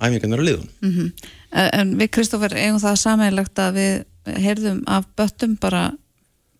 æfingarnir 0.00 0.40
og 0.40 0.48
liðun 0.48 0.70
mm 0.80 0.92
-hmm. 0.92 1.12
En 1.56 1.96
við 1.98 2.10
Kristófer, 2.12 2.52
eigum 2.52 2.80
það 2.80 2.96
sammeilagt 3.00 3.58
að 3.58 3.76
við 3.76 4.40
heyrðum 4.44 4.82
af 4.86 5.04
böttum 5.16 5.56
bara 5.60 5.92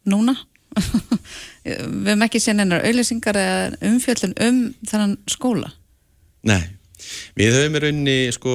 núna 0.04 0.36
við 0.76 2.10
hefum 2.10 2.24
ekki 2.26 2.42
séð 2.42 2.62
einar 2.64 2.86
auðlýsingar 2.86 3.38
eða 3.40 3.90
umfjöldun 3.90 4.34
um 4.46 4.60
þannan 4.86 5.16
skóla. 5.30 5.72
Nei, 6.46 6.62
við 7.38 7.56
höfum 7.56 7.78
í 7.78 7.82
rauninni 7.82 8.16
sko, 8.34 8.54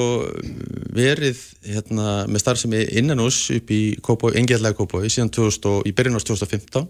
verið 0.96 1.42
hérna, 1.68 2.26
með 2.32 2.44
starfsemi 2.46 2.86
innan 3.02 3.24
oss 3.24 3.50
upp 3.54 3.74
í 3.74 3.82
engjæðlega 4.00 4.78
Kópói 4.80 5.10
síðan 5.10 5.34
2000, 5.34 5.88
í 5.90 5.96
byrjun 5.98 6.20
árs 6.20 6.28
2015 6.30 6.88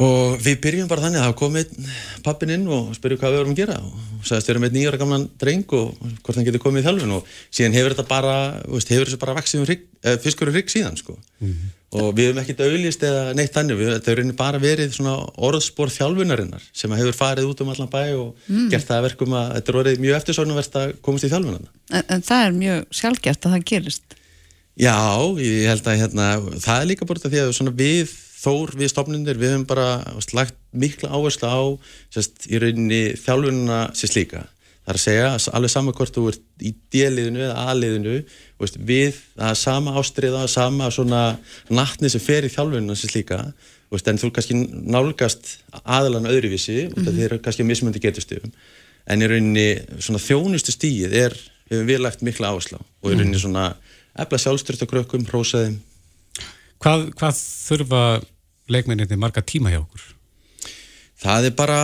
og 0.00 0.38
við 0.40 0.56
byrjum 0.64 0.88
bara 0.88 1.04
þannig 1.04 1.20
að 1.20 1.26
það 1.26 1.34
komið 1.42 1.72
pappin 2.24 2.52
inn 2.54 2.64
og 2.72 2.94
spyrju 2.96 3.18
hvað 3.20 3.34
við 3.34 3.40
vorum 3.42 3.52
að 3.52 3.60
gera 3.60 3.76
og 3.82 4.24
sagðist 4.24 4.48
við 4.48 4.52
erum 4.54 4.64
með 4.64 4.76
nýjara 4.78 5.00
gamlan 5.02 5.26
dreng 5.42 5.74
og 5.76 5.90
hvort 6.22 6.38
hann 6.38 6.46
getur 6.46 6.62
komið 6.62 6.80
í 6.80 6.86
þjálfun 6.86 7.14
og 7.18 7.34
síðan 7.50 7.76
hefur 7.76 7.94
þetta 7.94 8.06
bara, 8.08 8.36
veist, 8.72 8.92
hefur 8.92 9.10
þessu 9.10 9.20
bara 9.20 9.36
vaksið 9.36 9.60
um 9.60 9.74
eh, 9.74 10.16
fiskur 10.22 10.48
og 10.48 10.56
hrygg 10.56 10.72
síðan 10.72 10.96
sko 10.96 11.18
mm 11.18 11.50
-hmm. 11.50 11.74
og 12.00 12.08
við 12.16 12.30
hefum 12.30 12.40
ekkert 12.42 12.64
auðlist 12.64 13.04
eða 13.04 13.36
neitt 13.36 13.52
þannig, 13.52 13.76
við, 13.82 13.92
þetta 13.98 14.14
hefur 14.14 14.32
bara 14.40 14.62
verið 14.62 14.96
svona 14.96 15.14
orðspór 15.36 15.92
þjálfunarinnar 15.92 16.64
sem 16.72 16.96
hefur 16.96 17.20
farið 17.20 17.52
út 17.52 17.60
um 17.60 17.68
allan 17.74 17.92
bæ 17.92 18.04
og 18.16 18.34
mm. 18.48 18.70
gert 18.72 18.88
það 18.88 19.06
verkum 19.10 19.36
að 19.36 19.54
þetta 19.58 19.72
er 19.72 19.80
orðið 19.82 20.02
mjög 20.06 20.18
eftirsóknarvert 20.22 20.80
að 20.80 20.96
komast 21.02 21.24
í 21.24 21.32
þjálfunarna. 21.32 21.68
En, 21.92 22.04
en 22.08 22.22
það 22.22 22.46
er 22.46 22.52
mjög 22.52 22.84
sjálfgeft 22.90 23.46
að 23.46 23.52
það 23.52 23.68
gerist? 23.68 24.18
Já, 24.72 24.96
ég 25.36 25.68
held 25.68 25.86
að 25.86 26.00
hérna, 26.00 26.26
það 26.56 26.80
er 26.80 26.86
líka 26.88 27.04
bort 27.04 27.24
að 27.26 27.34
því 27.34 27.40
að 27.44 27.74
við 27.76 28.12
þór 28.42 28.74
við 28.78 28.90
stofnundir, 28.90 29.38
við 29.38 29.54
hefum 29.54 29.68
bara 29.70 29.88
slagt 30.24 30.56
mikla 30.72 31.12
áherslu 31.14 31.46
á 31.50 31.62
sérst, 32.14 32.48
í 32.50 32.58
rauninni 32.62 33.02
þjálfununa 33.20 33.84
sér 33.96 34.12
slíka. 34.12 34.46
Það 34.82 34.90
er 34.90 34.98
að 34.98 35.02
segja, 35.04 35.26
alveg 35.54 35.70
saman 35.70 35.94
hvort 35.94 36.16
þú 36.16 36.24
ert 36.32 36.64
í 36.66 36.72
D-liðinu 36.90 37.44
eða 37.44 37.66
A-liðinu 37.70 38.16
veist, 38.58 38.78
við 38.82 39.20
það 39.36 39.52
sama 39.60 39.92
ástriða, 40.00 40.40
sama 40.50 40.88
svona 40.90 41.20
nattni 41.70 42.10
sem 42.10 42.22
fer 42.22 42.48
í 42.48 42.50
þjálfununa 42.50 42.96
sér 42.98 43.12
slíka 43.12 43.38
veist, 43.92 44.10
en 44.10 44.18
þú 44.18 44.32
kannski 44.34 44.56
nálgast 44.66 45.52
aðalan 45.84 46.26
öðruvísi 46.26 46.88
mm 46.88 46.96
-hmm. 46.96 47.14
þeir 47.14 47.24
eru 47.28 47.38
kannski 47.44 47.68
mismöndi 47.68 48.02
getustöfum 48.02 48.50
en 49.06 49.22
í 49.22 49.28
rauninni 49.30 49.68
svona 50.02 50.18
þjónustu 50.18 50.74
stíð 50.74 51.14
er, 51.14 51.38
hefur 51.70 51.86
við 51.86 52.02
lagt 52.02 52.22
mikla 52.22 52.50
áherslu 52.50 52.78
á 52.78 52.82
og 52.82 53.06
í 53.06 53.14
rauninni 53.14 53.38
mhm. 53.38 53.44
svona 53.44 53.76
efla 54.18 54.38
sjálfstyrta 54.38 54.86
krökkum, 54.86 55.26
rósaðum 55.30 55.78
Hvað, 56.82 57.12
hvað 57.14 57.36
þurfa 57.38 58.02
leikmenninni 58.72 59.20
marga 59.20 59.44
tíma 59.44 59.72
hjá 59.72 59.80
okkur? 59.82 60.08
Það 61.22 61.48
er 61.48 61.56
bara 61.56 61.80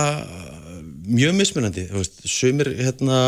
mjög 1.09 1.35
mismunandi, 1.37 1.87
sumir 2.27 2.69
hérna, 2.77 3.19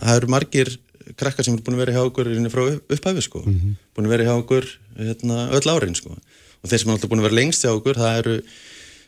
það 0.00 0.18
eru 0.20 0.30
margir 0.32 0.70
krakkar 1.18 1.44
sem 1.44 1.56
eru 1.56 1.64
búin 1.64 1.76
að 1.76 1.82
vera 1.84 1.96
hjá 1.96 2.04
okkur 2.04 2.30
frá 2.52 2.62
upphæfi 2.78 3.24
sko, 3.26 3.42
mm 3.44 3.58
-hmm. 3.58 3.74
búin 3.96 4.06
að 4.06 4.14
vera 4.14 4.28
hjá 4.28 4.34
okkur 4.38 4.64
hérna, 4.98 5.50
öll 5.52 5.68
árin 5.72 5.94
sko 5.94 6.14
og 6.14 6.70
þeir 6.70 6.80
sem 6.80 6.88
er 6.88 6.94
alltaf 6.94 7.10
búin 7.10 7.20
að 7.20 7.28
vera 7.28 7.40
lengst 7.40 7.64
hjá 7.64 7.72
okkur, 7.74 7.96
það 8.00 8.18
eru 8.18 8.36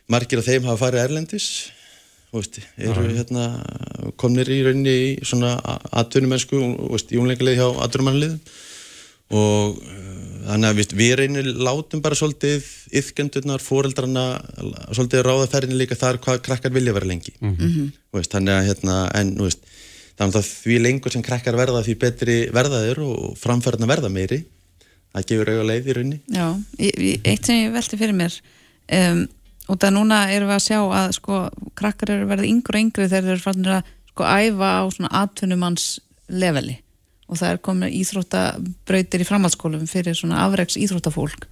margir 0.07 0.39
af 0.39 0.45
þeim 0.45 0.67
hafa 0.67 0.83
farið 0.85 1.03
erlendis 1.03 1.71
veist, 2.31 2.59
eru 2.77 3.07
hérna 3.15 3.63
komnir 4.19 4.49
í 4.51 4.61
rauninni 4.65 4.93
í 4.93 5.25
svona 5.25 5.55
atvinnumennsku, 5.91 6.59
þú 6.59 6.91
veist, 6.91 7.11
í 7.11 7.19
unleikilegi 7.21 7.59
hjá 7.61 7.69
atvinnumannliðum 7.85 8.39
og 9.37 9.81
þannig 10.47 10.69
að 10.69 10.79
við, 10.79 10.93
við 11.01 11.13
reynir 11.19 11.49
látum 11.67 12.01
bara 12.03 12.17
svolítið 12.17 12.65
yðgjöndunar, 12.95 13.63
fóreldrarna 13.63 14.25
svolítið 14.95 15.25
ráðaferðin 15.27 15.79
líka 15.79 15.97
þar 15.99 16.21
hvað 16.23 16.43
krakkar 16.47 16.75
vilja 16.75 16.95
vera 16.95 17.09
lengi. 17.09 17.33
Mm 17.39 17.55
-hmm. 17.55 17.89
veist, 18.15 18.31
þannig 18.31 18.53
að 18.55 18.67
hérna, 18.71 18.97
en 19.19 19.33
veist, 19.41 19.65
þannig 20.17 20.39
að 20.41 20.51
því 20.51 20.77
lengur 20.83 21.11
sem 21.11 21.25
krakkar 21.25 21.59
verða 21.59 21.83
því 21.83 21.97
betri 22.03 22.37
verðaður 22.53 23.03
og 23.07 23.37
framferðina 23.37 23.91
verða 23.91 24.09
meiri. 24.09 24.45
Það 25.17 25.27
gefur 25.31 25.51
auðvitað 25.51 25.69
leið 25.71 25.87
í 25.87 25.95
raunni 25.97 26.17
Já, 26.29 26.47
eitt 27.31 27.47
sem 27.47 27.61
ég 27.63 27.73
velti 27.73 27.99
fyrir 27.99 28.17
mér 28.17 28.35
um, 28.93 29.21
og 29.67 29.79
það 29.81 29.93
núna 29.95 30.19
erum 30.33 30.51
við 30.51 30.57
að 30.57 30.65
sjá 30.67 30.79
að 30.83 31.13
sko 31.17 31.39
krakkar 31.79 32.13
eru 32.15 32.27
verið 32.29 32.49
yngri 32.51 32.77
og 32.77 32.83
yngri 32.85 33.07
þegar 33.07 33.25
þeir 33.25 33.35
eru 33.35 33.45
fannir 33.45 33.77
að 33.77 33.93
sko 34.11 34.27
æfa 34.27 34.69
á 34.77 34.83
svona 34.93 35.13
atvinnumanns 35.23 35.87
leveli 36.27 36.77
og 37.27 37.39
það 37.39 37.53
er 37.53 37.61
komin 37.63 37.93
íþróttabrautir 37.99 39.23
í 39.23 39.27
framhaldsskólum 39.27 39.87
fyrir 39.89 40.17
svona 40.17 40.43
afreiks 40.45 40.79
íþróttafólk. 40.79 41.47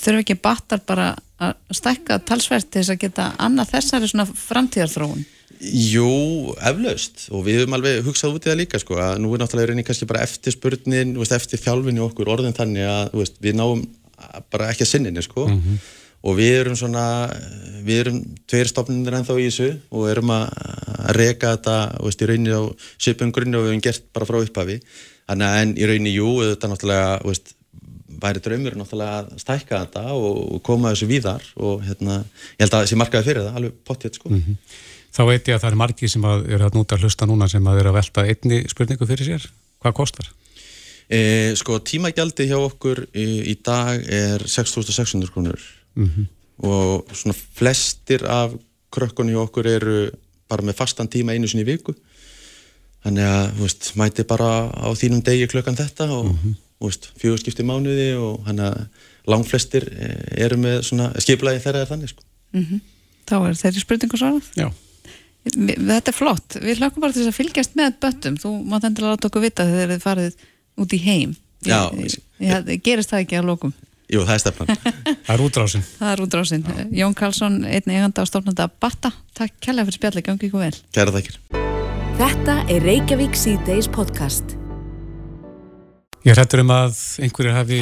Þurfum 0.00 0.22
ekki 0.24 0.38
battar 0.42 0.82
bara 0.86 1.12
að 1.42 1.54
stekka 1.76 2.18
talsvert 2.26 2.70
til 2.70 2.82
þess 2.82 2.94
að 2.94 3.02
geta 3.04 3.30
annað 3.42 3.74
þessari 3.76 4.10
svona 4.10 4.26
framtíðarþróun? 4.26 5.26
Jú, 5.64 6.54
eflaust. 6.58 7.28
Og 7.30 7.44
við 7.46 7.60
höfum 7.60 7.76
alveg 7.78 8.00
hugsað 8.06 8.38
út 8.38 8.48
í 8.48 8.50
það 8.50 8.60
líka 8.62 8.80
sko 8.82 8.98
að 9.00 9.20
nú 9.22 9.34
er 9.34 9.44
náttúrulega 9.44 9.70
reyni 9.70 9.84
kannski 9.86 10.08
bara 10.10 10.24
eftir 10.26 10.56
spurnin 10.56 11.14
eftir 11.22 11.62
þjálfinni 11.62 12.02
okkur 12.04 12.32
orðin 12.34 12.56
þannig 12.56 12.88
að 12.90 13.14
veist, 13.20 13.38
við 13.44 13.60
náum 13.60 13.84
bara 14.50 14.72
ekki 14.72 14.86
að 14.86 14.92
sinninni 14.96 15.22
sko. 15.24 15.46
Mm 15.50 15.60
-hmm 15.60 15.84
og 16.24 16.38
við 16.38 16.58
erum 16.62 16.76
svona, 16.78 17.04
við 17.84 18.00
erum 18.04 18.20
tveir 18.48 18.70
stofnunir 18.70 19.18
ennþá 19.18 19.36
í 19.40 19.48
þessu 19.48 19.70
og 19.92 20.06
erum 20.08 20.32
að 20.32 20.46
reyka 21.12 21.56
þetta 21.56 21.76
veist, 22.00 22.22
í 22.22 22.28
rauninni 22.30 22.54
á 22.54 22.62
söpum 22.98 23.32
grunni 23.34 23.58
og 23.58 23.66
við 23.66 23.74
hefum 23.74 23.84
gert 23.88 24.06
bara 24.12 24.28
frá 24.28 24.38
upphafi 24.40 24.78
þannig 25.28 25.46
að 25.48 25.60
en 25.60 25.76
í 25.76 25.90
rauninni, 25.90 26.14
jú, 26.14 26.30
þetta 26.42 26.70
náttúrulega 26.70 27.12
veist, 27.24 27.54
væri 28.24 28.42
draumur 28.44 28.78
náttúrulega 28.78 29.20
að 29.20 29.30
stækka 29.42 29.82
þetta 29.84 30.16
og 30.16 30.62
koma 30.66 30.94
þessu 30.94 31.10
víðar 31.10 31.44
og 31.56 31.84
hérna, 31.84 32.22
ég 32.56 32.64
held 32.64 32.72
að 32.72 32.80
það 32.80 32.90
sé 32.90 33.00
markaði 33.00 33.28
fyrir 33.28 33.46
það 33.46 33.60
alveg 33.60 33.78
pottið 33.84 34.18
sko 34.18 34.30
mm 34.30 34.42
-hmm. 34.42 34.58
Þá 35.14 35.22
veit 35.28 35.48
ég 35.48 35.54
að 35.54 35.60
það 35.62 35.70
er 35.70 35.76
margi 35.78 36.08
sem 36.10 36.24
eru 36.24 36.64
að 36.66 36.74
núta 36.74 36.96
hlusta 36.98 37.26
núna 37.26 37.46
sem 37.48 37.66
að 37.70 37.76
eru 37.78 37.90
að 37.92 37.98
velta 38.00 38.24
einni 38.26 38.64
spurningu 38.66 39.06
fyrir 39.06 39.26
sér, 39.28 39.44
hvað 39.82 39.94
kostar? 39.94 40.30
E, 41.06 41.54
sko 41.54 41.78
tímagjaldi 41.78 42.48
hjá 42.48 42.56
okkur 42.58 43.04
í, 43.12 43.26
í 43.52 43.54
dag 43.62 44.02
er 44.08 44.42
6.600 44.42 45.30
krónur 45.30 45.60
mm 45.94 46.08
-hmm. 46.08 46.26
og 46.66 47.06
svona 47.12 47.36
flestir 47.54 48.24
af 48.26 48.56
krökkunni 48.90 49.34
okkur 49.34 49.66
eru 49.66 50.10
bara 50.48 50.66
með 50.66 50.78
fastan 50.80 51.10
tíma 51.10 51.34
einu 51.34 51.48
sinni 51.48 51.64
í 51.64 51.70
viku 51.72 51.94
þannig 53.04 53.28
að, 53.28 53.48
þú 53.56 53.66
veist, 53.66 53.90
mæti 54.00 54.26
bara 54.28 54.50
á 54.72 54.88
þínum 54.96 55.24
degi 55.24 55.48
klökan 55.52 55.76
þetta 55.76 56.08
og, 56.08 56.30
mm 56.30 56.38
-hmm. 56.38 56.54
þú 56.78 56.88
veist, 56.88 57.10
fjögurskipti 57.20 57.66
mánuði 57.66 58.08
og 58.16 58.46
hann 58.48 58.60
að 58.64 58.86
langflestir 59.28 59.88
eh, 59.92 60.44
eru 60.46 60.56
með 60.60 60.82
svona 60.88 61.10
skiplaði 61.20 61.60
þeirra 61.64 61.84
er 61.84 61.90
þannig, 61.92 62.12
sko. 62.12 62.24
Mm 62.52 62.64
-hmm. 62.64 62.80
Þá 63.24 63.36
er 63.48 63.54
þeirri 63.60 63.80
spurningu 63.80 64.20
svarað? 64.20 64.48
Já. 64.56 64.68
Þetta 65.44 66.10
er 66.10 66.16
flott. 66.16 66.56
Við 66.60 66.80
hlakum 66.80 67.04
bara 67.04 67.12
til 67.12 67.22
þess 67.22 67.32
að 67.32 67.38
fylgjast 67.40 67.74
með 67.76 67.96
böttum. 68.00 68.36
Þú 68.40 68.52
mátt 68.64 68.86
endilega 68.88 69.16
láta 69.16 69.28
okkur 69.28 69.44
vita 69.44 69.66
þegar 69.68 69.92
þið 69.92 70.04
farið 70.04 70.36
út 70.80 70.92
í 70.92 71.00
heim. 71.04 71.34
Já. 71.64 71.80
Ég, 71.96 72.16
ég, 72.40 72.68
ég, 72.68 72.82
gerist 72.84 73.12
það 73.12 73.24
ekki 73.24 73.38
að 73.40 73.48
lokum? 73.50 73.74
Jú, 74.14 74.22
það 74.22 74.34
er 74.36 74.42
stefnan. 74.42 74.68
það 75.26 75.32
er 75.34 75.42
útrásin. 75.42 75.84
Það 75.98 76.10
er 76.12 76.20
útrásin. 76.22 76.66
Jón 76.94 77.14
Karlsson, 77.18 77.56
einn 77.66 77.90
eiganda 77.90 78.22
á 78.22 78.26
stofnanda 78.30 78.68
Batta. 78.70 79.10
Takk 79.34 79.56
kærlega 79.58 79.88
fyrir 79.88 79.98
spjalli, 79.98 80.22
gangi 80.26 80.46
ykkur 80.46 80.62
vel. 80.62 80.76
Kæra 80.94 81.14
þakkir. 81.16 81.40
Þetta 82.20 82.54
er 82.70 82.86
Reykjavík 82.86 83.34
C-Days 83.34 83.88
podcast. 83.90 84.54
Ég 86.24 86.38
hrettur 86.38 86.62
um 86.62 86.70
að 86.72 86.94
einhverjir 87.26 87.56
hafi 87.58 87.80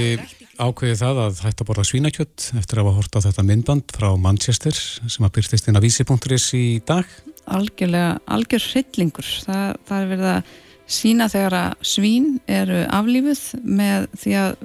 ákveðið 0.57 0.99
það 1.03 1.23
að 1.27 1.45
hætta 1.45 1.63
að 1.63 1.69
borða 1.69 1.87
svínakjött 1.91 2.49
eftir 2.59 2.81
að 2.81 2.89
hafa 2.89 2.97
hort 2.97 3.21
á 3.21 3.25
þetta 3.29 3.47
myndband 3.47 3.95
frá 3.95 4.09
Manchester 4.17 4.77
sem 4.77 5.29
að 5.29 5.37
byrstist 5.37 5.69
inn 5.69 5.77
á 5.77 5.85
vísi.is 5.85 6.49
í 6.57 6.67
dag. 6.89 7.09
Algjörlega, 7.53 8.19
algjör 8.33 8.69
hryllingur. 8.73 9.29
Það, 9.45 9.69
það 9.89 10.01
er 10.01 10.13
verið 10.17 10.33
að 10.33 10.53
sína 10.93 11.29
þegar 11.33 11.59
að 11.61 11.89
svín 11.93 12.29
eru 12.51 12.83
aflífuð 12.89 13.43
með 13.63 14.09
því 14.17 14.39
að 14.41 14.61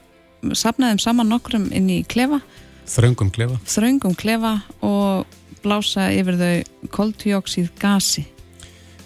sapnaðum 0.54 1.02
saman 1.02 1.30
nokkrum 1.32 1.70
inn 1.76 1.90
í 1.90 2.02
klefa 2.08 2.42
þraungum 2.88 3.32
klefa 3.34 3.60
þraungum 3.68 4.16
klefa 4.18 4.58
og 4.86 5.38
blása 5.64 6.10
yfir 6.16 6.40
þau 6.40 6.90
koltjóksíð 6.94 7.72
gasi 7.82 8.28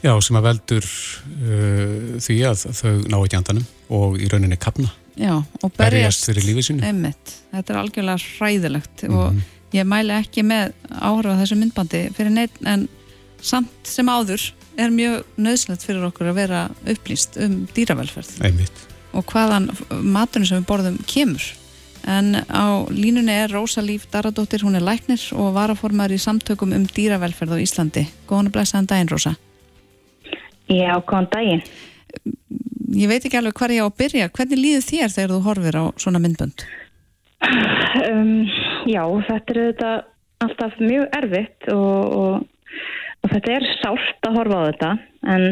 Já, 0.01 0.15
sem 0.17 0.37
að 0.39 0.47
veldur 0.47 0.85
uh, 0.87 2.17
því 2.25 2.37
að 2.49 2.63
þau 2.73 2.93
ná 3.05 3.17
ekki 3.19 3.37
andanum 3.37 3.67
og 3.93 4.17
í 4.17 4.29
rauninni 4.31 4.57
kapna 4.57 4.89
Já, 5.19 5.35
og 5.61 5.73
berjast 5.75 6.25
fyrir 6.29 6.45
lífið 6.47 6.67
sinu 6.69 6.85
einmitt. 6.87 7.33
Þetta 7.51 7.73
er 7.73 7.79
algjörlega 7.81 8.29
hræðilegt 8.39 9.03
mm 9.03 9.09
-hmm. 9.09 9.17
og 9.19 9.33
mhm. 9.33 9.41
ég 9.75 9.85
mæli 9.85 10.15
ekki 10.15 10.43
með 10.43 10.73
áhra 10.89 11.35
á 11.35 11.39
þessu 11.41 11.57
myndbandi 11.59 12.01
fyrir 12.15 12.31
neitt 12.31 12.55
en 12.65 12.87
samt 13.41 13.71
sem 13.83 14.07
áður 14.09 14.53
er 14.77 14.89
mjög 14.89 15.23
nöðslegt 15.37 15.83
fyrir 15.83 16.05
okkur 16.07 16.31
að 16.31 16.39
vera 16.39 16.69
upplýst 16.85 17.37
um 17.37 17.67
dýravelferð 17.75 18.41
Einmitt 18.41 18.87
og 19.13 19.25
hvaðan 19.31 19.69
maturinn 19.89 20.47
sem 20.47 20.61
við 20.61 20.69
borðum 20.69 20.99
kemur. 21.09 21.47
En 22.09 22.33
á 22.49 22.81
línunni 22.89 23.33
er 23.43 23.51
Rósa 23.53 23.83
Líf 23.85 24.07
Daradóttir, 24.09 24.63
hún 24.65 24.75
er 24.75 24.85
læknir 24.85 25.21
og 25.37 25.53
varaformar 25.53 26.09
í 26.09 26.17
samtökum 26.17 26.73
um 26.73 26.87
dýravelferð 26.89 27.53
á 27.53 27.57
Íslandi. 27.61 28.07
Góðan 28.29 28.49
og 28.49 28.55
blessaðan 28.55 28.89
daginn, 28.89 29.11
Rósa. 29.11 29.35
Já, 30.71 30.95
góðan 31.05 31.29
daginn. 31.29 31.63
Ég 32.91 33.07
veit 33.11 33.23
ekki 33.23 33.37
alveg 33.37 33.55
hvað 33.55 33.75
ég 33.77 33.85
á 33.85 33.87
að 33.87 33.99
byrja. 34.01 34.31
Hvernig 34.33 34.59
líður 34.59 34.87
þér 34.87 35.13
þegar 35.13 35.33
þú 35.35 35.41
horfir 35.45 35.77
á 35.77 35.83
svona 36.01 36.21
myndbönd? 36.23 36.65
Um, 37.41 38.33
já, 38.89 39.03
þetta 39.27 39.53
er 39.53 39.61
þetta 39.61 39.91
alltaf 40.41 40.77
mjög 40.81 41.15
erfitt 41.17 41.69
og, 41.73 42.17
og, 42.17 42.75
og 43.21 43.33
þetta 43.33 43.55
er 43.57 43.67
sált 43.79 44.27
að 44.27 44.37
horfa 44.39 44.57
á 44.57 44.67
þetta 44.71 44.91
en 45.35 45.47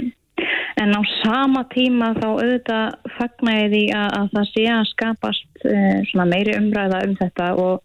en 0.82 0.96
á 0.96 1.02
sama 1.20 1.66
tíma 1.74 2.14
þá 2.18 2.28
auðvitað 2.30 3.14
fagnar 3.18 3.60
ég 3.64 3.74
því 3.74 3.84
að, 3.98 4.10
að 4.20 4.32
það 4.36 4.50
sé 4.54 4.66
að 4.76 4.90
skapast 4.94 5.68
uh, 5.68 6.26
meiri 6.26 6.58
umræða 6.60 7.04
um 7.08 7.16
þetta 7.20 7.52
og 7.56 7.82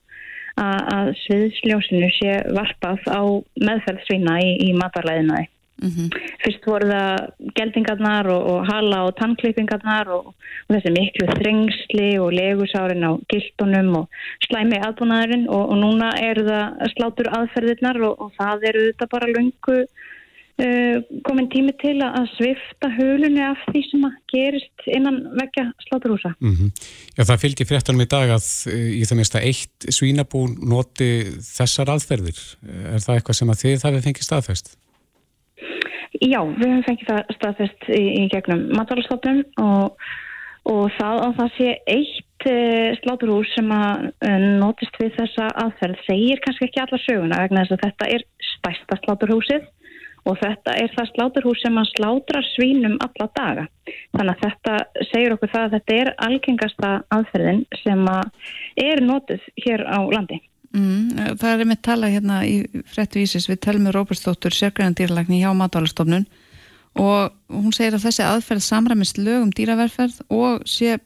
að, 0.61 0.79
að 0.97 1.11
sviðsljósinu 1.25 2.13
sé 2.19 2.39
varpað 2.55 3.03
á 3.11 3.23
meðferðsvína 3.65 4.39
í, 4.45 4.55
í 4.69 4.71
matarleðinaði. 4.79 5.51
Mm 5.83 5.91
-hmm. 5.91 6.09
Fyrst 6.45 6.67
voru 6.71 6.87
það 6.87 7.17
geldingarnar 7.59 8.29
og, 8.31 8.43
og 8.51 8.61
hala 8.71 9.01
og 9.09 9.17
tannklippingarnar 9.19 10.09
og, 10.17 10.31
og 10.69 10.71
þessi 10.71 10.93
miklu 10.95 11.27
þrengsli 11.35 12.11
og 12.23 12.31
legusárin 12.33 13.05
á 13.05 13.13
gildunum 13.29 13.91
og 14.01 14.07
slæmi 14.47 14.79
aðbúnaðurinn 14.79 15.49
og, 15.49 15.65
og 15.73 15.77
núna 15.83 16.13
eru 16.23 16.47
það 16.47 16.95
slátur 16.95 17.29
aðferðirnar 17.39 18.01
og 18.07 18.33
það 18.39 18.69
eru 18.71 18.87
þetta 18.87 19.11
bara 19.11 19.33
lungu 19.35 19.79
komin 21.27 21.49
tími 21.51 21.73
til 21.83 21.97
að 22.07 22.29
svifta 22.37 22.87
hölunni 22.95 23.43
af 23.43 23.59
því 23.67 23.81
sem 23.89 24.05
að 24.07 24.19
gerist 24.31 24.85
innan 24.87 25.17
vekja 25.35 25.65
sláturhúsa. 25.89 26.31
Mm 26.39 26.55
-hmm. 26.55 26.71
Já, 27.17 27.23
það 27.25 27.43
fylgir 27.43 27.67
fréttanum 27.67 28.05
í 28.05 28.07
dag 28.07 28.31
að 28.31 28.47
uh, 28.71 28.91
í 29.01 29.03
það 29.03 29.17
minnst 29.19 29.35
að 29.35 29.47
eitt 29.51 29.89
svínabú 29.91 30.47
noti 30.63 31.11
þessar 31.43 31.91
aðferðir. 31.91 32.39
Er 32.95 33.01
það 33.03 33.15
eitthvað 33.17 33.39
sem 33.39 33.51
að 33.51 33.61
þið 33.63 33.85
hafið 33.85 34.05
fengið 34.07 34.29
staðfest? 34.29 34.67
Já, 36.23 36.41
við 36.47 36.69
hefum 36.71 36.87
fengið 36.87 37.09
það 37.11 37.23
staðfest 37.37 37.83
í, 37.91 38.05
í 38.23 38.29
gegnum 38.31 38.63
matalastofnum 38.79 39.43
og, 39.59 39.99
og 40.71 40.85
það 40.99 41.17
að 41.27 41.39
það 41.39 41.51
sé 41.59 41.69
eitt 41.99 42.43
uh, 42.47 42.91
sláturhús 43.03 43.55
sem 43.59 43.73
að 43.75 44.13
notist 44.63 44.95
við 45.03 45.17
þessa 45.19 45.51
aðferð 45.65 45.99
segir 46.07 46.39
kannski 46.47 46.69
ekki 46.69 46.85
alla 46.87 47.07
söguna 47.09 47.43
vegna 47.43 47.65
þess 47.65 47.75
að 47.75 47.85
þetta 47.89 48.13
er 48.15 48.23
stærsta 48.55 49.03
sláturhúsið 49.03 49.65
og 50.25 50.39
þetta 50.41 50.75
er 50.81 50.93
það 50.95 51.11
sláturhús 51.11 51.61
sem 51.63 51.77
að 51.81 51.91
slátra 51.93 52.41
svínum 52.55 52.97
alla 53.05 53.29
daga. 53.37 53.67
Þannig 54.17 54.33
að 54.33 54.43
þetta 54.47 55.05
segir 55.11 55.35
okkur 55.37 55.53
það 55.53 55.67
að 55.67 55.77
þetta 55.77 55.97
er 56.01 56.11
algengasta 56.29 56.91
aðferðin 57.15 57.63
sem 57.83 58.05
að 58.09 58.51
er 58.85 59.05
notið 59.05 59.49
hér 59.67 59.85
á 59.85 60.01
landi. 60.09 60.41
Mm, 60.75 61.37
það 61.39 61.51
er 61.53 61.69
með 61.71 61.83
tala 61.87 62.11
hérna 62.11 62.41
í 62.49 62.57
frettuvísis 62.91 63.47
við 63.51 63.61
Telmi 63.63 63.93
Róbersdóttur, 63.95 64.55
sérgrænandýrlækni 64.57 65.39
hjá 65.43 65.53
Matvalastofnun 65.55 66.25
og 66.99 67.35
hún 67.51 67.75
segir 67.75 67.95
að 67.95 68.07
þessi 68.09 68.25
aðferð 68.27 68.65
samræmist 68.65 69.19
lögum 69.19 69.53
dýraverferð 69.55 70.23
og 70.35 70.65
sé 70.67 70.97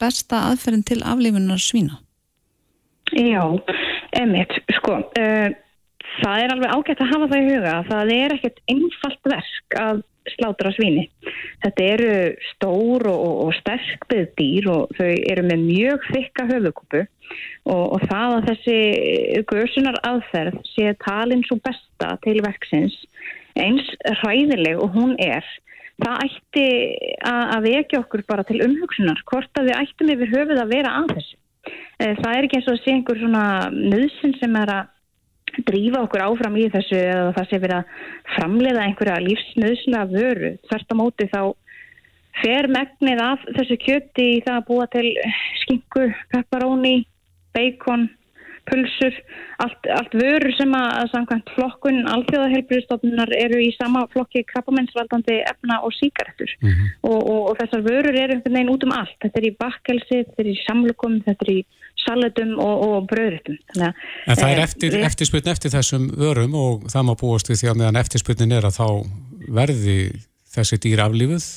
besta 0.00 0.46
aðferðin 0.50 0.86
til 0.88 1.00
aflifunar 1.04 1.60
svína. 1.60 2.00
Já, 3.12 3.42
emitt, 4.20 4.54
sko... 4.78 5.02
Uh, 5.18 5.50
Það 6.18 6.44
er 6.44 6.54
alveg 6.54 6.72
ágætt 6.74 7.02
að 7.04 7.12
hafa 7.14 7.28
það 7.30 7.40
í 7.40 7.50
huga. 7.50 7.74
Það 7.88 8.12
er 8.16 8.34
ekkert 8.36 8.62
einfalt 8.74 9.30
verk 9.32 9.76
að 9.80 10.02
slátra 10.34 10.72
svíni. 10.74 11.06
Þetta 11.62 11.86
eru 11.94 12.10
stór 12.50 13.06
og, 13.10 13.30
og 13.46 13.54
sterkbyð 13.60 14.26
dýr 14.38 14.68
og 14.72 14.92
þau 14.98 15.08
eru 15.32 15.46
með 15.48 15.64
mjög 15.64 16.06
þykka 16.10 16.46
höfukúpu 16.50 17.00
og, 17.00 17.84
og 17.96 18.04
það 18.10 18.36
að 18.36 18.46
þessi 18.50 18.78
gösunar 19.50 19.98
aðferð 20.06 20.60
sé 20.74 20.94
talin 21.04 21.44
svo 21.46 21.60
besta 21.64 22.14
til 22.26 22.38
verksins 22.44 22.96
eins 23.58 23.86
hræðileg 24.20 24.78
og 24.80 24.94
hún 24.94 25.16
er 25.22 25.44
það 26.00 26.24
ætti 26.26 26.66
að, 27.26 27.42
að 27.56 27.66
vekja 27.66 28.00
okkur 28.00 28.24
bara 28.28 28.46
til 28.48 28.60
umhugsunar 28.64 29.20
hvort 29.30 29.60
að 29.60 29.70
við 29.70 29.78
ættum 29.82 30.14
yfir 30.14 30.32
höfuð 30.34 30.62
að 30.62 30.72
vera 30.74 30.94
að 31.00 31.12
þessu. 31.16 31.36
Eh, 32.00 32.14
það 32.22 32.32
er 32.32 32.46
ekki 32.46 32.58
eins 32.58 32.70
og 32.70 32.76
að 32.76 32.82
sé 32.84 32.94
einhver 32.94 33.20
svona 33.20 33.44
nöðsinn 33.74 34.36
sem 34.40 34.56
er 34.62 34.72
að 34.78 34.96
drífa 35.68 36.04
okkur 36.04 36.24
áfram 36.26 36.56
í 36.60 36.68
þessu 36.72 36.98
eða 36.98 37.32
það 37.38 37.48
sé 37.50 37.58
verið 37.64 37.76
að 37.78 37.90
framleiða 38.36 38.84
einhverja 38.86 39.24
lífsnöðsina 39.26 40.04
vöru. 40.10 40.54
Þvert 40.68 40.92
á 40.92 40.94
móti 41.00 41.28
þá 41.32 41.42
fer 42.40 42.70
megnið 42.70 43.20
af 43.24 43.44
þessu 43.58 43.76
kjöti 43.82 44.30
í 44.36 44.40
það 44.46 44.56
að 44.56 44.66
búa 44.70 44.86
til 44.94 45.06
skingu, 45.64 46.06
pepperóni, 46.32 46.96
bacon, 47.56 48.08
pulsur, 48.70 49.16
allt, 49.64 49.88
allt 49.96 50.14
vörur 50.14 50.52
sem 50.56 50.72
að, 50.76 50.88
að 51.00 51.10
samkvæmt 51.14 51.52
flokkun 51.56 52.00
alþjóðahelbriðstofnunar 52.12 53.32
eru 53.38 53.60
í 53.64 53.70
sama 53.76 54.04
flokki 54.12 54.44
krabbamennsvaldandi 54.52 55.40
efna 55.50 55.80
og 55.86 55.94
síkaretur 55.96 56.52
mm 56.60 56.68
-hmm. 56.68 56.92
og, 57.10 57.18
og, 57.18 57.42
og 57.50 57.58
þessar 57.60 57.86
vörur 57.88 58.14
eru 58.14 58.36
einhvern 58.36 58.56
veginn 58.56 58.74
út 58.74 58.86
um 58.86 58.96
allt. 59.00 59.16
Þetta 59.22 59.40
er 59.40 59.48
í 59.48 59.56
bakkelsi, 59.64 60.22
þetta 60.22 60.42
er 60.44 60.52
í 60.52 60.58
samlukum, 60.66 61.20
þetta 61.26 61.46
er 61.46 61.52
í 61.56 61.60
salatum 62.04 62.56
og, 62.60 62.84
og 62.86 63.08
bröðrutum. 63.10 63.58
En 63.78 63.92
það 64.36 64.46
er 64.48 64.58
eh, 64.58 64.64
eftir, 64.64 64.94
við... 64.96 65.06
eftirsputn 65.08 65.52
eftir 65.52 65.74
þessum 65.74 66.10
vörum 66.20 66.56
og 66.58 66.86
það 66.92 67.08
má 67.08 67.14
búast 67.20 67.50
við 67.50 67.62
því 67.62 67.72
að 67.72 67.80
meðan 67.82 68.00
eftirsputnin 68.02 68.56
er 68.56 68.68
að 68.68 68.78
þá 68.78 68.88
verði 69.60 69.98
þessi 70.54 70.80
dýr 70.82 71.04
aflífuð? 71.06 71.48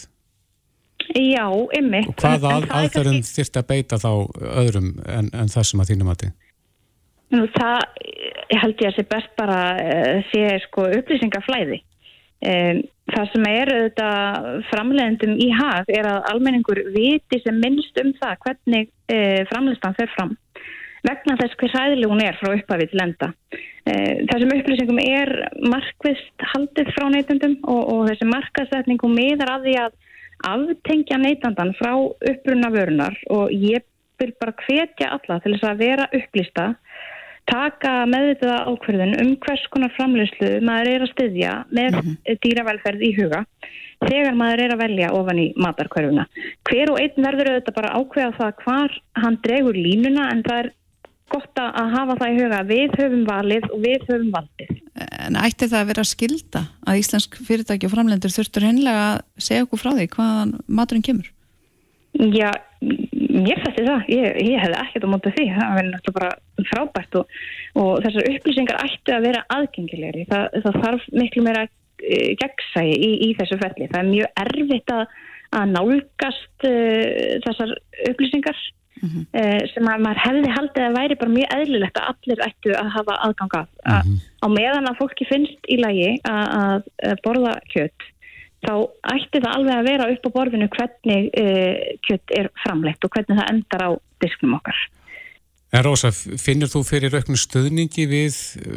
Já, 1.13 1.45
ymmið. 1.77 2.07
Og 2.09 2.17
hvað 2.21 2.47
að, 2.47 2.69
aðferðum 2.79 3.19
kannski... 3.19 3.35
þyrst 3.39 3.59
að 3.59 3.69
beita 3.73 3.99
þá 4.01 4.11
öðrum 4.63 4.89
en, 5.09 5.29
en 5.35 5.51
þessum 5.51 5.83
að 5.83 5.91
þínum 5.91 6.13
að 6.13 6.23
þið? 6.23 6.33
Nú 7.33 7.47
það, 7.55 7.79
ég 8.53 8.61
held 8.61 8.83
ég 8.83 8.91
að 8.91 8.97
sé 8.97 9.05
best 9.09 9.31
bara 9.39 9.59
uh, 9.81 10.19
sé 10.29 10.43
sko 10.67 10.85
upplýsingaflæði. 10.99 11.81
Um, 12.43 12.83
það 13.11 13.27
sem 13.33 13.47
er 13.49 13.71
auðvitað 13.73 14.45
framleiðendum 14.69 15.33
í 15.43 15.49
haf 15.57 15.89
er 15.91 16.07
að 16.07 16.29
almenningur 16.31 16.79
viti 16.93 17.41
sem 17.43 17.59
minnst 17.59 17.99
um 17.99 18.13
það 18.21 18.39
hvernig 18.45 18.89
uh, 19.11 19.41
framleiðstan 19.51 19.97
fer 19.99 20.11
fram 20.15 20.33
vegna 21.03 21.35
þess 21.41 21.57
hver 21.59 21.73
sæðileg 21.73 22.11
hún 22.13 22.23
er 22.23 22.37
frá 22.39 22.53
upphafið 22.53 22.93
til 22.93 23.01
enda. 23.03 23.27
Uh, 23.83 24.23
þessum 24.29 24.53
upplýsingum 24.55 25.01
er 25.03 25.33
markvist 25.67 26.47
haldið 26.53 26.93
frá 26.95 27.09
neytundum 27.11 27.57
og, 27.67 27.81
og 27.91 28.05
þessi 28.11 28.29
markasetningum 28.31 29.17
miðar 29.17 29.57
að 29.57 29.67
því 29.67 29.75
að 29.83 29.97
aftengja 30.47 31.19
neytandan 31.19 31.75
frá 31.79 31.91
upprunna 31.99 32.71
vörunar 32.71 33.19
og 33.31 33.51
ég 33.51 33.83
vil 34.21 34.31
bara 34.39 34.55
hvetja 34.63 35.11
alla 35.17 35.39
til 35.43 35.55
þess 35.55 35.67
að 35.67 35.83
vera 35.83 36.07
upplýsta 36.15 36.65
taka 37.49 37.93
meðvitaða 38.09 38.59
ákverðin 38.71 39.15
um 39.21 39.31
hvers 39.43 39.63
konar 39.73 39.93
framleyslu 39.97 40.51
maður 40.65 40.91
er 40.93 41.05
að 41.05 41.13
styðja 41.13 41.55
með 41.69 41.89
mm 41.89 42.05
-hmm. 42.05 42.37
dýravelferð 42.45 43.03
í 43.03 43.11
huga 43.17 43.43
þegar 44.03 44.37
maður 44.37 44.63
er 44.63 44.75
að 44.75 44.83
velja 44.83 45.11
ofan 45.15 45.39
í 45.39 45.47
matarkverfuna. 45.55 46.27
Hver 46.67 46.93
og 46.93 47.01
einn 47.01 47.27
verður 47.27 47.51
auðvitað 47.51 47.77
bara 47.79 47.93
ákveða 47.99 48.31
það 48.39 48.55
hvar 48.63 48.97
hann 49.23 49.37
dregur 49.43 49.77
línuna 49.77 50.31
en 50.31 50.43
það 50.43 50.63
er 50.63 50.71
gott 51.33 51.59
að 51.59 51.93
hafa 51.93 52.17
það 52.19 52.33
í 52.33 52.41
huga 52.41 52.63
við 52.69 52.97
höfum 52.99 53.23
valið 53.27 53.69
og 53.71 53.79
við 53.83 54.07
höfum 54.09 54.33
valdið. 54.33 54.73
En 55.25 55.39
ætti 55.39 55.69
það 55.69 55.79
að 55.79 55.89
vera 55.91 56.05
skilda 56.05 56.65
að 56.85 56.99
Íslensk 57.01 57.39
fyrirtæki 57.47 57.87
og 57.87 57.95
framlendur 57.95 58.33
þurftur 58.33 58.67
hennilega 58.67 59.05
að 59.13 59.23
segja 59.47 59.65
okkur 59.65 59.81
frá 59.81 59.91
því 59.95 60.09
hvaðan 60.13 60.53
maturinn 60.67 61.05
kemur? 61.05 61.31
Já, 62.13 62.51
mér 63.33 63.61
fætti 63.63 63.85
það. 63.85 64.09
Ég, 64.11 64.27
ég 64.47 64.61
hefði 64.61 64.79
ekkert 64.81 65.07
á 65.07 65.13
mótu 65.13 65.33
því. 65.33 65.45
Það 65.55 65.77
verður 65.77 65.93
náttúrulega 65.93 66.19
bara 66.19 66.67
frábært 66.69 67.17
og, 67.19 67.39
og 67.81 67.91
þessar 68.05 68.29
upplýsingar 68.33 68.83
ættu 68.83 69.15
að 69.15 69.25
vera 69.27 69.45
aðgengilegri. 69.57 70.27
Það, 70.29 70.59
það 70.65 70.79
þarf 70.85 71.09
miklu 71.21 71.45
meira 71.47 71.65
uh, 71.65 72.29
gegnsægi 72.43 72.93
í, 72.99 73.11
í 73.27 73.31
þessu 73.39 73.59
ferli. 73.63 73.89
Það 73.91 73.99
er 74.03 74.11
mjög 74.11 74.45
erfitt 74.45 74.95
að, 74.99 75.17
að 75.59 75.73
nálgast 75.73 76.69
uh, 76.69 77.35
þessar 77.47 77.75
upplýsingar 78.11 78.61
mm 79.01 79.09
-hmm. 79.09 79.25
uh, 79.41 79.61
sem 79.73 79.91
að 79.95 80.07
maður 80.07 80.23
hefði 80.27 80.55
haldið 80.57 80.87
að 80.87 80.97
væri 80.99 81.19
bara 81.23 81.35
mjög 81.37 81.57
eðlilegt 81.59 82.01
að 82.01 82.09
allir 82.13 82.47
ættu 82.47 82.77
að 82.79 82.95
hafa 82.97 83.19
aðganga. 83.27 83.65
Mm 83.83 83.99
-hmm. 83.99 84.23
Á 84.43 84.47
meðan 84.59 84.89
að 84.91 84.99
fólki 85.01 85.29
finnst 85.29 85.71
í 85.71 85.79
lagi 85.81 86.09
að, 86.23 86.83
að 87.09 87.23
borða 87.25 87.57
kjött 87.73 88.12
þá 88.63 88.73
ætti 89.13 89.41
það 89.43 89.51
alveg 89.57 89.75
að 89.77 89.89
vera 89.89 90.09
upp 90.13 90.27
á 90.27 90.35
borðinu 90.37 90.69
hvernig 90.73 91.29
uh, 91.39 91.77
kjött 92.07 92.35
er 92.39 92.49
framlegt 92.63 93.05
og 93.05 93.13
hvernig 93.13 93.39
það 93.39 93.53
endar 93.53 93.85
á 93.87 93.91
disknum 94.23 94.57
okkar. 94.59 94.81
En 95.73 95.85
Rósa, 95.85 96.11
finnir 96.13 96.69
þú 96.69 96.83
fyrir 96.85 97.15
auknu 97.17 97.37
stöðningi 97.39 98.05
við 98.09 98.35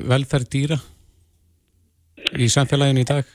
velferð 0.09 0.53
dýra 0.53 0.78
í 2.41 2.49
samfélaginu 2.51 3.05
í 3.05 3.09
dag? 3.09 3.34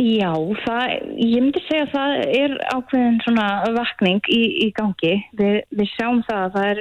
Já, 0.00 0.32
það, 0.64 0.92
ég 1.20 1.42
myndi 1.44 1.60
segja 1.66 1.86
að 1.86 1.94
það 1.94 2.12
er 2.38 2.52
ákveðin 2.72 3.18
svona 3.24 3.46
vakning 3.74 4.30
í, 4.32 4.42
í 4.64 4.68
gangi. 4.76 5.16
Vi, 5.36 5.48
við 5.76 5.90
sjáum 5.92 6.22
það 6.28 6.44
að 6.44 6.54
það 6.54 6.68
er, 6.70 6.80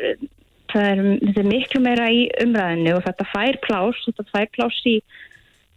það 0.72 0.88
er, 0.92 1.02
það 1.26 1.42
er 1.42 1.50
miklu 1.50 1.82
meira 1.84 2.08
í 2.16 2.22
umræðinu 2.46 2.94
og 2.96 3.04
þetta 3.08 3.28
fær 3.34 3.60
plás, 3.66 4.00
þetta 4.06 4.28
fær 4.30 4.48
plás 4.56 4.80
í 4.88 4.96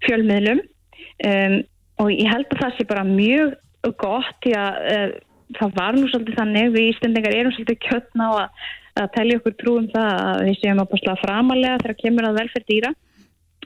fjölmiðlum. 0.06 0.62
Um, 1.26 1.56
og 2.00 2.12
ég 2.14 2.30
held 2.30 2.48
að 2.50 2.62
það 2.62 2.78
sé 2.78 2.88
bara 2.88 3.04
mjög 3.08 3.54
gott 4.00 4.38
því 4.44 4.54
að 4.58 4.78
uh, 4.92 5.12
það 5.58 5.74
var 5.78 5.98
nú 5.98 6.08
svolítið 6.08 6.38
þannig, 6.38 6.70
við 6.76 6.88
ístendingar 6.92 7.36
erum 7.36 7.54
svolítið 7.56 7.80
kjöttna 7.86 8.30
á 8.30 8.32
að, 8.44 8.64
að 9.02 9.12
telja 9.16 9.40
okkur 9.40 9.58
trúum 9.60 9.90
það 9.92 10.10
að 10.12 10.42
við 10.48 10.58
séum 10.62 10.82
að 10.82 10.90
posla 10.94 11.18
framalega 11.20 11.82
þegar 11.82 12.00
kemur 12.04 12.28
að 12.28 12.38
velferð 12.40 12.70
dýra. 12.70 12.94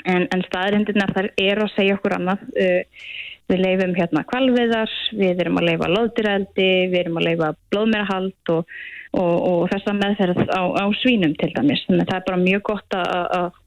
En, 0.06 0.26
en 0.30 0.42
staðrindirna 0.46 1.06
þar 1.14 1.32
eru 1.42 1.64
að 1.66 1.72
segja 1.74 1.96
okkur 1.98 2.16
annað. 2.18 2.44
Uh, 2.54 3.08
við 3.46 3.62
leifum 3.62 3.92
hérna 3.94 4.24
kvalviðar, 4.26 4.92
við 5.14 5.42
erum 5.44 5.60
að 5.60 5.68
leifa 5.68 5.90
loðdýrældi, 5.92 6.70
við 6.90 6.96
erum 6.98 7.20
að 7.20 7.26
leifa 7.28 7.50
blóðmerahald 7.70 8.50
og, 8.56 8.72
og, 9.14 9.34
og 9.50 9.60
þess 9.70 9.90
að 9.92 10.00
meðferð 10.00 10.40
á, 10.50 10.62
á 10.82 10.84
svínum 10.98 11.36
til 11.38 11.52
dæmis. 11.54 11.84
Þannig 11.86 12.02
að 12.02 12.10
það 12.10 12.18
er 12.18 12.26
bara 12.26 12.42
mjög 12.42 12.64
gott 12.72 12.96
að 12.98 13.60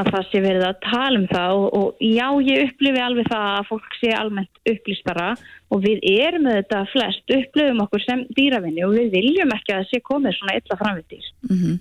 að 0.00 0.10
það 0.14 0.26
sé 0.30 0.42
verið 0.44 0.66
að 0.68 0.80
tala 0.84 1.20
um 1.20 1.26
það 1.30 1.54
og, 1.58 1.66
og 1.78 2.02
já, 2.04 2.26
ég 2.48 2.64
upplifi 2.68 3.02
alveg 3.04 3.30
það 3.32 3.46
að 3.54 3.68
fólk 3.70 3.98
sé 4.00 4.12
almennt 4.16 4.62
upplýstara 4.72 5.28
og 5.74 5.82
við 5.84 6.04
erum 6.12 6.46
með 6.46 6.60
þetta 6.60 6.84
flest, 6.92 7.24
upplifum 7.38 7.82
okkur 7.84 8.04
sem 8.04 8.24
dýravinni 8.38 8.86
og 8.86 8.94
við 8.96 9.10
viljum 9.18 9.54
ekki 9.56 9.74
að 9.74 9.82
það 9.82 9.90
sé 9.90 10.02
komið 10.06 10.38
svona 10.38 10.56
illa 10.60 10.80
framvittir. 10.82 11.30
Mm 11.48 11.58
-hmm. 11.62 11.78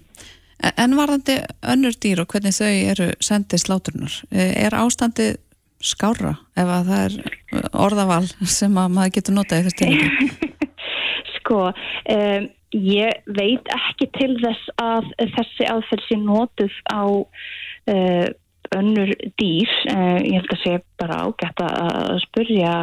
En 0.57 0.95
varðandi 0.97 1.36
önnur 1.61 1.95
dýr 2.01 2.22
og 2.22 2.32
hvernig 2.34 2.55
þau 2.57 2.74
eru 2.91 3.11
sendið 3.22 3.61
sláturnar, 3.61 4.13
er 4.34 4.74
ástandi 4.74 5.36
skára 5.84 6.34
ef 6.57 6.68
að 6.68 6.88
það 6.89 7.03
er 7.05 7.68
orðaval 7.74 8.26
sem 8.49 8.78
að 8.78 8.93
maður 8.95 9.13
getur 9.18 9.38
notað 9.38 9.59
í 9.59 9.65
þessu 9.68 9.78
tilvægi? 9.82 10.30
sko, 11.38 11.59
um, 12.13 12.47
ég 12.76 13.22
veit 13.38 13.70
ekki 13.76 14.09
til 14.18 14.34
þess 14.41 14.74
að 14.82 15.11
þessi 15.36 15.70
aðferð 15.72 16.07
sé 16.07 16.20
notuð 16.20 16.82
á 16.91 17.05
uh, 17.91 18.27
önnur 18.77 19.13
dýr 19.39 19.69
uh, 19.91 20.19
ég 20.23 20.39
held 20.39 20.53
að 20.53 20.63
sé 20.63 20.73
bara 20.99 21.21
ágætt 21.27 21.61
að 21.63 22.17
spurja 22.25 22.73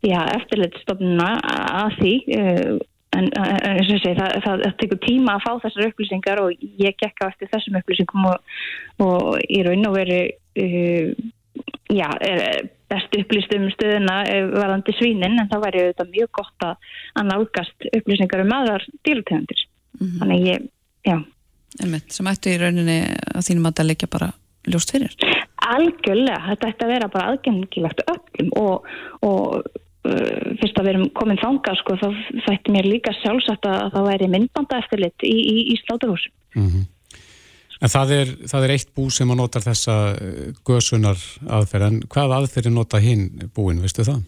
eftirleitstofnuna 0.00 1.32
að 1.82 1.98
því 1.98 2.14
uh, 2.38 2.78
en 3.18 3.26
eins 3.34 3.88
og 3.88 3.96
ég 3.96 4.02
segi 4.04 4.16
það, 4.16 4.36
það, 4.44 4.62
það 4.64 4.76
tekur 4.80 5.00
tíma 5.04 5.34
að 5.34 5.44
fá 5.44 5.52
þessar 5.64 5.88
upplýsingar 5.88 6.42
og 6.44 6.66
ég 6.80 6.96
gekk 7.02 7.24
á 7.26 7.30
eftir 7.30 7.50
þessum 7.50 7.80
upplýsingum 7.80 8.28
og, 8.30 8.52
og 9.02 9.24
í 9.50 9.64
raun 9.66 9.88
og 9.88 9.96
veri 9.96 10.20
já, 11.90 12.06
best 12.90 13.18
upplýst 13.18 13.56
um 13.56 13.66
stöðuna 13.74 14.20
varðandi 14.54 14.94
svínin 14.94 15.42
en 15.42 15.50
það 15.50 15.64
væri 15.66 15.82
auðvitað 15.82 16.14
mjög 16.14 16.30
gott 16.38 16.68
að 16.68 17.26
nálgast 17.32 17.90
upplýsingar 17.90 18.44
um 18.44 18.54
aðrar 18.60 18.86
dýrutegundir 19.02 19.66
mm 19.66 20.06
-hmm. 20.06 20.18
þannig 20.22 20.46
ég, 20.46 20.70
já 21.10 21.16
Einmitt, 21.78 22.10
sem 22.10 22.26
ættu 22.26 22.50
í 22.50 22.58
rauninni 22.58 22.98
að 23.30 23.44
þínum 23.46 23.68
að 23.70 23.76
það 23.78 23.88
leikja 23.90 24.10
bara 24.10 24.32
ljóst 24.70 24.90
fyrir? 24.94 25.14
Algjörlega, 25.70 26.40
þetta 26.48 26.70
ætti 26.72 26.86
að 26.86 26.92
vera 26.94 27.10
bara 27.12 27.28
aðgengilegt 27.30 28.02
öllum 28.10 28.48
og, 28.58 28.88
og 29.26 29.60
uh, 29.60 30.56
fyrst 30.60 30.80
að 30.80 30.88
við 30.88 30.92
erum 30.94 31.10
komin 31.14 31.40
þanga 31.40 31.76
sko, 31.78 31.98
þá 32.00 32.08
þætti 32.48 32.74
mér 32.74 32.88
líka 32.90 33.14
sjálfsagt 33.20 33.68
að 33.70 33.92
það 33.94 34.08
væri 34.08 34.30
myndbanda 34.32 34.80
eftirlit 34.82 35.26
í, 35.28 35.36
í, 35.36 35.56
í 35.70 35.78
sláturhúsum. 35.84 36.34
Mm 36.56 36.66
-hmm. 36.72 36.88
En 37.80 37.88
það 37.88 38.10
er, 38.12 38.34
það 38.50 38.64
er 38.66 38.74
eitt 38.74 38.90
bú 38.96 39.06
sem 39.08 39.30
að 39.30 39.40
nota 39.40 39.62
þessa 39.64 39.96
uh, 40.16 40.42
gösunar 40.66 41.22
aðferð, 41.46 41.86
en 41.86 42.02
hvað 42.10 42.36
aðferði 42.40 42.74
nota 42.74 43.00
hinn 43.00 43.30
búin, 43.54 43.80
veistu 43.80 44.04
það? 44.04 44.24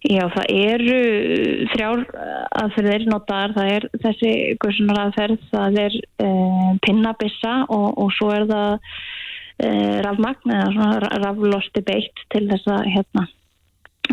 Já, 0.00 0.22
það 0.32 0.46
eru 0.56 1.00
þrjár 1.74 2.02
aðferðir 2.56 3.02
notaðar, 3.10 3.52
það 3.52 3.72
er 3.74 3.86
þessi 4.00 4.30
gussunar 4.62 5.00
aðferð, 5.02 5.42
það 5.50 5.76
er 5.82 5.96
uh, 6.24 6.70
pinnabissa 6.86 7.52
og, 7.68 7.98
og 8.00 8.14
svo 8.16 8.30
er 8.32 8.46
það 8.48 8.70
uh, 8.80 9.98
rafmagn 10.06 10.54
eða 10.56 10.88
raflosti 11.26 11.84
beitt 11.84 12.24
til 12.32 12.46
þess 12.48 12.72
að 12.72 12.88
hérna, 12.94 13.26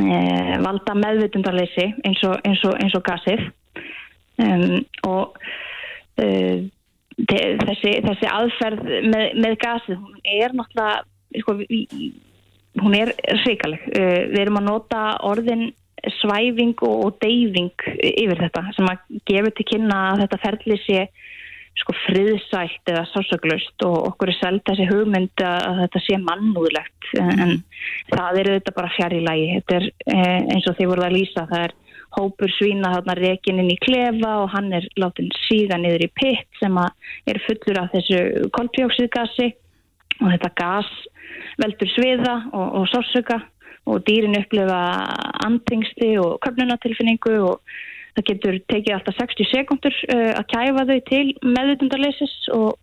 uh, 0.02 0.54
valda 0.66 0.98
meðvitundarleysi 1.06 1.88
eins 2.04 2.26
og, 2.28 2.36
eins 2.44 2.68
og, 2.68 2.76
eins 2.84 3.00
og 3.00 3.08
gasið. 3.08 3.48
Um, 4.44 4.84
og 5.08 5.40
þessi, 6.18 7.96
þessi 8.04 8.28
aðferð 8.30 8.84
með, 9.08 9.30
með 9.40 9.56
gasið 9.64 10.04
er 10.36 10.54
náttúrulega 10.54 11.42
sko, 11.42 11.56
hún 12.82 12.96
er 12.98 13.14
reikaleg. 13.46 13.84
Uh, 13.94 14.24
við 14.32 14.42
erum 14.46 14.62
að 14.62 14.70
nota 14.72 15.04
orðin 15.28 15.70
svæfing 16.22 16.78
og, 16.86 17.18
deyfing 17.22 17.74
yfir 17.98 18.44
þetta 18.46 18.68
sem 18.76 18.90
að 18.90 19.22
gefa 19.28 19.54
til 19.56 19.66
kynna 19.72 20.02
að 20.12 20.24
þetta 20.24 20.44
ferli 20.44 20.78
sé 20.84 21.08
sko 21.78 21.94
friðsælt 22.08 22.90
eða 22.90 23.04
sásöglust 23.12 23.84
og 23.86 23.98
okkur 24.12 24.32
er 24.32 24.38
selgt 24.40 24.70
þessi 24.70 24.88
hugmynd 24.90 25.44
að 25.46 25.84
þetta 25.84 26.02
sé 26.06 26.18
mannúðlegt 26.22 27.10
mm. 27.20 27.42
en 27.44 27.52
það 28.10 28.40
eru 28.42 28.56
þetta 28.56 28.74
bara 28.80 28.94
fjár 28.96 29.14
í 29.14 29.20
lægi 29.26 29.52
þetta 29.52 29.78
er 29.78 29.86
eh, 30.16 30.40
eins 30.56 30.70
og 30.70 30.80
þið 30.80 30.90
voruð 30.92 31.08
að 31.08 31.18
lýsa 31.18 31.46
það 31.52 31.68
er 31.68 31.76
hópur 32.18 32.54
svína 32.56 32.94
þarna 32.96 33.18
rekin 33.20 33.62
inn 33.62 33.70
í 33.74 33.78
klefa 33.84 34.34
og 34.42 34.50
hann 34.56 34.72
er 34.74 34.88
látin 34.98 35.30
síga 35.44 35.78
niður 35.82 36.08
í 36.08 36.12
pitt 36.18 36.62
sem 36.62 36.82
að 36.82 37.14
er 37.30 37.42
fullur 37.46 37.82
af 37.84 37.94
þessu 37.94 38.50
koltjóksíðgasi 38.58 39.52
og 40.24 40.32
þetta 40.34 40.54
gas 40.58 40.92
veldur 41.62 41.92
sviða 41.94 42.36
og, 42.54 42.68
og 42.82 42.90
sásöka 42.94 43.42
og 43.88 44.04
dýrin 44.08 44.38
upplifa 44.40 44.80
andringsti 45.46 46.18
og 46.20 46.40
köfnunatilfinningu 46.44 47.38
og 47.48 47.62
það 48.18 48.28
getur 48.32 48.58
tekið 48.72 48.96
alltaf 48.98 49.20
60 49.22 49.52
sekundur 49.54 50.00
uh, 50.10 50.34
að 50.40 50.48
kæfa 50.54 50.88
þau 50.90 51.00
til 51.12 51.26
meðutundarleisis 51.46 52.36
og, 52.58 52.76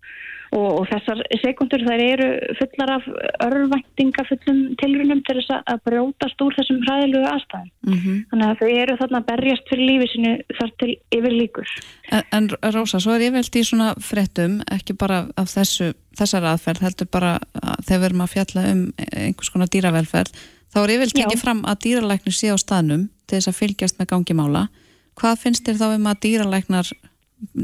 og, 0.55 0.69
og 0.81 0.85
þessar 0.91 1.21
sekundur 1.43 1.83
þær 1.87 2.03
eru 2.05 2.29
fullar 2.59 2.93
af 2.97 3.09
örvæntinga 3.47 4.25
fullum 4.29 4.61
tilrunum 4.81 5.23
til 5.27 5.37
þess 5.41 5.55
að 5.61 5.83
brjótast 5.89 6.45
úr 6.45 6.57
þessum 6.59 6.81
hræðilegu 6.87 7.31
aðstæðum. 7.31 7.71
Mm 7.87 7.99
-hmm. 7.99 8.21
Þannig 8.31 8.47
að 8.49 8.61
þau 8.61 8.71
eru 8.83 8.97
þarna 9.01 9.23
berjast 9.31 9.73
fyrir 9.73 9.91
lífi 9.91 10.11
sinu 10.13 10.35
þar 10.59 10.71
til 10.83 10.91
yfir 11.19 11.37
líkur. 11.41 11.75
En, 12.11 12.23
en 12.33 12.51
Rósa, 12.77 13.01
svo 13.01 13.17
er 13.19 13.35
veld 13.35 13.57
í 13.57 13.65
svona 13.65 13.95
frettum, 14.01 14.61
ekki 14.71 14.97
bara 14.99 15.27
af 15.37 15.51
þessu, 15.51 15.93
þessar 16.19 16.49
aðferð, 16.53 16.87
heldur 16.87 17.11
bara 17.11 17.39
að 17.63 17.85
þegar 17.87 18.01
við 18.01 18.09
erum 18.11 18.25
að 18.25 18.35
fjalla 18.37 18.71
um 18.73 18.87
einhvers 19.13 19.51
konar 19.51 19.69
dýravelferð, 19.69 20.33
þá 20.73 20.79
er 20.83 20.99
veld 20.99 21.19
ekki 21.19 21.39
fram 21.39 21.65
að 21.65 21.83
dýralæknir 21.85 22.35
sé 22.35 22.55
á 22.55 22.57
staðnum 22.59 23.09
til 23.27 23.39
þess 23.39 23.49
að 23.49 23.61
fylgjast 23.61 23.99
með 23.99 24.11
gangi 24.15 24.35
mála 24.35 24.69
Hvað 25.19 25.43
finnst 25.45 25.67
þér 25.67 25.79
þá 25.79 25.87
um 25.93 26.09
að 26.11 26.21
dýralæknar 26.27 26.91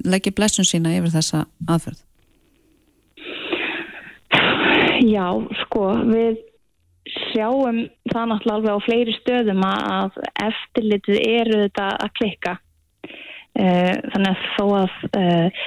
leggja 0.07 0.34
blessun 0.36 0.68
sína 0.68 0.95
yfir 0.99 1.14
þessa 1.14 1.45
aðferð? 1.66 2.05
Já, 5.01 5.26
sko, 5.62 5.84
við 6.11 6.40
sjáum 7.30 7.86
það 8.11 8.26
náttúrulega 8.30 8.57
alveg 8.57 8.74
á 8.76 8.84
fleiri 8.84 9.14
stöðum 9.16 9.62
að 9.64 10.18
eftirlitið 10.44 11.20
eru 11.24 11.61
þetta 11.64 11.86
að 11.96 12.12
klikka. 12.18 12.57
Eh, 13.59 13.94
þannig 14.12 14.30
að 14.30 14.42
þó 14.55 14.64
að 14.78 14.92
uh, 15.18 15.62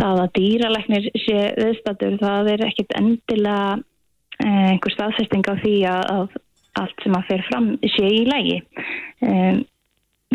það 0.00 0.20
að 0.22 0.30
dýralæknir 0.38 1.08
sé 1.20 1.40
viðstatur, 1.58 2.16
það 2.22 2.50
er 2.54 2.64
ekkit 2.64 2.94
endilega 2.96 3.74
uh, 3.76 4.68
einhver 4.70 4.94
staðfesting 4.94 5.44
á 5.44 5.54
því 5.60 5.74
að, 5.90 6.36
allt 6.80 7.04
sem 7.04 7.18
að 7.18 7.26
fer 7.28 7.44
fram 7.50 7.72
sé 7.96 8.12
í 8.20 8.22
lægi. 8.28 8.60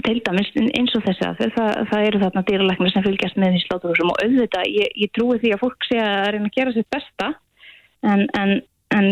Til 0.02 0.18
dæmis 0.24 0.52
eins 0.56 0.94
og 0.98 1.04
þess 1.06 1.24
að 1.26 1.42
það, 1.56 1.72
það 1.90 2.06
eru 2.08 2.22
þarna 2.22 2.44
dýralæknir 2.48 2.94
sem 2.94 3.04
fylgjast 3.06 3.40
með 3.42 3.56
því 3.56 3.64
sláturhúsum 3.66 4.14
og 4.14 4.22
auðvitað 4.24 4.70
ég, 4.72 4.94
ég 5.04 5.12
trúi 5.16 5.40
því 5.42 5.52
að 5.56 5.64
fólk 5.66 5.88
sé 5.90 6.00
að 6.02 6.30
reyna 6.36 6.50
að 6.50 6.56
gera 6.56 6.76
sitt 6.76 6.90
besta 6.94 7.28
en, 8.08 8.26
en, 8.38 8.56
en, 8.96 9.10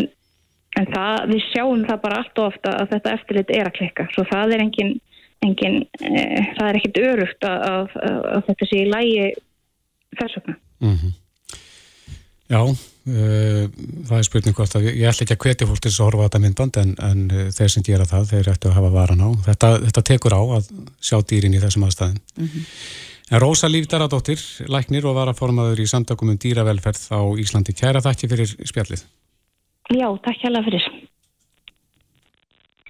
en 0.79 0.89
það, 0.93 1.15
við 1.33 1.45
sjáum 1.51 1.85
það 1.87 2.01
bara 2.05 2.21
allt 2.23 2.41
og 2.41 2.51
ofta 2.53 2.75
að 2.81 2.91
þetta 2.95 3.15
eftirlit 3.17 3.55
er 3.55 3.69
að 3.69 3.77
klikka 3.79 4.07
svo 4.15 4.25
það 4.31 4.55
er 4.55 4.65
engin, 4.65 4.93
engin 5.45 5.81
e, 6.01 6.25
það 6.57 6.67
er 6.67 6.81
ekkit 6.81 7.01
örugt 7.05 7.49
að, 7.49 7.65
að, 7.71 7.97
að, 8.03 8.45
þetta 8.49 8.69
sé 8.69 8.83
í 8.83 8.91
lægi 8.93 9.27
þess 10.19 10.39
vegna 10.39 10.59
mm 10.79 10.95
-hmm. 10.95 11.17
Já 12.49 12.61
Uh, 13.09 13.69
það 14.05 14.17
er 14.17 14.25
spurning 14.27 14.55
hvort 14.57 14.75
að 14.75 14.83
ég 14.89 15.07
ætla 15.07 15.23
ekki 15.23 15.33
að 15.33 15.45
hvetja 15.45 15.67
fólk 15.69 15.79
til 15.81 15.89
þess 15.89 16.01
að 16.01 16.07
horfa 16.09 16.25
þetta 16.27 16.41
myndband 16.43 16.77
en, 16.81 16.89
en 17.07 17.21
uh, 17.31 17.45
þeir 17.55 17.71
sem 17.73 17.85
gera 17.87 18.05
það, 18.05 18.25
þeir 18.33 18.49
ættu 18.51 18.69
að 18.69 18.75
hafa 18.75 18.89
varan 18.93 19.23
á 19.23 19.29
þetta, 19.47 19.69
þetta 19.85 20.03
tekur 20.09 20.35
á 20.35 20.41
að 20.57 20.67
sjá 21.07 21.15
dýrin 21.31 21.55
í 21.55 21.61
þessum 21.63 21.85
aðstæðin 21.87 22.19
mm 22.19 22.49
-hmm. 22.51 22.67
Rósa 23.29 23.67
Lífdaradóttir, 23.69 24.41
læknir 24.65 25.05
og 25.05 25.13
varaformaður 25.13 25.83
í 25.83 25.85
samtakum 25.85 26.31
um 26.33 26.37
dýravelferð 26.41 27.11
á 27.13 27.21
Íslandi, 27.37 27.75
kæra 27.77 28.01
þakki 28.01 28.29
fyrir 28.31 28.49
spjallið. 28.65 29.03
Já, 29.93 30.07
takk 30.25 30.41
hjálpa 30.41 30.63
fyrir. 30.65 30.87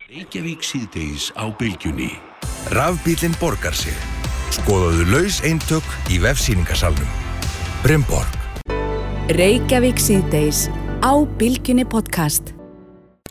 Reykjavík 0.07 0.63
síðdeis 0.63 1.27
á 1.35 1.43
bylgjunni. 1.59 2.13
Rafbílinn 2.71 3.35
borgar 3.43 3.75
sig. 3.75 3.99
Skoðaðu 4.55 5.11
laus 5.11 5.43
eintök 5.43 5.83
í 6.07 6.23
vefsýningasalnum. 6.23 7.11
Bremborg 7.83 8.39
Reykjavík 9.35 9.99
síðdeis 9.99 10.69
á 11.03 11.19
Bilginni 11.35 11.83
podcast. 11.83 12.55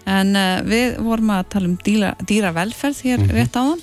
En 0.04 0.36
uh, 0.36 0.60
við 0.60 1.00
vorum 1.00 1.32
að 1.32 1.46
tala 1.56 1.72
um 1.72 1.80
dýra, 1.80 2.12
dýravelferð 2.20 3.00
hér 3.00 3.16
mm 3.18 3.24
-hmm. 3.24 3.34
rétt 3.34 3.56
á 3.56 3.64
þann 3.64 3.82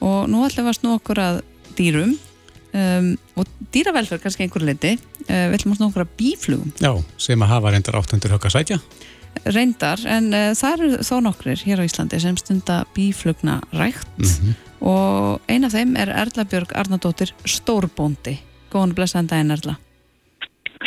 og 0.00 0.28
nú 0.32 0.46
ætlum 0.48 0.64
við 0.64 0.72
að 0.72 0.80
snú 0.80 0.94
okkur 0.96 1.18
að 1.20 1.42
dýrum 1.76 2.16
um, 2.74 3.10
og 3.38 3.48
dýravelferð 3.74 4.24
kannski 4.24 4.46
einhver 4.46 4.64
leiti. 4.66 4.94
Uh, 5.24 5.48
við 5.50 5.58
ætlum 5.58 5.74
að 5.74 5.80
snú 5.80 5.88
okkur 5.90 6.04
að 6.04 6.14
bíflugum. 6.20 6.72
Já, 6.82 6.92
sem 7.26 7.44
að 7.44 7.52
hafa 7.54 7.74
reyndar 7.74 7.98
800 8.00 8.34
högg 8.34 8.48
að 8.48 8.56
sætja. 8.56 8.80
Reyndar, 9.44 10.02
en 10.06 10.28
uh, 10.32 10.50
það 10.58 10.76
eru 10.76 11.06
þó 11.06 11.14
nokkrir 11.26 11.64
hér 11.66 11.82
á 11.82 11.86
Íslandi 11.86 12.20
sem 12.22 12.36
stunda 12.40 12.82
bíflugna 12.96 13.60
rægt 13.74 14.18
mm 14.18 14.28
-hmm. 14.30 14.54
og 14.86 15.40
eina 15.50 15.66
af 15.66 15.74
þeim 15.74 15.96
er 15.96 16.12
Erla 16.12 16.44
Björg 16.44 16.74
Arnardóttir 16.74 17.34
Stórbóndi. 17.44 18.38
Góðan 18.70 18.94
blessaðan 18.94 19.30
daginn 19.30 19.50
Erla. 19.50 19.76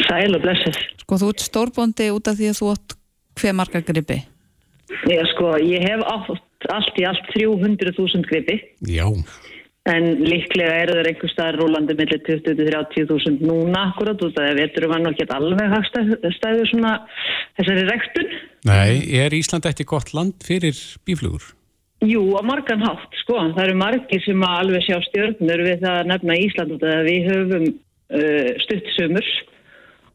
Sæl 0.07 0.35
og 0.35 0.41
blessið. 0.41 0.77
Sko 1.01 1.17
þú 1.17 1.29
ert 1.29 1.41
stórbóndi 1.41 2.09
út 2.11 2.27
af 2.27 2.37
því 2.37 2.49
að 2.51 2.59
þú 2.59 2.71
átt 2.73 2.97
hver 3.39 3.53
marga 3.53 3.81
gripi? 3.81 4.23
Já 5.07 5.23
sko, 5.33 5.57
ég 5.59 5.83
hef 5.83 6.01
átt 6.07 6.69
allt 6.71 6.99
í 6.99 7.05
allt 7.07 7.27
300.000 7.35 8.23
gripi. 8.27 8.61
Já. 8.87 9.05
En 9.87 10.07
líklega 10.19 10.81
eru 10.81 10.97
það 10.97 11.09
einhver 11.11 11.31
staðar 11.31 11.57
rúlandi 11.61 11.95
millir 11.95 12.19
20-30.000 12.27 13.45
núna 13.47 13.85
akkurat 13.91 14.23
út 14.25 14.35
af 14.35 14.43
því 14.43 14.49
að 14.51 14.59
veturum 14.61 14.95
náttúrulega 14.95 15.13
ekki 15.13 15.37
alveg 15.37 15.75
hagstæðu 15.75 16.65
svona 16.71 16.93
þessari 17.59 17.85
rektun. 17.87 18.33
Nei, 18.67 18.89
er 19.21 19.35
Ísland 19.37 19.69
eftir 19.69 19.87
gott 19.87 20.11
land 20.17 20.43
fyrir 20.43 20.75
bíflugur? 21.07 21.53
Jú, 22.05 22.35
á 22.35 22.41
margan 22.45 22.83
hátt 22.83 23.15
sko. 23.23 23.39
Það 23.55 23.63
eru 23.63 23.77
margir 23.79 24.21
sem 24.25 24.43
að 24.45 24.57
alveg 24.61 24.83
sjá 24.85 24.97
stjórnur 25.07 25.63
við 25.65 25.85
það 25.85 25.95
að 26.01 26.09
nefna 26.11 26.41
Ísland 26.43 26.75
út 26.75 26.83
af 26.83 26.91
því 26.91 26.97
að 26.97 27.07
við 27.07 27.29
höfum 27.31 27.67
uh, 27.71 28.51
stutt 28.65 28.91
sömurs 28.97 29.31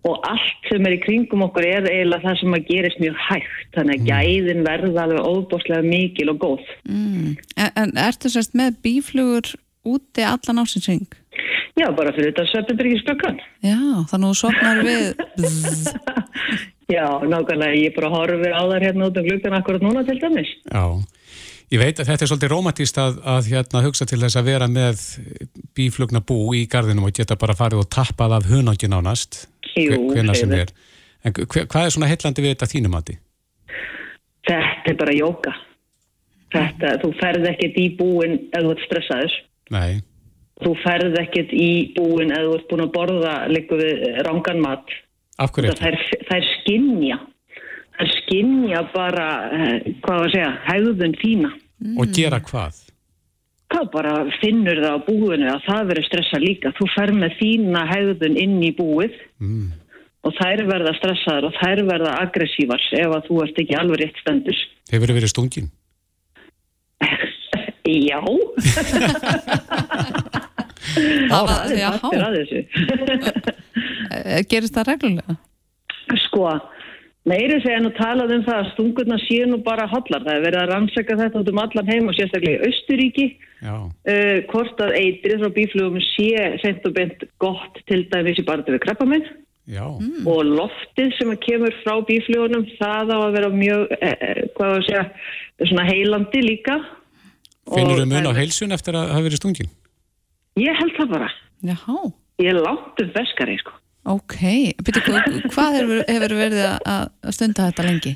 og 0.09 0.27
allt 0.27 0.69
sem 0.69 0.87
er 0.89 0.97
í 0.97 1.01
kringum 1.03 1.45
okkur 1.47 1.67
er 1.67 1.87
eiginlega 1.87 2.27
það 2.27 2.39
sem 2.41 2.57
að 2.57 2.69
gerist 2.71 3.03
mjög 3.03 3.19
hægt 3.29 3.77
þannig 3.77 3.95
að 3.95 4.03
mm. 4.03 4.09
gæðin 4.11 4.65
verða 4.67 5.05
alveg 5.07 5.29
óbúslega 5.31 5.87
mikil 5.87 6.29
og 6.33 6.41
góð 6.43 6.65
mm. 6.89 7.29
En, 7.57 7.71
en 7.85 7.95
ertu 8.09 8.33
sérst 8.33 8.57
með 8.59 8.81
bíflugur 8.85 9.53
úti 9.87 10.27
allan 10.27 10.63
ásinsing? 10.63 11.07
Já, 11.79 11.89
bara 11.97 12.13
fyrir 12.15 12.33
þetta 12.33 12.49
söpindryggisklokkan 12.51 13.41
Já, 13.65 13.79
þannig 14.11 14.27
að 14.27 14.29
þú 14.29 14.37
sopnar 14.43 14.83
við 14.87 15.07
Já, 16.97 17.07
nákvæmlega 17.25 17.79
ég 17.79 17.95
bara 17.97 18.13
horfa 18.13 18.53
á 18.53 18.63
þar 18.75 18.87
hérna 18.89 19.09
út 19.09 19.19
af 19.19 19.29
glukkan 19.31 19.59
akkurat 19.59 19.87
núna 19.87 20.07
til 20.09 20.19
dæmis 20.21 20.51
Já 20.67 20.85
Ég 21.73 21.81
veit 21.81 21.97
að 22.03 22.11
þetta 22.11 22.25
er 22.27 22.29
svolítið 22.29 22.51
romantíst 22.53 22.99
að, 23.01 23.15
að 23.25 23.47
hérna, 23.49 23.81
hugsa 23.87 24.05
til 24.05 24.19
þess 24.21 24.37
að 24.37 24.49
vera 24.51 24.67
með 24.69 25.03
bíflugna 25.73 26.21
bú 26.21 26.53
í 26.53 26.67
gardinum 26.69 27.07
og 27.09 27.15
geta 27.17 27.39
bara 27.41 27.57
farið 27.57 27.81
og 27.81 27.89
tappað 27.89 28.35
af 28.37 28.49
hunangin 28.51 28.93
ánast 28.93 29.47
hvena 29.73 30.35
sem 30.37 30.53
er. 30.53 30.75
En 31.25 31.33
hver, 31.33 31.65
hvað 31.71 31.87
er 31.87 31.95
svona 31.95 32.11
heillandi 32.11 32.45
við 32.45 32.53
þetta 32.53 32.69
þínum 32.75 32.97
aði? 32.99 33.17
Þetta 34.51 34.93
er 34.93 34.99
bara 35.01 35.15
jóka. 35.17 35.55
Þetta, 36.53 36.93
þú 37.01 37.13
ferð 37.23 37.49
ekkert 37.55 37.81
í 37.81 37.87
búin 37.97 38.37
ef 38.43 38.59
þú 38.59 38.75
ert 38.75 38.85
stressaður. 38.91 39.39
Nei. 39.73 40.03
Þú 40.63 40.75
ferð 40.83 41.19
ekkert 41.23 41.57
í 41.57 41.71
búin 41.97 42.37
ef 42.37 42.45
þú 42.51 42.55
ert 42.59 42.69
búin 42.75 42.85
að 42.85 42.95
borða 42.99 43.35
líka 43.49 43.81
við 43.81 44.05
rángan 44.29 44.61
mat. 44.61 44.93
Af 45.41 45.57
hverju 45.57 45.73
þetta? 45.73 46.05
Það 46.29 46.37
er 46.37 46.49
skinnja. 46.51 47.21
Það 47.97 48.05
er 48.05 48.15
skinnja 48.19 48.87
bara, 48.93 49.29
eh, 49.57 49.93
hvað 50.05 50.19
var 50.19 50.29
að 50.29 50.35
segja, 50.37 50.55
hægðun 50.69 51.21
þína. 51.25 51.55
Mm. 51.83 51.99
Og 51.99 52.15
gera 52.15 52.39
hvað? 52.47 52.81
Hvað 53.73 53.87
bara 53.95 54.15
finnur 54.39 54.79
það 54.83 54.95
á 54.95 55.05
búinu 55.07 55.47
að 55.51 55.63
það 55.67 55.87
verður 55.91 56.09
stressa 56.09 56.41
líka. 56.43 56.73
Þú 56.79 56.89
fer 56.95 57.13
með 57.17 57.39
þína 57.41 57.85
hægðun 57.91 58.37
inn 58.39 58.59
í 58.63 58.73
búið 58.77 59.15
mm. 59.43 59.69
og 60.29 60.37
þær 60.39 60.65
verða 60.69 60.93
stressaður 61.01 61.49
og 61.49 61.55
þær 61.59 61.85
verða 61.89 62.17
aggressívar 62.23 62.83
ef 63.01 63.17
að 63.17 63.29
þú 63.29 63.41
ert 63.47 63.63
ekki 63.65 63.79
alveg 63.81 64.03
rétt 64.05 64.21
stendur. 64.23 64.59
Hefur 64.93 65.09
þið 65.11 65.19
verið 65.21 65.33
stungin? 65.33 65.69
Já. 67.93 68.21
það 71.33 71.73
er 71.73 71.99
partur 72.03 72.23
að 72.27 72.37
þessu. 72.39 72.61
Gerist 74.53 74.77
það 74.77 74.89
reglulega? 74.93 75.35
Sko 76.27 76.47
að 76.53 76.61
Meiri 77.29 77.61
segja 77.63 77.79
nú 77.79 77.93
talað 77.95 78.33
um 78.35 78.41
það 78.43 78.57
að 78.59 78.71
stungurna 78.73 79.17
séu 79.23 79.45
nú 79.47 79.61
bara 79.63 79.87
hallar. 79.87 80.25
Það 80.25 80.33
er 80.33 80.43
verið 80.43 80.59
að 80.59 80.71
rannsaka 80.73 81.19
þetta 81.21 81.43
út 81.43 81.51
um 81.53 81.61
allan 81.63 81.93
heim 81.93 82.09
og 82.11 82.17
sérstaklega 82.19 82.59
í 82.59 82.71
Östuríki. 82.73 83.27
Uh, 83.63 84.41
hvort 84.51 84.83
að 84.83 84.97
eitrið 84.99 85.45
frá 85.45 85.53
bíflugum 85.55 86.03
sé 86.03 86.33
sent 86.65 86.89
og 86.89 86.97
bent 86.97 87.23
gott 87.43 87.79
til 87.87 88.01
dæmis 88.11 88.43
í 88.43 88.47
barðu 88.49 88.75
við 88.75 88.83
krabbaminn. 88.89 89.29
Já. 89.71 89.85
og 90.27 90.41
loftið 90.43 91.13
sem 91.15 91.29
kemur 91.39 91.75
frá 91.85 92.01
bíflugunum 92.03 92.65
það 92.81 93.13
á 93.15 93.19
að 93.21 93.35
vera 93.37 93.51
mjög 93.55 93.93
eh, 93.95 94.09
eh, 94.11 94.41
hvað 94.57 94.73
að 94.75 94.81
segja, 94.89 95.05
svona 95.63 95.85
heilandi 95.87 96.43
líka 96.43 96.81
Finnur 97.71 98.03
þau 98.03 98.09
mun 98.11 98.27
á 98.27 98.39
heilsun 98.41 98.75
eftir 98.75 98.99
að 98.99 99.13
hafa 99.15 99.23
verið 99.29 99.39
stungin? 99.39 99.71
Ég 100.59 100.75
held 100.81 100.99
það 100.99 101.15
bara 101.15 101.31
Jáhá, 101.63 101.95
Ég 102.43 102.51
er 102.51 102.59
langt 102.59 103.05
um 103.07 103.15
veskari 103.15 103.55
sko 103.63 103.79
ok. 104.05 104.37
Byrju, 104.83 105.17
hvað 105.55 105.77
hefur, 105.79 106.01
hefur 106.09 106.35
verið 106.39 106.65
að, 106.67 107.11
að 107.23 107.37
stunda 107.37 107.69
þetta 107.71 107.87
lengi? 107.87 108.15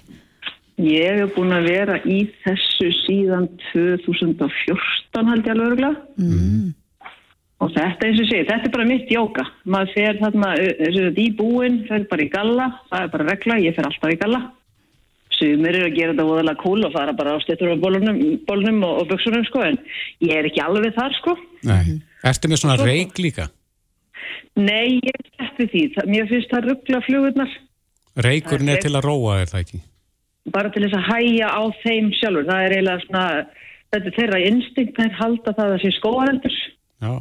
Ég 0.77 1.23
hef 1.23 1.31
búin 1.37 1.55
að 1.57 1.69
vera 1.71 1.95
í 2.05 2.19
þessu 2.45 2.91
síðan 3.07 3.47
2014 3.73 5.31
held 5.31 5.47
ég 5.47 5.55
alveg 5.55 5.71
örgulega 5.71 5.95
Mm. 6.21 6.75
og 7.65 7.71
þetta 7.73 8.05
eins 8.11 8.21
og 8.21 8.29
sé, 8.29 8.43
þetta 8.45 8.69
er 8.69 8.73
bara 8.75 8.85
mitt 8.89 9.09
jóka 9.13 9.47
maður 9.65 9.95
fer 9.95 10.19
þarna 10.21 10.51
í 11.17 11.27
búin 11.39 11.79
fer 11.89 12.05
bara 12.11 12.27
í 12.27 12.29
galla, 12.33 12.67
það 12.91 13.07
er 13.07 13.13
bara 13.15 13.29
regla 13.31 13.57
ég 13.65 13.77
fer 13.79 13.89
alltaf 13.89 14.13
í 14.13 14.19
galla 14.21 14.43
sumir 15.37 15.77
eru 15.77 15.89
að 15.91 15.97
gera 15.97 16.13
þetta 16.13 16.27
voðalega 16.29 16.61
cool 16.63 16.85
og 16.89 16.93
fara 16.93 17.13
bara 17.17 17.35
á 17.37 17.39
styrtur 17.45 17.73
á 17.73 17.77
bólunum, 17.81 18.21
bólunum 18.49 18.85
og, 18.85 19.01
og 19.03 19.09
buksunum 19.15 19.45
sko 19.49 19.65
en 19.65 19.79
ég 20.25 20.37
er 20.37 20.49
ekki 20.51 20.63
alveg 20.65 20.93
þar 20.97 21.17
sko 21.23 21.37
Nei. 21.65 21.97
Ertu 22.25 22.49
með 22.53 22.61
svona 22.63 22.77
reik 22.85 23.17
líka? 23.21 23.49
Nei, 24.57 24.99
ég 25.05 25.13
er 25.15 25.29
sett 25.37 25.59
við 25.61 25.71
því 25.75 25.83
Það- 25.97 26.11
mér 26.15 26.29
finnst 26.33 26.51
það 26.55 26.69
ruggla 26.71 27.01
flugurnar 27.07 27.55
Reikurinn 28.17 28.69
er 28.73 28.81
til 28.81 28.95
að 28.97 29.05
róa, 29.05 29.41
er 29.43 29.51
það 29.53 29.61
ekki? 29.67 29.81
bara 30.55 30.71
til 30.71 30.83
þess 30.87 30.95
að 30.97 31.09
hæja 31.11 31.49
á 31.51 31.63
þeim 31.83 32.13
sjálfur 32.15 32.45
það 32.47 32.65
er 32.67 32.75
eiginlega 32.77 33.03
svona 33.07 33.25
þetta 33.93 34.07
er 34.07 34.15
þeirra 34.19 34.39
instinkt, 34.47 34.95
þær 34.97 35.17
halda 35.21 35.53
það 35.59 35.73
að 35.75 35.83
sé 35.83 35.91
skóareldur 35.97 36.57
Já. 37.03 37.13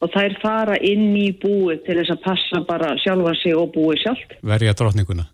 og 0.00 0.12
þær 0.14 0.36
fara 0.42 0.76
inn 0.78 1.08
í 1.18 1.26
búið 1.42 1.82
til 1.86 1.96
þess 1.98 2.14
að 2.14 2.22
passa 2.24 2.60
bara 2.68 2.92
sjálfa 3.02 3.34
sig 3.42 3.56
og 3.58 3.72
búið 3.74 4.02
sjálft 4.04 4.36
Verja 4.42 4.72
drottninguna. 4.78 5.26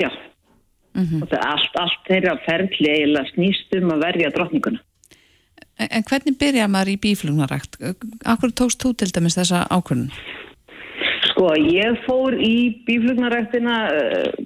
Já, 0.00 0.08
og 0.10 1.28
það 1.30 1.38
er 1.38 1.46
allt, 1.46 1.76
allt 1.84 2.02
þeirra 2.10 2.34
ferli 2.46 2.90
eiginlega 2.90 3.30
snýst 3.32 3.78
um 3.78 3.92
að 3.94 4.02
verja 4.08 4.30
drottninguna. 4.34 4.80
En, 5.78 6.02
hvernig 6.04 6.36
byrjar 6.38 6.68
maður 6.68 6.92
í 6.92 6.98
bíflugnarækt? 7.00 7.78
Akkur 8.28 8.50
tókst 8.52 8.82
þú 8.82 8.92
til 8.98 9.08
dæmis 9.14 9.38
þessa 9.38 9.64
ákvörðun? 9.72 10.10
Sko, 11.42 11.56
ég 11.58 11.96
fór 12.06 12.36
í 12.38 12.84
bíflugnaræktina 12.86 13.76
uh, 13.90 14.42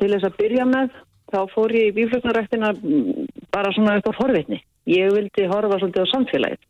til 0.00 0.08
þess 0.08 0.24
að 0.30 0.38
byrja 0.38 0.64
með, 0.64 0.94
þá 1.28 1.40
fór 1.52 1.74
ég 1.76 1.90
í 1.90 1.94
bíflugnaræktina 1.98 2.70
mm, 2.72 3.26
bara 3.52 3.72
svona 3.76 3.98
upp 4.00 4.08
á 4.08 4.12
forvitni. 4.16 4.62
Ég 4.88 5.12
vildi 5.12 5.44
horfa 5.50 5.76
svolítið 5.82 6.08
á 6.08 6.12
samfélagið. 6.14 6.64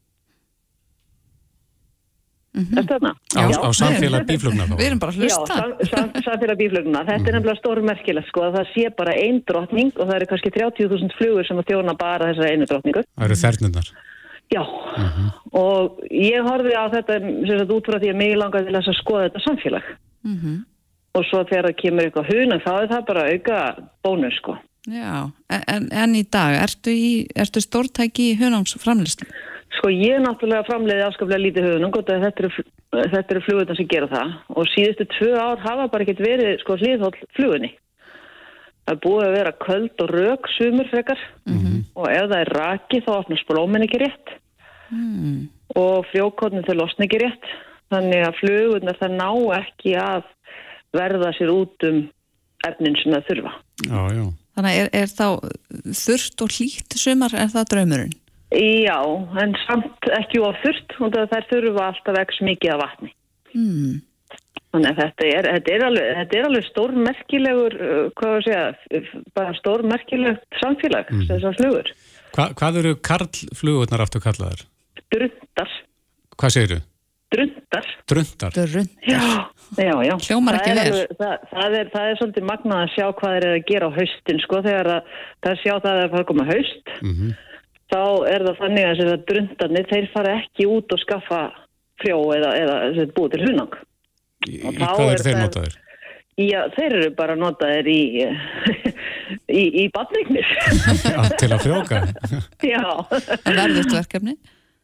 Mm 2.50 2.64
-hmm. 2.64 2.74
Þetta 2.74 2.98
þarna? 2.98 3.12
Á, 3.38 3.42
á 3.54 3.70
samfélag 3.70 4.26
bíflugna 4.26 4.66
þá. 4.66 4.74
Við 4.80 4.86
erum 4.88 4.98
bara 4.98 5.12
að 5.12 5.22
Já, 5.22 5.22
hlusta. 5.22 5.54
sam, 5.54 5.70
sam, 5.92 6.22
samfélag 6.26 6.58
bíflugna. 6.58 7.06
Þetta 7.06 7.28
er 7.28 7.34
nefnilega 7.38 7.60
stórmerkilegt 7.62 8.28
sko 8.28 8.40
að 8.48 8.54
það 8.58 8.66
sé 8.74 8.84
bara 8.98 9.12
ein 9.14 9.42
drottning 9.46 9.92
og 9.94 10.08
það 10.08 10.16
eru 10.16 10.26
kannski 10.26 10.50
30.000 10.58 11.18
flugur 11.18 11.46
sem 11.46 11.58
að 11.62 11.68
þjóna 11.70 11.94
bara 11.94 12.32
þessar 12.32 12.50
einu 12.50 12.66
drottningu. 12.66 13.06
Það 13.14 13.28
eru 13.28 13.42
þernunar. 13.44 13.86
Já, 14.50 14.64
og 15.54 16.00
ég 16.10 16.42
horfði 16.42 16.74
á 16.74 16.84
þetta 16.90 17.20
sagt 17.46 17.74
út 17.76 17.86
frá 17.86 18.00
því 18.02 18.10
að 18.10 18.18
mig 18.18 18.32
langaði 18.34 18.72
til 18.72 18.80
að 18.80 18.98
skoða 18.98 19.28
þetta 19.28 19.46
samfélag 19.46 19.94
Mm 20.20 20.64
og 21.16 21.26
svo 21.26 21.44
þegar 21.48 21.70
það 21.70 21.78
kemur 21.82 22.06
eitthvað 22.06 22.32
huna 22.34 22.58
þá 22.64 22.72
er 22.72 22.90
það 22.92 23.06
bara 23.08 23.28
auka 23.34 23.60
bónus 24.06 24.36
sko. 24.38 24.56
Já, 24.90 25.28
en, 25.52 25.88
en, 25.92 26.16
í 26.16 26.22
dag, 26.32 26.56
ertu, 26.62 26.92
í, 26.94 27.10
ertu 27.36 27.62
stórtæki 27.62 28.30
í 28.30 28.36
hunangsframlistum? 28.40 29.28
Sko 29.76 29.90
ég 29.92 30.16
er 30.16 30.24
náttúrulega 30.24 30.66
framleiði 30.66 31.04
afskaplega 31.06 31.42
lítið 31.44 31.68
höfunum, 31.68 31.92
gott 31.94 32.10
að 32.10 32.24
þetta 32.26 32.46
eru, 32.46 32.64
eru 33.20 33.42
flugurnar 33.44 33.78
sem 33.78 33.90
gera 33.90 34.08
það 34.10 34.32
og 34.56 34.70
síðustu 34.72 35.06
tvö 35.18 35.34
ár 35.36 35.62
hafa 35.62 35.86
bara 35.92 36.06
ekkert 36.06 36.24
verið 36.24 36.56
sko 36.62 36.78
hliðhóll 36.80 37.12
flugunni. 37.36 37.74
Það 38.90 38.96
er 38.96 39.02
búið 39.04 39.24
að 39.28 39.34
vera 39.36 39.50
köld 39.62 40.02
og 40.02 40.08
rök 40.10 40.48
sumur 40.56 40.88
frekar 40.90 41.20
og 41.94 42.06
ef 42.10 42.24
það 42.26 42.40
er 42.40 42.54
raki 42.56 42.98
þá 43.06 43.10
opnast 43.20 43.46
blómin 43.46 43.86
ekki 43.86 44.00
rétt 44.02 44.38
Mm. 44.90 45.46
og 45.78 46.06
frjókotnin 46.10 46.64
þau 46.66 46.74
losna 46.80 47.06
ekki 47.06 47.20
rétt 47.22 47.44
þannig 47.94 48.24
að 48.26 48.38
flugurnar 48.40 48.96
það 48.98 49.12
ná 49.20 49.28
ekki 49.60 49.92
að 49.94 50.24
verða 50.98 51.30
sér 51.36 51.52
út 51.54 51.86
um 51.86 52.00
efnin 52.66 52.96
sem 52.98 53.14
það 53.14 53.28
þurfa. 53.28 53.52
Já, 53.86 54.00
já. 54.16 54.24
Þannig 54.58 54.80
er, 54.80 54.90
er 54.98 55.12
þá 55.14 55.26
þurft 55.94 56.42
og 56.42 56.56
hlýtt 56.56 56.98
sumar, 56.98 57.36
er 57.38 57.52
það 57.54 57.70
draumurinn? 57.70 58.16
Já, 58.50 58.98
en 59.38 59.54
samt 59.62 60.10
ekki 60.18 60.42
of 60.42 60.58
þurft 60.64 60.96
og 60.98 61.14
þær 61.30 61.46
þurfa 61.52 61.86
alltaf 61.86 62.18
ekki 62.24 62.48
mikið 62.50 62.74
af 62.74 62.82
vatni. 62.82 63.12
Mm. 63.54 64.00
Þannig 64.70 64.90
að 64.92 64.98
þetta 65.00 65.26
er, 65.34 65.46
þetta 65.56 65.72
er 65.74 65.84
alveg, 65.88 66.10
þetta 66.20 66.36
er 66.38 66.44
alveg 66.46 66.64
stórmerkilegur, 66.68 67.74
uh, 67.74 68.10
hvað 68.14 68.30
var 68.30 68.40
að 68.40 68.44
segja, 68.46 69.24
bara 69.34 69.54
stórmerkilegt 69.58 70.60
samfélag, 70.62 71.10
Mhm. 71.10 71.24
þessar 71.30 71.56
flugur. 71.58 71.90
Hva, 72.36 72.44
hvað 72.54 72.78
eru 72.78 72.92
karlflugurnar 73.08 74.00
aftur 74.04 74.20
kallaðar? 74.22 74.62
Drundar, 75.10 75.70
Hvað 76.38 76.54
segirðu? 76.54 76.80
drundar. 77.30 77.86
Drundar. 78.10 78.50
Drund. 78.54 78.90
Já, 79.06 79.20
já, 79.78 79.94
já. 80.06 80.14
Hljómar 80.26 80.54
ekki 80.58 80.70
er 80.70 80.78
alveg- 80.82 81.16
Það, 81.18 81.36
það, 81.50 81.74
er, 81.80 81.90
það 81.94 82.06
er 82.10 82.16
svolítið 82.20 82.46
magnað 82.50 82.80
að 82.84 82.94
sjá 82.94 83.06
hvað 83.14 83.30
þeir 83.34 83.44
eru 83.44 83.58
að 83.58 83.66
gera 83.70 83.86
á 83.86 83.96
haustin, 83.98 84.40
sko, 84.40 84.56
þegar 84.62 84.86
að, 84.94 85.02
það 85.46 85.60
sjá 85.62 85.74
það 85.84 86.00
að 86.04 86.10
það 86.14 86.26
koma 86.30 86.44
haust, 86.44 86.86
Mm 87.02 87.34
þá 87.90 88.02
er 88.30 88.42
það 88.46 88.58
þannig 88.62 88.84
að 88.86 89.24
drundarnir, 89.26 89.86
þeir 89.90 90.04
fara 90.14 90.34
ekki 90.38 90.66
út 90.70 90.92
og 90.94 90.98
skaffa 91.02 91.40
frjó 91.98 92.18
eða, 92.38 92.50
eða 92.54 92.76
eða 92.94 93.06
búið 93.16 93.30
til 93.34 93.46
hunang. 93.48 93.72
Í, 94.48 94.56
í 94.56 94.74
þá 94.78 94.86
hvað 94.94 95.04
er 95.06 95.14
eru 95.14 95.24
þeir 95.26 95.34
það- 95.36 95.46
notaðir? 95.46 95.78
Já, 96.40 96.60
þeir 96.72 96.94
eru 96.96 97.08
bara 97.18 97.34
notaðir 97.36 97.88
í, 97.92 97.98
í, 99.60 99.64
í 99.82 99.84
badningnir. 99.92 100.46
Já, 101.12 101.18
til 101.40 101.50
að 101.52 101.64
frjóka. 101.66 101.98
já. 102.64 102.80
Verðust 103.44 103.92
verkefni? 103.92 104.36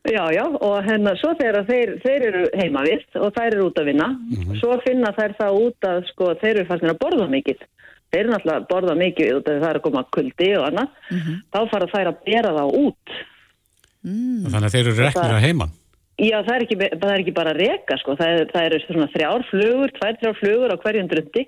Já, 0.07 0.23
já, 0.31 0.43
og 0.63 0.75
hérna 0.87 1.17
svo 1.19 1.33
þegar 1.39 1.65
þeir, 1.67 1.95
þeir 2.05 2.25
eru 2.29 2.43
heima 2.61 2.83
vist 2.87 3.17
og 3.19 3.33
þær 3.35 3.49
eru 3.57 3.65
út 3.71 3.81
að 3.81 3.89
vinna, 3.89 4.07
svo 4.61 4.77
finna 4.85 5.11
þær 5.17 5.33
það 5.41 5.57
út 5.65 5.89
að 5.89 6.05
sko 6.13 6.29
þeir 6.43 6.53
eru 6.61 6.67
fannir 6.69 6.93
að 6.93 7.01
borða 7.01 7.27
mikið. 7.33 7.65
Þeir 8.13 8.21
eru 8.21 8.35
náttúrulega 8.37 8.61
að 8.61 8.69
borða 8.71 8.95
mikið 9.01 9.33
út 9.41 9.49
af 9.49 9.57
því 9.57 9.65
það 9.65 9.71
er 9.73 9.81
að 9.81 9.85
koma 9.89 10.05
kuldi 10.15 10.51
og 10.61 10.67
annað. 10.69 11.01
Þá 11.57 11.59
fara 11.73 11.89
þær 11.97 12.13
að 12.13 12.21
bera 12.29 12.53
það 12.61 12.77
út. 12.85 13.17
Mm. 14.07 14.45
Þannig 14.53 14.69
að 14.69 14.77
þeir 14.77 14.85
eru 14.85 14.97
reknir 15.01 15.35
að 15.41 15.45
heiman. 15.49 15.75
Já, 16.17 16.39
það 16.47 16.53
er 16.55 16.63
ekki, 16.65 16.77
það 16.81 17.11
er 17.13 17.23
ekki 17.23 17.33
bara 17.37 17.53
reka 17.57 17.97
sko, 18.01 18.15
það, 18.17 18.31
er, 18.41 18.47
það 18.55 18.67
eru 18.71 18.79
svona 18.87 19.09
þrjár 19.13 19.43
flugur, 19.51 19.91
tvær, 19.99 20.15
þrjár 20.23 20.37
flugur 20.41 20.73
á 20.73 20.77
hverjum 20.81 21.11
drundi 21.11 21.43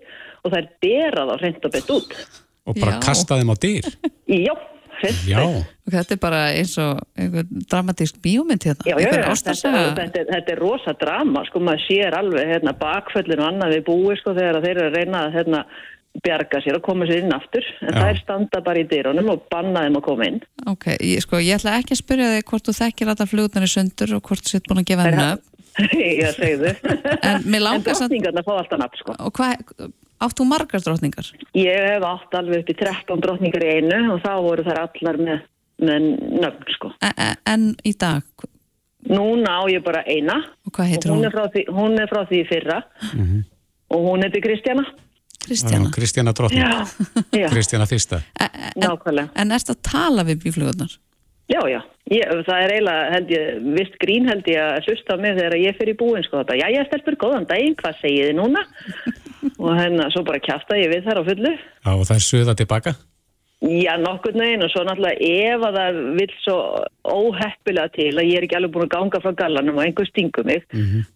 og 0.44 0.52
þær 0.52 0.66
bera 0.84 1.24
þá 1.30 1.36
hreint 1.40 1.64
og 1.64 1.72
bett 1.78 1.92
út. 1.94 2.16
Og 2.68 2.76
bara 2.82 2.98
Já. 2.98 3.00
kasta 3.06 3.38
þeim 3.40 3.48
á 3.48 3.56
dýr. 3.64 3.88
Já, 4.28 4.52
hreint 5.00 5.22
Já. 5.30 5.40
Og 5.88 5.94
þetta 5.94 6.12
er 6.18 6.20
bara 6.20 6.42
eins 6.52 6.74
og 6.84 7.00
einhver 7.16 7.48
dramatísk 7.72 8.18
bíómynd 8.20 8.66
hérna. 8.68 8.84
Já, 8.84 8.96
já, 9.00 9.08
já, 9.08 9.22
þetta, 9.40 9.84
þetta, 9.96 10.20
er- 10.20 10.32
þetta 10.34 10.52
er 10.52 10.60
rosa 10.60 10.92
drama, 11.00 11.46
sko, 11.48 11.62
maður 11.64 11.86
sér 11.88 12.18
alveg 12.20 12.52
hérna, 12.52 12.76
bakföllin 12.76 13.40
og 13.40 13.48
annað 13.54 13.78
við 13.78 13.86
búi, 13.88 14.18
sko, 14.20 14.36
þegar 14.36 14.60
þeir 14.66 14.74
eru 14.76 14.90
að 14.90 14.98
reyna 15.00 15.22
að 15.30 15.38
hérna, 15.40 15.62
bjarga 16.24 16.60
sér 16.64 16.78
og 16.78 16.84
koma 16.86 17.06
sér 17.08 17.22
inn 17.22 17.34
aftur, 17.34 17.66
en 17.84 17.94
Já. 17.94 18.00
þær 18.04 18.20
standa 18.22 18.60
bara 18.64 18.82
í 18.82 18.86
dyrunum 18.90 19.30
og 19.34 19.44
banna 19.52 19.84
þeim 19.86 19.98
að 20.00 20.04
koma 20.08 20.28
inn. 20.30 20.40
Ok, 20.70 20.88
ég, 20.96 21.22
sko, 21.24 21.40
ég 21.42 21.58
ætla 21.58 21.76
ekki 21.78 21.96
að 21.96 22.02
spyrja 22.02 22.32
þig 22.36 22.48
hvort 22.50 22.68
þú 22.68 22.74
þekkir 22.78 23.12
alla 23.14 23.28
flugurnar 23.30 23.68
í 23.68 23.70
sundur 23.72 24.16
og 24.18 24.24
hvort 24.28 24.44
þú 24.44 24.54
sétt 24.54 24.68
búin 24.68 24.82
að 24.82 24.90
gefa 24.92 25.06
henni 25.08 25.28
upp. 25.36 25.46
Já, 26.18 26.28
segðu. 26.34 26.74
En 27.22 27.46
En 27.54 27.82
drottningarna 27.86 28.42
fá 28.46 28.52
alltaf 28.56 28.80
nafn, 28.82 28.98
sko. 29.02 29.14
Og 29.22 29.34
hvað, 29.38 29.62
átt 30.26 30.38
þú 30.40 30.48
margar 30.50 30.82
drottningar? 30.82 31.30
Ég 31.54 31.88
hef 31.92 32.06
átt 32.08 32.38
alveg 32.40 32.64
upp 32.64 32.72
í 32.74 32.78
13 32.82 33.22
drottningar 33.22 33.66
í 33.66 33.74
einu 33.78 34.00
og 34.16 34.22
þá 34.24 34.32
voru 34.42 34.66
þær 34.66 34.82
allar 34.86 35.20
með, 35.22 35.44
með 35.78 36.08
nöfn, 36.42 36.72
sko. 36.74 36.94
En, 37.06 37.14
e, 37.14 37.34
en 37.54 37.68
í 37.86 37.94
dag, 37.98 38.24
Núna 39.08 39.62
á 39.62 39.70
ég 39.70 39.84
bara 39.86 40.02
eina 40.10 40.40
og 40.66 40.72
hvað 40.74 40.96
og 40.98 41.04
hún 41.06 41.20
hún? 41.20 41.26
er 41.28 41.32
frá 41.32 41.44
því, 41.54 41.62
hún 41.70 42.00
er 42.02 42.08
frá 42.10 42.24
því 42.26 42.40
fyrra 42.48 42.78
og 43.94 44.00
hún 44.08 44.24
heitir 44.26 44.42
Kristjana. 44.44 44.82
Kristjana. 45.48 45.90
Kristjana 45.94 46.32
drottning. 46.36 46.62
Já, 46.62 46.86
já, 47.42 47.48
Kristjana 47.52 47.86
fyrsta. 47.90 48.22
En, 48.38 48.48
en, 48.54 48.72
nákvæmlega. 48.84 49.28
en 49.34 49.54
erst 49.56 49.72
að 49.72 49.82
tala 49.88 50.24
við 50.28 50.42
bíflugurnar? 50.46 50.96
Já, 51.48 51.62
já, 51.64 51.78
ég, 52.12 52.28
það 52.44 52.62
er 52.66 52.72
eiginlega, 52.74 53.04
held 53.14 53.30
ég, 53.32 53.44
vist 53.78 53.94
grín 54.02 54.26
held 54.28 54.48
ég 54.52 54.60
að 54.60 54.88
hlusta 54.90 55.16
á 55.16 55.22
mig 55.22 55.38
þegar 55.38 55.54
ég 55.56 55.78
fyrir 55.78 55.94
í 55.94 55.96
búin, 55.96 56.24
sko, 56.26 56.42
þetta, 56.42 56.58
já, 56.60 56.66
ég 56.74 56.88
stelpur 56.90 57.16
góðan 57.22 57.46
daginn, 57.48 57.76
hvað 57.78 58.02
segið 58.02 58.26
þið 58.28 58.36
núna? 58.36 58.64
og 59.64 59.70
hérna, 59.78 60.10
svo 60.12 60.24
bara 60.28 60.42
kjafta 60.44 60.76
ég 60.76 60.92
við 60.92 61.08
þar 61.08 61.22
á 61.24 61.28
fullu. 61.30 61.54
Já, 61.56 61.88
og 61.94 62.04
það 62.04 62.18
er 62.18 62.26
suða 62.26 62.56
tilbaka. 62.60 62.94
Já, 63.64 63.94
nokkurn 63.98 64.38
veginn 64.44 64.62
og 64.62 64.70
svo 64.70 64.84
náttúrulega 64.86 65.32
ef 65.48 65.64
að 65.66 65.78
það 65.80 65.96
vil 66.20 66.28
svo 66.44 66.58
óheppilega 67.16 67.90
til 67.96 68.12
að 68.12 68.28
ég 68.28 68.36
er 68.38 68.44
ekki 68.46 68.58
alveg 68.60 68.74
búin 68.76 68.84
að 68.86 68.92
ganga 68.92 69.20
frá 69.24 69.32
gallanum 69.40 69.80
og 69.80 69.86
einhver 69.86 70.06
stingur 70.12 70.46
mig, 70.46 70.68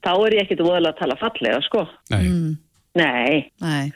þá 0.02 0.10
er 0.16 0.34
ég 0.40 0.46
ekkit 0.46 0.64
voðalega 0.64 0.96
að 0.96 1.02
tala 1.04 1.18
fallega, 1.20 1.60
sko. 1.68 1.84
Nei. 2.10 2.22
Mm, 2.24 2.56
Nei, 2.98 3.36
nei. 3.62 3.92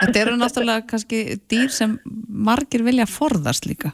Þetta 0.00 0.20
eru 0.22 0.36
náttúrulega 0.40 0.86
kannski 0.90 1.24
dýr 1.50 1.72
sem 1.74 1.98
margir 2.28 2.84
vilja 2.86 3.06
forðast 3.10 3.66
líka. 3.68 3.92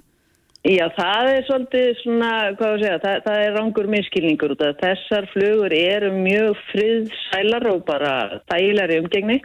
Já, 0.66 0.88
það 0.96 1.28
er 1.30 1.44
svolítið 1.46 1.88
svona, 2.00 2.30
hvað 2.58 2.72
að 2.72 2.80
segja, 2.82 3.00
það, 3.04 3.18
það 3.26 3.42
er 3.44 3.52
rangur 3.54 3.88
miskilningur 3.92 4.54
út 4.56 4.64
af 4.66 4.80
þessar 4.80 5.28
flugur 5.30 5.74
eru 5.76 6.08
mjög 6.16 6.56
friðsælar 6.72 7.68
og 7.70 7.84
bara 7.86 8.14
þægilegar 8.50 8.94
í 8.96 8.98
umgengni 9.04 9.36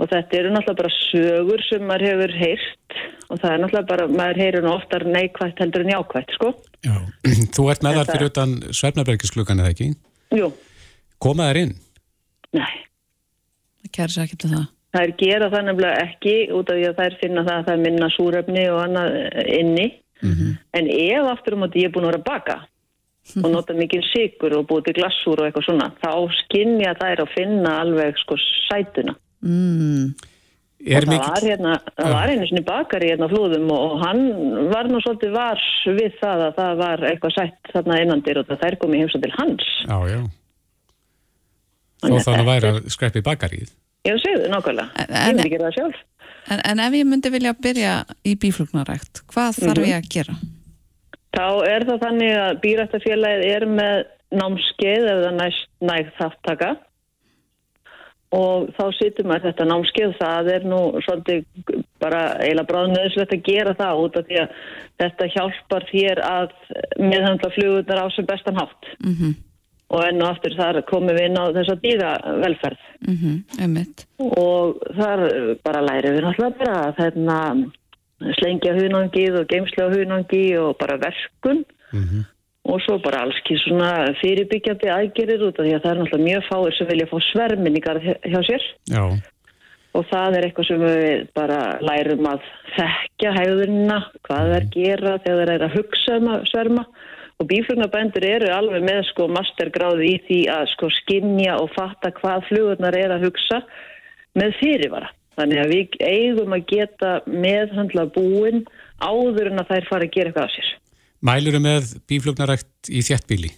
og 0.00 0.08
þetta 0.10 0.38
eru 0.40 0.50
náttúrulega 0.56 0.80
bara 0.80 0.92
sögur 0.96 1.62
sem 1.68 1.86
maður 1.86 2.06
hefur 2.08 2.34
heyrt 2.40 2.98
og 3.28 3.38
það 3.38 3.52
er 3.52 3.62
náttúrulega 3.62 3.90
bara, 3.92 4.08
maður 4.18 4.42
heyrir 4.42 4.66
nú 4.66 4.72
oftar 4.72 5.06
neikvægt 5.06 5.62
heldur 5.62 5.86
en 5.86 5.94
jákvægt, 5.94 6.34
sko. 6.40 6.50
Já. 6.82 6.96
Þú 7.54 7.68
ert 7.70 7.86
með 7.86 8.00
þar 8.00 8.10
fyrir 8.10 8.32
utan 8.32 8.58
svefnabergisklukkan 8.80 9.62
eða 9.62 9.74
ekki? 9.76 9.92
Jú, 10.34 10.50
Koma 11.22 11.50
þær 11.52 11.62
inn? 11.62 11.74
nei. 12.56 12.74
Það 13.84 13.94
kæri 13.94 14.16
sér 14.16 14.26
ekki 14.26 14.42
til 14.42 14.50
það. 14.56 14.66
Það 14.90 15.04
er 15.06 15.12
gera 15.20 15.48
það 15.52 15.66
nefnilega 15.68 16.06
ekki 16.08 16.36
út 16.56 16.70
af 16.70 16.78
því 16.78 16.86
að 16.88 17.00
þær 17.00 17.16
finna 17.20 17.44
það 17.46 17.58
að 17.58 17.66
það 17.66 17.74
er 17.76 17.84
minna 17.84 18.08
súrefni 18.14 18.64
og 18.72 18.80
annað 18.84 19.18
eh, 19.20 19.52
inni. 19.60 19.86
En 20.76 20.90
ef 20.92 21.28
aftur 21.30 21.56
um 21.56 21.64
að 21.64 21.78
ég 21.80 21.88
er 21.88 21.94
búin 21.94 22.08
að 22.08 22.12
vera 22.12 22.20
að 22.20 22.28
baka 22.28 22.56
og 23.40 23.50
nota 23.54 23.76
mikið 23.76 24.02
sigur 24.08 24.56
og 24.58 24.66
búið 24.68 24.88
til 24.88 24.96
glassúr 24.98 25.40
og 25.40 25.46
eitthvað 25.46 25.68
svona, 25.68 25.88
þá 26.02 26.12
skynja 26.40 26.96
þær 26.98 27.24
að 27.24 27.32
finna 27.36 27.76
alveg 27.84 28.18
sko 28.20 28.38
sætuna. 28.40 29.14
Mm. 29.46 30.10
Er 30.80 31.04
það 31.04 31.12
mikið... 31.12 31.26
var 31.28 31.44
hérna, 31.44 31.72
það 31.92 32.14
var 32.16 32.32
einu 32.32 32.48
sinni 32.48 32.62
bakari 32.64 33.10
hérna 33.10 33.28
á 33.28 33.32
flúðum 33.32 33.72
og, 33.76 33.96
hann 34.00 34.22
var 34.72 34.88
nú 34.88 35.00
svolítið 35.04 35.34
var 35.34 35.64
við 35.84 36.14
það 36.22 36.44
að 36.46 36.54
það 36.56 36.78
var 36.80 37.04
eitthvað 37.10 37.34
sætt 37.36 37.72
þarna 37.74 37.98
innandir 38.00 38.40
og 38.40 38.48
það 38.48 38.62
þær 38.64 38.78
komið 38.84 39.04
heimsa 39.04 39.20
til 39.20 39.32
hans. 39.36 39.66
Já, 39.84 39.98
já. 40.08 40.20
Þó 42.00 42.06
Þannig 42.06 42.30
að 42.32 42.40
að 42.40 42.48
væri 42.48 42.70
að 42.70 42.78
skreppi 42.94 43.22
bakarið. 43.24 43.74
Ég 44.08 44.16
segði 44.22 44.44
það 44.46 44.54
nákvæmlega. 44.54 45.06
Ég 45.10 45.34
myndi 45.36 45.50
gera 45.52 45.68
það 45.68 45.74
sjálf. 45.78 45.98
En, 46.50 46.60
en 46.70 46.78
ef 46.80 46.92
ég 46.96 47.04
myndi 47.06 47.30
vilja 47.30 47.52
byrja 47.62 47.94
í 48.26 48.32
bíflugnarækt, 48.40 49.22
hvað 49.32 49.58
þarf 49.60 49.78
Mhm. 49.82 49.90
ég 49.90 49.96
að 50.00 50.08
gera? 50.14 50.34
Þá 51.36 51.46
er 51.68 51.84
það 51.86 52.00
þannig 52.04 52.32
að 52.36 52.60
býrættafélagið 52.64 53.44
er 53.54 53.66
með 53.66 54.04
námskeið 54.40 55.04
eða 55.10 55.30
næst 55.36 55.68
nægt 55.80 56.14
þáttaka 56.18 56.76
og 58.32 58.68
þá 58.78 58.82
situr 58.94 59.26
maður 59.26 59.48
þetta 59.50 59.64
námskeið 59.66 60.12
það 60.20 60.50
er 60.54 60.66
nú 60.70 60.80
svolítið 61.02 61.44
bara 62.02 62.20
eiginlega 62.38 62.68
bráðnöðslegt 62.70 63.32
að 63.34 63.42
gera 63.48 63.74
það 63.74 64.02
út 64.04 64.16
af 64.20 64.26
því 64.28 64.36
að 64.44 64.52
þetta 65.02 65.28
hjálpar 65.34 65.86
þér 65.90 66.20
að 66.28 66.52
meðhandla 67.10 67.50
flugurnar 67.56 68.02
á 68.02 68.06
sem 68.14 68.26
bestan 68.26 68.60
hátt 68.60 68.90
Mm 69.02 69.14
-hmm. 69.18 69.34
Og 69.90 70.04
enn 70.06 70.22
og 70.22 70.30
aftur 70.30 70.54
þar 70.58 70.80
komum 70.88 71.10
við 71.16 71.26
inn 71.26 71.38
á 71.40 71.44
þessa 71.56 71.76
dýravelferð. 71.82 72.82
Mm 73.08 73.16
-hmm. 73.20 73.38
Og 74.38 74.82
þar 74.98 75.22
bara 75.64 75.82
lærum 75.82 76.16
við 76.16 76.24
náttúrulega 76.24 76.58
bara 76.58 76.76
að 76.88 76.96
þarna 77.00 77.38
slengja 78.38 78.76
hunangið 78.76 79.40
og 79.40 79.48
geimslega 79.48 79.96
hunangi 79.96 80.44
og 80.58 80.76
bara 80.78 81.00
verkun. 81.00 81.64
Og 82.70 82.80
svo 82.84 82.98
bara 83.02 83.24
alls 83.24 83.38
kýr 83.48 83.58
svona 83.64 84.14
fyrirbyggjandi 84.20 84.88
aðgerir 84.92 85.42
út 85.42 85.58
af 85.58 85.64
því 85.64 85.74
að 85.74 85.82
það 85.82 85.90
er 85.90 86.00
náttúrulega 86.00 86.28
mjög 86.28 86.42
fáir 86.50 86.76
sem 86.76 86.86
vilja 86.86 87.10
fá 87.10 87.18
sverminningar 87.32 88.00
hjá 88.00 88.40
sér. 88.46 88.62
Já. 88.86 89.04
og 89.92 90.06
það 90.06 90.36
er 90.36 90.44
eitthvað 90.46 90.66
sem 90.68 90.82
við 90.84 91.28
bara 91.34 91.60
lærum 91.82 92.26
að 92.30 92.44
þekka 92.76 93.32
hegðunina, 93.38 93.98
hvað 94.22 94.38
það 94.38 94.56
er 94.58 94.66
gera 94.76 95.14
þegar 95.24 95.48
það 95.48 95.54
er 95.54 95.64
að 95.66 95.74
hugsa 95.74 96.18
um 96.20 96.28
að 96.28 96.44
sverma 96.46 96.84
og 97.40 97.48
bíflugnabændur 97.48 98.26
eru 98.28 98.50
alveg 98.52 98.84
með 98.84 99.00
sko 99.10 99.28
mastergráði 99.32 100.10
í 100.10 100.18
því 100.26 100.40
að 100.52 100.66
sko 100.74 100.90
skinja 101.00 101.56
og 101.62 101.70
fatta 101.76 102.12
hvað 102.18 102.44
flugurnar 102.50 102.96
er 102.98 103.14
að 103.14 103.24
hugsa 103.28 103.62
með 104.36 104.58
fyrirvara. 104.60 105.08
Þannig 105.40 105.62
að 105.62 105.72
við 105.72 105.96
eigum 106.04 106.52
að 106.52 106.66
geta 106.68 107.14
meðhandla 107.24 108.04
búin 108.12 108.64
áður 109.00 109.48
en 109.54 109.62
að 109.62 109.72
þær 109.72 109.88
fara 109.88 110.08
að 110.08 110.14
gera 110.16 110.32
eitthvað 110.32 110.48
af 110.50 110.54
sér. 110.56 110.70
Mæluru 111.24 111.62
með 111.64 111.94
bíflugnarækt 112.10 112.92
í 112.92 113.00
þéttbíli? 113.06 113.54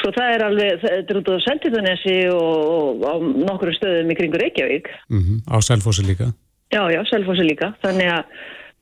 Sko 0.00 0.10
það 0.16 0.32
er 0.32 0.42
alveg, 0.48 0.80
þetta 0.82 1.12
er 1.12 1.20
út 1.20 1.28
á 1.30 1.44
Seltirðanesi 1.44 2.16
og, 2.32 2.72
og 2.74 3.04
á 3.04 3.14
nokkru 3.20 3.76
stöðum 3.76 4.10
í 4.10 4.16
kringur 4.18 4.42
Reykjavík. 4.42 4.90
Mm 5.12 5.44
Á 5.44 5.56
Selfossi 5.64 6.04
líka? 6.08 6.32
Já, 6.72 6.82
já, 6.90 7.00
Selfossi 7.12 7.44
líka. 7.46 7.74
Þannig 7.84 8.10
að 8.16 8.24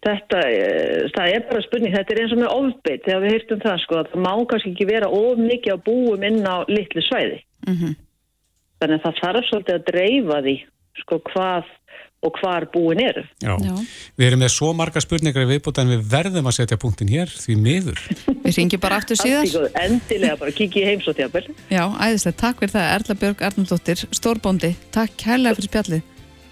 þetta, 0.03 0.41
eh, 0.51 1.11
það 1.15 1.35
er 1.35 1.45
bara 1.51 1.65
spurning, 1.67 1.95
þetta 1.95 2.15
er 2.15 2.23
eins 2.23 2.35
og 2.35 2.43
með 2.43 2.57
ofbeitt 2.57 3.05
þegar 3.07 3.23
við 3.25 3.37
hýrtum 3.37 3.63
það 3.63 3.83
sko, 3.85 4.01
að 4.01 4.11
það 4.13 4.25
má 4.27 4.33
kannski 4.51 4.73
ekki 4.73 4.89
vera 4.91 5.13
of 5.21 5.43
mikið 5.43 5.75
að 5.77 5.85
búum 5.87 6.27
inn 6.29 6.41
á 6.47 6.57
litlu 6.69 7.05
svæði. 7.09 7.45
Mm 7.69 7.95
Þannig 8.83 8.99
að 8.99 9.05
það 9.05 9.19
þarf 9.23 9.45
svolítið 9.47 9.77
að 9.77 9.85
dreifa 9.87 10.37
því 10.43 10.55
sko 10.99 11.19
hvað 11.29 11.69
og 12.23 12.39
hvar 12.39 12.67
búin 12.71 13.01
eru. 13.03 13.25
Já. 13.43 13.55
Við 14.19 14.27
erum 14.29 14.43
með 14.45 14.53
svo 14.55 14.71
marga 14.79 15.03
spurningar 15.03 15.43
í 15.43 15.49
viðbúta 15.51 15.83
en 15.83 15.91
við 15.91 16.05
verðum 16.13 16.51
að 16.51 16.57
setja 16.61 16.79
punktin 16.79 17.11
hér 17.11 17.31
því 17.31 17.57
miður. 17.59 18.03
Við 18.45 18.59
ringjum 18.59 18.83
bara 18.83 19.01
aftur 19.03 19.19
góðu, 19.23 19.65
Endilega 19.83 20.39
bara 20.39 20.55
kikið 20.55 20.83
í 20.83 20.87
heimsóttjafel. 20.93 21.45
Já, 21.71 21.83
æðislega, 21.99 22.39
takk 22.45 22.63
fyrir 22.63 22.77
það. 22.77 22.93
Erla 22.99 23.19
Björg 23.25 23.45
Arnaldóttir, 23.49 24.07
stórbóndi. 24.15 24.75
Takk 24.95 25.19
kærlega 25.25 25.59
fyrir 25.59 25.73
spjallið. 25.73 26.07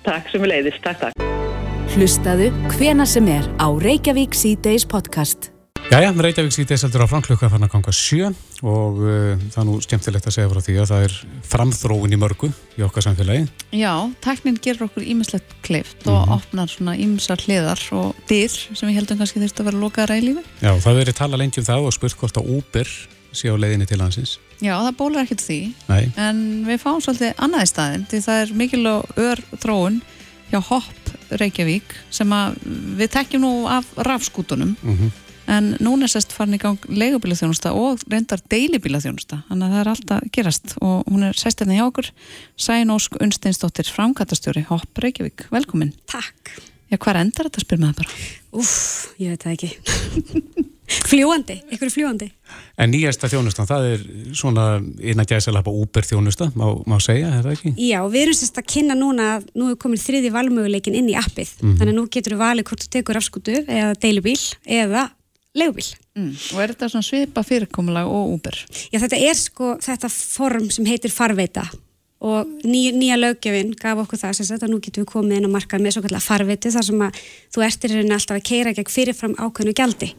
Takk 0.07 0.35
sem 0.35 0.47
við 0.47 0.55
leiðist, 0.57 0.83
takk, 0.87 1.07
takk. 1.07 1.50
Hlustaðu 1.95 2.51
hvena 2.77 3.05
sem 3.09 3.27
er 3.31 3.47
á 3.59 3.67
Reykjavík 3.75 4.35
C-Days 4.37 4.85
podcast. 4.89 5.49
Jæja, 5.91 6.13
Reykjavík 6.15 6.55
síðdeis 6.55 6.85
heldur 6.87 7.03
á 7.03 7.09
framklukka 7.11 7.49
fann 7.51 7.67
að 7.67 7.73
ganga 7.73 7.93
sjö 7.95 8.29
og 8.63 9.01
uh, 9.03 9.41
það 9.51 9.59
er 9.59 9.67
nú 9.67 9.75
skemmtilegt 9.83 10.29
að 10.31 10.35
segja 10.37 10.51
frá 10.53 10.61
því 10.63 10.77
að 10.85 10.91
það 10.93 11.07
er 11.09 11.15
framþróun 11.51 12.15
í 12.15 12.19
mörgu 12.23 12.51
í 12.79 12.85
okkar 12.87 13.07
samfélagi. 13.09 13.49
Já, 13.75 13.91
tæknin 14.23 14.61
gerur 14.63 14.87
okkur 14.87 15.09
ímislegt 15.11 15.57
kleift 15.67 16.07
og 16.07 16.21
Mhm. 16.29 16.35
opnar 16.37 16.71
svona 16.71 16.95
ímsar 16.95 17.43
hliðar 17.43 17.83
og 17.99 18.15
dyr 18.31 18.51
sem 18.55 18.89
við 18.89 19.01
heldum 19.01 19.19
kannski 19.19 19.43
þurft 19.43 19.59
að 19.65 19.71
vera 19.73 19.83
lokaðara 19.83 20.21
í 20.21 20.27
lífi. 20.29 20.45
Já, 20.63 20.71
það 20.79 21.01
verið 21.03 21.19
tala 21.19 21.37
lengi 21.43 21.59
um 21.59 21.65
það 21.73 21.87
og 21.91 21.93
spurt 21.99 22.17
hvort 22.23 22.39
að 22.39 22.53
Uber 22.59 22.87
sé 23.33 23.51
á 23.51 23.55
leiðinni 23.59 23.87
til 23.91 23.99
hansins. 24.03 24.39
Já, 24.63 24.77
það 24.79 24.97
bólar 24.99 25.25
ekkert 25.27 25.43
því. 25.43 25.59
Nei. 25.89 26.13
En 26.19 26.65
við 26.67 26.79
fáum 26.83 27.03
svolítið 27.03 27.35
annað 27.39 27.67
í 27.67 27.71
staðin 27.75 28.07
því 28.11 28.23
það 28.29 28.41
er 28.47 28.55
mikil 28.63 28.87
og 28.87 29.05
ör 29.17 29.43
þróun 29.59 30.01
hjá 30.51 30.61
Hopp 30.71 31.11
Reykjavík 31.41 31.97
sem 32.11 32.31
að 32.35 32.61
við 32.99 33.13
tekjum 33.17 33.45
nú 33.47 33.53
af 33.71 33.91
rafskútunum. 33.97 34.77
Mm 34.83 35.11
en 35.51 35.75
núna 35.83 36.07
er 36.07 36.13
sérst 36.13 36.35
farin 36.35 36.55
í 36.55 36.61
gang 36.63 36.85
leigubílaþjónusta 36.87 37.73
og 37.77 38.03
reyndar 38.11 38.43
deilibílaþjónusta. 38.53 39.43
Þannig 39.49 39.67
að 39.67 39.75
það 39.75 39.83
er 39.83 39.93
alltaf 39.93 40.27
gerast. 40.37 40.75
Og 40.85 41.11
hún 41.11 41.27
er 41.27 41.39
sest 41.39 41.63
hérna 41.63 41.79
hjá 41.79 41.87
okkur 41.89 42.11
Sæn 42.61 42.95
Ósk 42.95 43.19
Unnsteinsdóttir 43.21 43.91
framkatastjóri 43.91 44.65
Hopp 44.71 45.03
Reykjavík, 45.03 45.49
velkomin. 45.55 45.95
Takk. 46.11 46.55
Já, 46.91 46.99
hvað 46.99 47.23
endar 47.25 47.51
þetta 47.51 47.65
spyr 47.65 47.83
með 47.83 47.91
það 47.91 48.01
bara? 48.03 48.21
Úff, 48.61 48.79
ég 49.23 49.35
veit 49.35 49.45
það 49.47 49.57
ekki 49.57 49.71
Fljúandi, 50.91 51.57
ykkur 51.75 51.91
fljúandi 51.95 52.27
En 52.81 52.91
nýjasta 52.91 53.29
þjónustan, 53.31 53.69
það 53.69 53.85
er 53.93 54.03
svona 54.37 54.65
innan 55.05 55.29
gæsalapa 55.29 55.71
Uber 55.71 56.07
þjónusta, 56.07 56.49
má, 56.59 56.65
má 56.89 56.97
segja, 57.03 57.29
er 57.39 57.45
það 57.47 57.55
ekki? 57.57 57.73
Já, 57.87 58.01
við 58.11 58.23
erum 58.25 58.39
sérst 58.41 58.59
að 58.59 58.69
kynna 58.75 58.97
núna 58.99 59.27
að 59.37 59.47
nú 59.61 59.69
er 59.71 59.79
komin 59.81 60.01
þriði 60.03 60.33
valmöguleikin 60.35 60.97
inn 60.99 61.11
í 61.13 61.17
appið 61.19 61.53
Mhm. 61.61 61.77
þannig 61.79 61.93
að 61.93 61.99
nú 61.99 62.07
getur 62.11 62.35
við 62.35 62.43
valið 62.43 62.65
hvort 62.71 62.85
þú 62.87 62.89
tekur 62.97 63.21
afskutu 63.21 63.55
eða 63.67 63.93
deilubíl 64.03 64.41
eða 64.67 65.05
leigubíl 65.55 65.87
mm. 66.17 66.33
Og 66.55 66.63
er 66.65 66.73
þetta 66.75 66.89
svona 66.91 67.07
svipa 67.07 67.43
fyrirkomulag 67.47 68.07
og 68.11 68.35
Uber? 68.39 68.57
Já, 68.93 68.99
þetta 69.03 69.19
er 69.31 69.35
sko 69.39 69.77
þetta 69.83 70.11
form 70.11 70.71
sem 70.71 70.87
heitir 70.87 71.11
farveita 71.15 71.69
og 72.21 72.47
ný, 72.69 72.91
nýja 72.93 73.17
löggjöfin 73.17 73.71
gaf 73.81 73.97
okkur 74.03 74.19
það 74.21 74.35
sem 74.37 74.47
sagt 74.51 74.63
að 74.67 74.75
nú 74.75 74.81
getum 74.85 75.05
við 75.07 75.13
komið 75.15 75.39
inn 75.39 75.49
á 75.49 75.55
markað 75.55 75.81
með 75.81 75.95
svo 75.97 76.03
kallar 76.05 76.21
farveitu 76.21 76.69
þar 76.75 76.85
sem 76.85 77.01
að 77.07 77.21
þú 77.55 77.63
ert 77.65 77.85
í 77.87 77.89
rauninni 77.95 78.13
alltaf 78.19 78.37
að 78.37 78.45
keira 78.51 78.75
gegn 78.77 78.93
fyrirfram 78.93 79.35
ákveðnu 79.41 79.73
gjaldi 79.79 80.11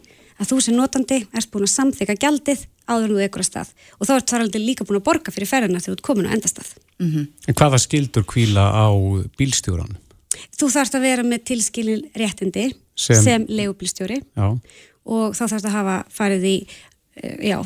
að 0.42 0.50
þú 0.50 0.58
sem 0.66 0.76
notandi 0.76 1.18
ert 1.30 1.50
búin 1.52 1.66
að 1.66 1.72
samþyka 1.76 2.16
gjaldið 2.22 2.64
áður 2.90 3.04
en 3.08 3.14
þú 3.16 3.24
ekkur 3.26 3.42
að 3.44 3.48
stað 3.48 3.72
og 3.98 4.08
þá 4.08 4.12
ert 4.16 4.32
þar 4.32 4.44
aldrei 4.46 4.62
líka 4.66 4.86
búin 4.88 4.98
að 5.00 5.06
borga 5.08 5.34
fyrir 5.34 5.50
ferðina 5.50 5.80
þegar 5.80 5.92
þú 5.92 5.98
ert 5.98 6.06
komin 6.08 6.28
á 6.28 6.34
endastað. 6.36 6.70
Mm 6.98 7.26
En 7.48 7.54
hvaða 7.58 7.78
skildur 7.82 8.24
kvíla 8.26 8.64
á 8.74 8.86
bílstjóran? 9.38 9.96
Þú 10.58 10.68
þarfst 10.74 10.96
að 10.96 11.04
vera 11.06 11.22
með 11.22 11.44
tilskilin 11.50 12.06
réttindi 12.18 12.72
Sem- 12.96 13.22
sem, 13.22 13.46
leigubílstjóri 13.48 14.20
Já, 14.36 14.46
og 15.06 15.34
þá 15.36 15.44
þarfst 15.46 15.66
að 15.68 15.76
hafa 15.76 15.96
farið 16.12 16.44
í, 16.44 16.56
eh, 17.16 17.36
já, 17.50 17.56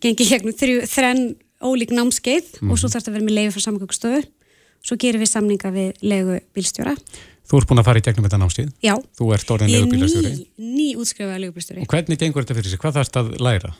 gengið 0.00 0.28
gegnum 0.30 0.54
þrjú, 0.54 0.80
þrenn 0.88 1.36
ólík 1.64 1.92
námskeið 1.96 2.58
og 2.70 2.78
svo 2.78 2.88
þarfst 2.92 3.08
að 3.08 3.14
vera 3.16 3.24
með 3.24 3.36
leiði 3.38 3.52
frá 3.54 3.62
samgöngstofu. 3.64 4.24
Svo 4.84 4.96
gerum 5.00 5.22
við 5.22 5.30
samninga 5.32 5.70
við 5.72 5.92
leigubílstjóra. 6.04 6.92
Þú 7.44 7.60
ert 7.60 7.70
búin 7.70 7.80
að 7.82 7.88
fara 7.88 8.00
í 8.00 8.04
gegnum 8.06 8.26
þetta 8.26 8.40
námstíð. 8.42 8.70
Já. 8.84 8.94
Þú 9.18 9.30
ert 9.36 9.50
orðin 9.54 9.72
Ég 9.72 9.80
er 9.80 9.84
leigubílastjóri. 9.84 10.30
ný, 10.34 10.46
ný 10.78 10.88
útskrifaða 11.00 11.40
leigubílstjóri. 11.44 11.82
Og 11.84 11.90
hvernig 11.92 12.20
gengur 12.20 12.44
þetta 12.46 12.56
fyrir 12.58 12.72
sig? 12.72 12.80
Hvað 12.82 12.96
þarfst 12.98 13.18
að 13.20 13.34
læra? 13.44 13.74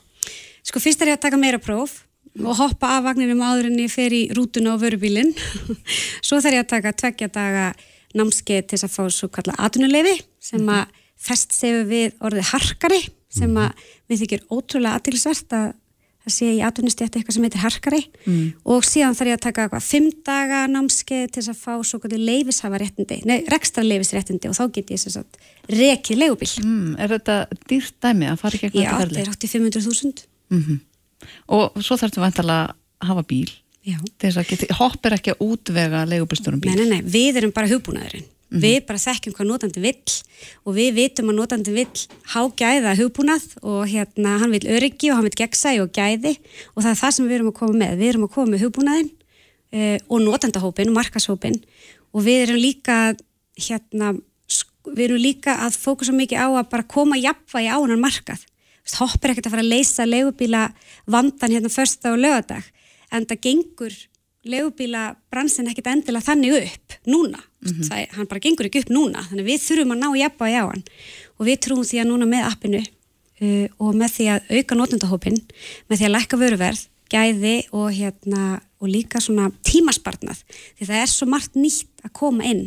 Sko 0.64 0.80
fyrst 0.80 1.02
er 1.04 1.12
ég 1.12 1.18
að 1.18 1.24
taka 1.26 1.40
meira 1.40 1.60
próf 1.62 2.02
og 2.34 2.56
hoppa 2.58 2.96
af 2.98 3.04
vagninum 3.06 3.42
áður 3.44 3.68
en 3.70 3.78
ég 3.84 3.92
fer 3.92 4.12
í 4.16 4.22
rútuna 4.34 4.74
á 4.74 4.80
vörubílinn. 4.80 5.34
svo 6.26 6.40
þarf 6.40 6.56
ég 6.58 6.64
að 6.64 6.70
taka 6.72 6.92
tveggja 6.92 7.28
daga 7.32 7.66
námskeið 8.14 8.66
til 8.68 8.78
þess 8.78 8.88
að 8.88 8.94
fá 8.94 9.04
svo 9.10 9.28
kalla 9.32 9.56
atunuleifi 9.66 10.16
sem 10.42 10.64
að 10.70 10.84
fest 11.24 11.54
sefu 11.56 11.84
við 11.88 12.12
orðið 12.24 12.50
harkari 12.52 13.00
sem 13.34 13.54
að 13.58 13.86
við 14.10 14.20
þykir 14.24 14.44
ótrúlega 14.52 14.98
aðtilsvert 14.98 15.56
að 15.58 15.72
það 16.24 16.32
sé 16.36 16.46
í 16.56 16.60
atvinnustjætti 16.64 17.20
eitthvað 17.20 17.36
sem 17.36 17.44
heitir 17.46 17.60
harkari 17.64 18.02
Mm. 18.24 18.52
og 18.64 18.84
síðan 18.88 19.16
þarf 19.18 19.28
ég 19.28 19.36
að 19.38 19.42
taka 19.44 19.64
eitthvað 19.66 19.84
fimm 19.88 20.06
daga 20.24 20.60
námskeið 20.72 21.26
til 21.34 21.42
þess 21.42 21.52
að 21.52 21.58
fá 21.60 21.74
svo 21.84 21.98
kvöldi 22.00 22.20
leifishafa 22.24 22.80
réttindi, 22.80 23.18
nei, 23.28 23.44
rekstra 23.52 23.84
leifisréttindi 23.84 24.48
og 24.48 24.56
þá 24.56 24.64
get 24.72 24.90
ég 24.94 24.98
sem 25.02 25.12
sagt 25.12 25.36
rekið 25.68 26.18
leigubíl. 26.22 26.50
Mm, 26.64 26.96
er 26.98 27.08
þetta 27.18 27.36
dýrt 27.68 27.94
dæmi 28.00 28.30
að 28.32 28.40
fara 28.40 28.56
í 28.56 28.62
gegnum 28.64 28.82
Já, 28.82 28.90
þetta 28.90 29.04
þetta 29.04 29.14
ferli? 29.14 29.20
er 29.20 29.30
85.000. 29.36 30.24
Mm 30.50 30.80
Og 31.48 31.78
svo 31.80 31.96
þarfstu 31.96 32.20
vantalega 32.20 32.74
að 33.00 33.08
hafa 33.08 33.22
bíl 33.24 33.48
Já. 33.84 33.96
þess 34.20 34.36
að 34.40 34.48
geti, 34.48 34.66
hopp 34.76 35.06
er 35.06 35.14
ekki 35.18 35.32
að 35.32 35.44
útvega 35.44 36.02
leigubílstjórum 36.08 36.60
bíl. 36.60 36.72
Nei, 36.74 36.84
nei, 36.84 37.00
nei, 37.00 37.10
við 37.14 37.36
erum 37.40 37.52
bara 37.52 37.68
hugbúnaðurinn. 37.68 38.26
Við 38.54 38.84
bara 38.86 39.00
þekkjum 39.02 39.34
hvað 39.34 39.48
notandi 39.48 39.82
vill 39.82 40.14
og 40.62 40.76
við 40.76 40.90
vitum 40.98 41.30
að 41.32 41.38
notandi 41.40 41.72
vill 41.74 42.02
hágæða 42.34 42.92
hugbúnað 43.00 43.46
og 43.66 43.80
hérna 43.90 44.36
hann 44.42 44.54
vill 44.54 44.68
öryggi 44.76 45.10
og 45.10 45.18
hann 45.18 45.26
vill 45.26 45.38
gegnsæi 45.40 45.80
og 45.82 45.90
gæði 45.96 46.36
og 46.74 46.84
það 46.84 46.90
er 46.92 47.00
það 47.00 47.16
sem 47.16 47.26
við 47.26 47.36
erum 47.38 47.50
að 47.50 47.58
koma 47.58 47.78
með. 47.80 47.96
Við 47.98 48.12
erum 48.12 48.26
að 48.28 48.34
koma 48.36 48.52
með 48.52 48.64
hugbúnaðinn 48.66 49.10
uh, 49.10 49.98
og 50.06 50.24
notandahópin 50.28 50.92
og 50.92 50.98
markashópin 51.00 51.58
og 52.14 52.26
við 52.28 52.44
erum 52.44 52.62
líka 52.62 52.98
hérna, 53.58 54.14
við 54.92 55.04
erum 55.08 55.22
líka 55.24 55.58
að 55.66 55.80
fókusa 55.82 56.14
mikið 56.14 56.46
á 56.46 56.48
að 56.54 56.70
bara 56.76 56.90
koma 56.94 57.18
jafnvægi 57.18 57.74
á 57.74 57.78
hann 57.78 58.02
markað. 58.02 58.46
Þú 58.84 58.90
veist, 58.90 59.00
Hopp 59.00 59.24
er 59.24 59.32
ekkert 59.32 59.48
að 59.48 59.54
fara 59.56 59.64
að 59.64 59.72
leysa 59.72 60.04
leigubíla 60.06 60.64
vandan 61.10 61.54
hérna 61.56 61.72
första 61.72 62.12
og 62.12 62.20
lögadag 62.20 62.66
en 63.10 63.26
það 63.26 63.46
gengur 63.48 63.94
leigubíla 64.48 65.02
bransin 65.32 65.68
ekkert 65.70 65.88
endilega 65.92 66.26
þannig 66.28 66.56
upp 66.60 66.96
núna, 67.10 67.40
það, 67.64 67.96
er- 68.02 68.14
hann 68.18 68.28
bara 68.30 68.42
gengur 68.44 68.68
ekki 68.68 68.84
upp 68.84 68.92
núna, 68.94 69.22
þannig 69.30 69.48
við 69.48 69.62
þurfum 69.64 69.94
að 69.96 70.02
ná 70.02 70.08
jafnvægi 70.20 70.60
á 70.60 70.64
hann. 70.70 70.84
Og 71.38 71.48
við 71.48 71.60
trúum 71.66 71.84
því 71.88 72.02
að 72.02 72.10
núna 72.12 72.28
með 72.30 72.48
appinu 72.50 72.80
uh, 72.84 73.66
og 73.80 73.94
með 73.98 74.14
því 74.18 74.28
að 74.34 74.52
auka 74.58 74.78
notendahópin, 74.80 75.40
með 75.90 76.00
því 76.02 76.08
að 76.10 76.14
lækka 76.18 76.40
vöruverð 76.44 76.84
gæði 77.14 77.56
og 77.76 77.90
hérna 77.94 78.44
og 78.80 78.88
líka 78.90 79.20
svona 79.22 79.50
tímaspartnað 79.64 80.40
því 80.78 80.86
það 80.88 80.96
er 81.02 81.10
svo 81.12 81.28
margt 81.30 81.54
nýtt 81.56 82.02
að 82.04 82.12
koma 82.16 82.44
inn 82.48 82.64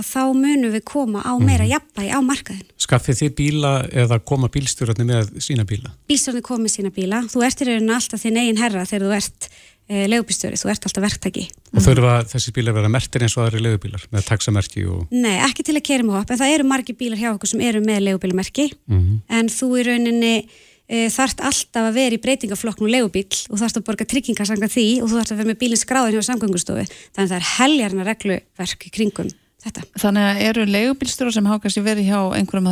að 0.00 0.06
þá 0.06 0.20
munum 0.32 0.72
við 0.72 0.84
koma 0.88 1.20
á 1.20 1.32
meira 1.42 1.66
jafnvægi 1.68 2.12
á 2.14 2.20
markaðin. 2.24 2.66
Skaffið 2.80 3.18
þið 3.20 3.32
bíla 3.36 3.72
eða 4.02 4.16
koma 4.24 4.48
bílstjórarnir 4.52 5.08
með 5.10 5.32
sína 5.44 5.66
bíla? 5.68 5.90
Bílstjórnir 6.08 6.44
komið 6.46 6.72
sína 6.76 6.92
bíla, 6.94 7.20
þú 7.28 7.42
ert 7.44 7.60
í 7.60 7.68
rauninu 7.68 7.96
alltaf 7.98 8.22
þinn 8.22 8.38
eigin 8.40 8.60
herra 8.62 8.86
þegar 8.88 9.04
þú 9.06 9.16
ert 9.18 9.48
e, 9.90 10.06
leigubílstjóri, 10.06 10.56
þú 10.60 10.70
ert 10.70 10.86
alltaf 10.86 11.02
verktaki. 11.04 11.44
Og 11.74 11.82
þurfa 11.84 12.14
þessi 12.30 12.54
bílar 12.54 12.72
að 12.72 12.78
vera 12.80 12.92
mertir 12.94 13.24
eins 13.26 13.36
og 13.36 13.44
aðri 13.48 13.60
leigubílar 13.66 14.06
með 14.14 14.26
taxamerki 14.30 14.86
og... 14.86 15.04
Nei, 15.10 15.36
ekki 15.42 15.66
til 15.66 15.74
að 15.76 15.86
kera 15.90 16.06
með 16.06 16.18
hopp, 16.20 16.30
en 16.30 16.40
það 16.40 16.54
eru 16.54 16.64
margir 16.70 16.98
bílar 17.00 17.18
hjá 17.20 17.30
okkur 17.34 17.50
sem 17.50 17.62
eru 17.66 17.80
með 17.84 17.98
leigubílamerki, 18.06 18.66
Mhm. 18.90 19.20
en 19.28 19.50
þú 19.50 19.66
í 19.80 19.86
rauninni 19.88 20.34
e, 20.90 21.06
þarft 21.10 21.38
alltaf 21.46 21.84
að 21.90 21.94
vera 21.94 22.14
í 22.16 22.22
breytingaflokknum 22.22 22.90
leigubíl 22.90 23.36
og 23.50 23.58
þarft 23.60 23.78
að 23.78 23.86
borga 23.86 24.06
tryggingasanga 24.10 24.68
því 24.70 25.02
og 25.02 25.10
þú 25.10 25.14
þarft 25.20 25.32
að 25.34 25.38
vera 25.42 25.50
með 25.52 25.60
bílinn 25.62 25.82
skráðin 25.84 26.16
hjá 26.18 26.22
samgöngustofu, 26.30 26.84
þannig 27.14 27.26
að 27.26 27.30
það 27.30 27.38
er 27.38 27.48
heljarna 27.58 28.06
regluverk 28.08 28.86
í 28.86 28.90
kringum 28.90 29.30
þetta. 29.60 29.82
Þannig 30.00 30.22
að 30.24 30.40
eru 30.48 30.62
leigubílstjórar 30.66 31.34
sem 31.36 31.46
hafa 31.46 31.62
kannski 31.66 31.82
verið 31.84 32.08
hjá 32.10 32.20
einhverjum 32.38 32.70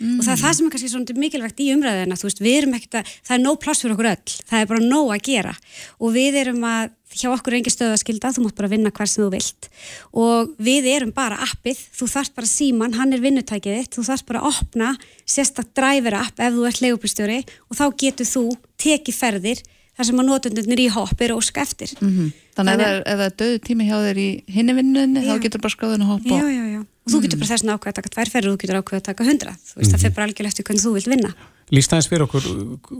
að 0.00 0.06
að 0.06 0.14
með 0.14 0.20
og 0.20 0.24
það 0.24 0.32
er 0.32 0.40
það 0.40 0.54
sem 0.56 0.66
er 0.66 0.72
kannski 0.72 0.90
svona 0.90 1.20
mikilvægt 1.20 1.60
í 1.60 1.66
umræðina 1.74 2.16
þú 2.16 2.28
veist, 2.28 2.40
við 2.40 2.56
erum 2.60 2.76
ekkert 2.78 2.96
að, 3.00 3.10
það 3.26 3.34
er 3.36 3.42
nóg 3.42 3.58
pláss 3.60 3.82
fyrir 3.82 3.94
okkur 3.94 4.08
öll. 4.10 4.36
Það 4.48 4.60
er 4.60 4.70
bara 4.70 4.84
nóg 4.84 5.10
að 5.12 5.24
gera. 5.26 5.52
Og 6.00 6.14
við 6.14 6.38
erum 6.40 6.64
að, 6.64 6.94
hjá 7.20 7.26
okkur 7.34 7.52
er 7.52 7.58
engin 7.58 7.74
stöðaskilda 7.74 8.30
þú 8.32 8.44
mátt 8.46 8.56
bara 8.56 8.70
vinna 8.72 8.92
hver 8.96 9.10
sem 9.10 9.24
þú 9.24 9.30
vilt. 9.34 9.68
Og 10.16 10.54
við 10.56 10.88
erum 10.94 11.12
bara 11.12 11.40
appið 11.44 11.82
þú 11.98 12.08
þarft 12.14 12.36
bara 12.38 12.48
síman, 12.48 12.96
hann 12.96 13.12
er 13.12 13.24
vinnutækið 13.24 13.76
þitt 13.76 13.98
þú 13.98 14.06
þarft 14.08 14.28
bara 14.30 14.40
að 14.40 14.62
opna 14.62 14.94
sérstak 15.28 15.74
driver 15.76 16.16
app 16.22 16.40
ef 16.40 16.56
þú 16.56 16.64
ert 16.70 16.80
leigubílstjóri 16.86 17.42
og 17.68 17.76
þá 17.76 17.84
getur 18.00 18.30
þú 18.30 18.46
tekið 18.80 19.20
ferðir 19.20 19.62
þar 20.00 20.08
sem 20.10 20.22
að 20.22 20.28
notundunir 20.30 20.82
í 20.82 20.88
hopp 20.94 21.24
eru 21.26 21.36
óska 21.40 21.62
eftir. 21.64 21.92
Mm 22.00 22.30
Þannig 22.60 22.82
að 22.82 22.96
ef 23.06 23.18
það 23.20 23.24
er- 23.24 23.36
döðu 23.40 23.58
tími 23.64 23.84
hjá 23.88 23.96
þér 24.04 24.18
í 24.20 24.28
hinni 24.52 24.74
vinnunni 24.76 25.20
þá 25.24 25.34
getur 25.44 25.62
bara 25.64 25.72
skráðin 25.72 26.02
að 26.04 26.10
hoppa. 26.10 26.40
Já, 26.40 26.46
já, 26.50 26.64
já. 26.74 26.80
og 26.80 27.12
þú 27.14 27.20
getur 27.24 27.40
bara 27.40 27.50
þess 27.50 27.64
að 27.64 27.72
ákveða 27.76 27.92
að 27.92 27.98
taka 28.00 28.10
tvær 28.16 28.30
ferðir 28.34 28.50
og 28.50 28.56
þú 28.56 28.60
getur 28.64 28.78
ákveða 28.80 29.00
að 29.00 29.06
taka 29.06 29.26
hundra 29.30 29.54
þú 29.70 29.78
veist, 29.80 29.92
það 29.94 30.02
fer 30.04 30.14
bara 30.16 30.26
algjörlega 30.28 30.52
eftir 30.52 30.66
hvernig 30.68 30.84
þú 30.84 30.92
vilt 30.98 31.10
vinna. 31.14 31.30
Lýst 31.70 31.94
aðeins 31.94 32.10
fyrir 32.10 32.26
okkur 32.26 32.44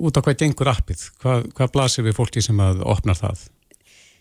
út 0.00 0.16
á 0.16 0.20
hvað 0.24 0.38
gengur 0.40 0.70
appið? 0.72 1.00
Hvað, 1.20 1.48
hvað 1.58 1.72
blasir 1.74 2.06
við 2.06 2.16
fólki 2.16 2.40
sem 2.46 2.56
að 2.62 2.80
opnar 2.86 3.18
það? 3.18 3.44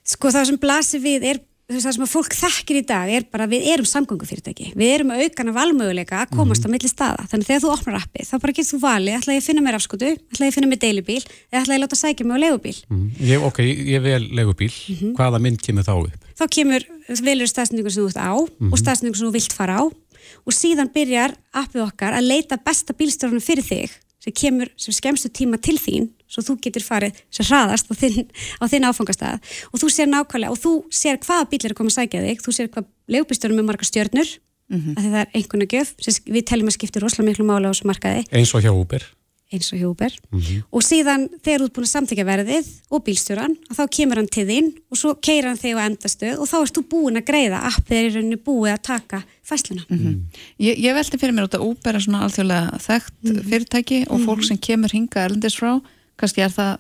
sko 0.10 0.32
það 0.34 0.48
sem 0.50 0.60
blasir 0.60 1.02
við 1.04 1.26
er 1.30 1.40
það 1.70 1.94
sem 1.96 2.04
að 2.06 2.10
fólk 2.10 2.34
þekkir 2.34 2.78
í 2.80 2.84
dag 2.90 3.10
er 3.14 3.26
bara 3.30 3.46
við 3.52 3.68
erum 3.74 3.86
samgöngufyrirtæki, 3.86 4.72
við 4.80 4.90
erum 4.96 5.12
að 5.14 5.22
aukana 5.28 5.54
valmöguleika 5.54 6.24
að 6.24 6.32
komast 6.36 6.66
á 6.66 6.70
milli 6.74 6.90
staða 6.90 7.28
þannig 7.30 7.46
að 7.46 7.50
þegar 7.52 7.64
þú 7.66 7.72
opnar 7.76 7.98
appið 8.02 8.26
þá 8.30 8.36
bara 8.42 8.56
getur 8.58 8.72
þú 8.74 8.80
valið 8.86 9.18
ætla 9.20 9.36
ég 9.38 9.44
að 9.44 9.48
finna 9.50 9.62
mér 9.68 9.78
afskotu, 9.78 10.10
ætla 10.34 10.46
ég 10.48 10.50
að 10.50 10.58
finna 10.58 10.72
mér 10.72 10.82
deilubíl 10.82 11.20
eða 11.22 11.62
ætla 11.62 11.74
ég 11.76 11.80
að 11.80 11.84
láta 11.86 12.00
sækja 12.02 12.26
mig 12.26 12.36
á 12.36 12.44
leigubíl 12.46 12.78
Mm. 12.90 13.12
Ég, 13.22 13.44
ok, 13.46 13.60
ég 13.62 14.02
vel 14.02 14.24
leigubíl. 14.34 14.72
Hvaða 15.14 15.40
mynd 15.42 15.62
kemur 15.62 15.84
þá 15.86 15.94
upp? 16.10 16.26
þá 16.40 16.46
kemur 16.50 16.86
velur 17.22 17.48
staðsningur 17.52 17.92
sem 17.94 18.04
þú 18.04 18.10
ert 18.10 18.18
á 18.18 18.34
Mhm. 18.34 18.72
og 18.74 18.78
staðsningur 18.80 19.18
sem 19.20 19.28
þú 19.28 19.34
vilt 19.38 19.54
fara 19.54 19.78
á 19.78 19.84
og 19.86 20.54
síðan 20.54 20.90
byrjar 20.94 21.36
appið 21.54 21.84
okkar 21.86 22.14
að 22.18 22.28
leita 22.32 22.58
besta 22.58 22.94
bílstjórnum 22.94 23.42
fyrir 23.44 23.64
þig 23.64 23.90
sem 24.20 24.34
kemur 24.36 24.70
sem 24.78 24.94
skemmstu 24.94 25.30
tíma 25.32 25.58
til 25.62 25.78
þín 25.80 26.10
svo 26.30 26.44
þú 26.46 26.58
getur 26.66 26.84
farið 26.86 27.16
sem 27.32 27.46
hraðast 27.48 27.88
á 27.90 27.94
þinn, 27.96 28.28
á 28.60 28.66
þinn 28.70 28.86
áfangastað 28.90 29.40
og 29.72 29.80
þú 29.82 29.88
sér 29.96 30.12
nákvæmlega 30.12 30.52
og 30.54 30.60
þú 30.60 30.74
sér 30.92 31.18
hvaða 31.24 31.48
bíl 31.50 31.64
er 31.66 31.72
að 31.74 31.80
koma 31.80 31.90
að 31.94 31.98
sækja 31.98 32.22
þig 32.28 32.44
þú 32.46 32.52
sér 32.58 32.68
hvað 32.74 32.86
leigubílstjórnum 33.16 33.60
er 33.64 33.68
marga 33.72 33.88
stjörnur 33.90 34.38
Mhm. 34.70 34.92
af 34.98 35.02
því 35.02 35.10
það 35.10 35.22
er 35.24 35.30
einhvernig 35.34 35.70
gjöf 35.74 35.94
sem 35.98 36.14
við 36.30 36.44
teljum 36.46 36.68
að 36.70 36.76
skipta 36.78 37.02
rosalega 37.02 37.30
miklu 37.32 37.46
mála 37.50 37.70
á 37.70 37.74
þessu 37.74 37.88
markaði 37.90 38.20
Eins 38.38 38.52
og 38.54 38.62
hjá 38.62 38.70
Uber. 38.70 39.02
Eins 39.52 39.72
og 39.74 39.80
hjúber 39.82 40.14
Mhm. 40.32 40.64
og 40.72 40.82
síðan 40.86 41.24
þegar 41.42 41.60
þú 41.60 41.66
ert 41.66 41.74
búin 41.74 41.88
að 41.88 41.94
samþykja 41.96 42.26
verðið 42.30 42.68
og 42.92 43.04
bílstjóran, 43.06 43.56
að 43.70 43.78
þá 43.80 43.84
kemur 43.98 44.16
hann 44.22 44.28
til 44.30 44.46
þín 44.46 44.68
og 44.92 44.98
svo 44.98 45.14
keir 45.22 45.44
hann 45.50 45.58
þig 45.58 45.74
á 45.74 45.82
endastöð 45.90 46.38
og 46.40 46.48
þá 46.52 46.56
ert 46.62 46.76
þú 46.78 46.84
búin 46.92 47.18
að 47.18 47.26
greiða, 47.26 47.64
appið 47.72 47.98
er 47.98 48.10
í 48.10 48.14
rauninu 48.14 48.38
búið 48.46 48.74
að 48.76 48.82
taka 48.84 49.24
fæsluna. 49.44 49.84
Ég, 50.60 50.78
ég 50.78 50.94
veldi 50.94 51.18
fyrir 51.18 51.34
mér 51.34 51.48
út 51.50 51.58
að 51.58 51.66
Uber 51.66 51.96
er 51.96 52.00
svona 52.06 52.22
alþjóðlega 52.28 52.80
þekkt 52.86 53.44
fyrirtæki 53.50 54.00
og 54.10 54.20
fólk 54.28 54.44
sem 54.46 54.58
kemur 54.58 54.92
hinga 54.94 55.26
erlendis 55.26 55.58
frá, 55.58 55.82
kannski 56.18 56.42
er 56.46 56.50
það 56.54 56.78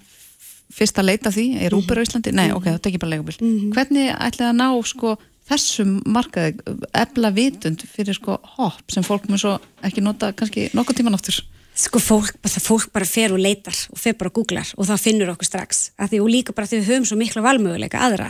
fyrst 0.70 0.99
að 1.01 1.05
leita 1.09 1.32
því, 1.34 1.47
er 1.65 1.74
Uber 1.74 1.97
á 1.97 2.05
Íslandi? 2.05 2.32
Nei, 2.32 2.51
ok, 2.53 2.65
það 2.78 2.82
tekir 2.86 2.99
bara 3.01 3.15
leigubíl. 3.17 3.38
Hvernig 3.74 4.13
ætlaði 4.13 4.49
að 4.53 4.59
ná 4.61 4.67
sko 4.86 5.17
þessum 5.49 6.03
markaði, 6.05 6.59
ebla 6.93 7.32
vitund 7.34 7.82
fyrir 7.82 8.13
sko 8.13 8.38
hopp 8.43 8.91
sem 8.93 9.01
fólk 9.01 9.26
mun 9.28 9.39
svo 9.41 9.55
ekki 9.82 10.03
nota 10.05 10.30
kannski 10.38 10.70
nokkuð 10.78 10.99
tíman 11.01 11.17
áttur? 11.17 11.41
Sko 11.80 11.99
fólk, 12.03 12.36
það 12.43 12.63
fólk 12.65 12.89
bara 12.91 13.05
fer 13.07 13.32
og 13.32 13.39
leitar 13.39 13.75
og 13.93 13.99
fer 14.01 14.15
bara 14.19 14.27
og 14.27 14.36
googlar 14.36 14.67
og 14.75 14.88
það 14.89 15.03
finnur 15.05 15.30
okkur 15.32 15.47
strax. 15.47 15.77
Að 15.95 16.11
því 16.11 16.17
og 16.25 16.32
líka 16.34 16.55
bara 16.55 16.67
því 16.67 16.80
við 16.82 16.89
höfum 16.89 17.05
svo 17.07 17.17
mikla 17.19 17.43
valmöguleika 17.45 18.01
aðra. 18.03 18.27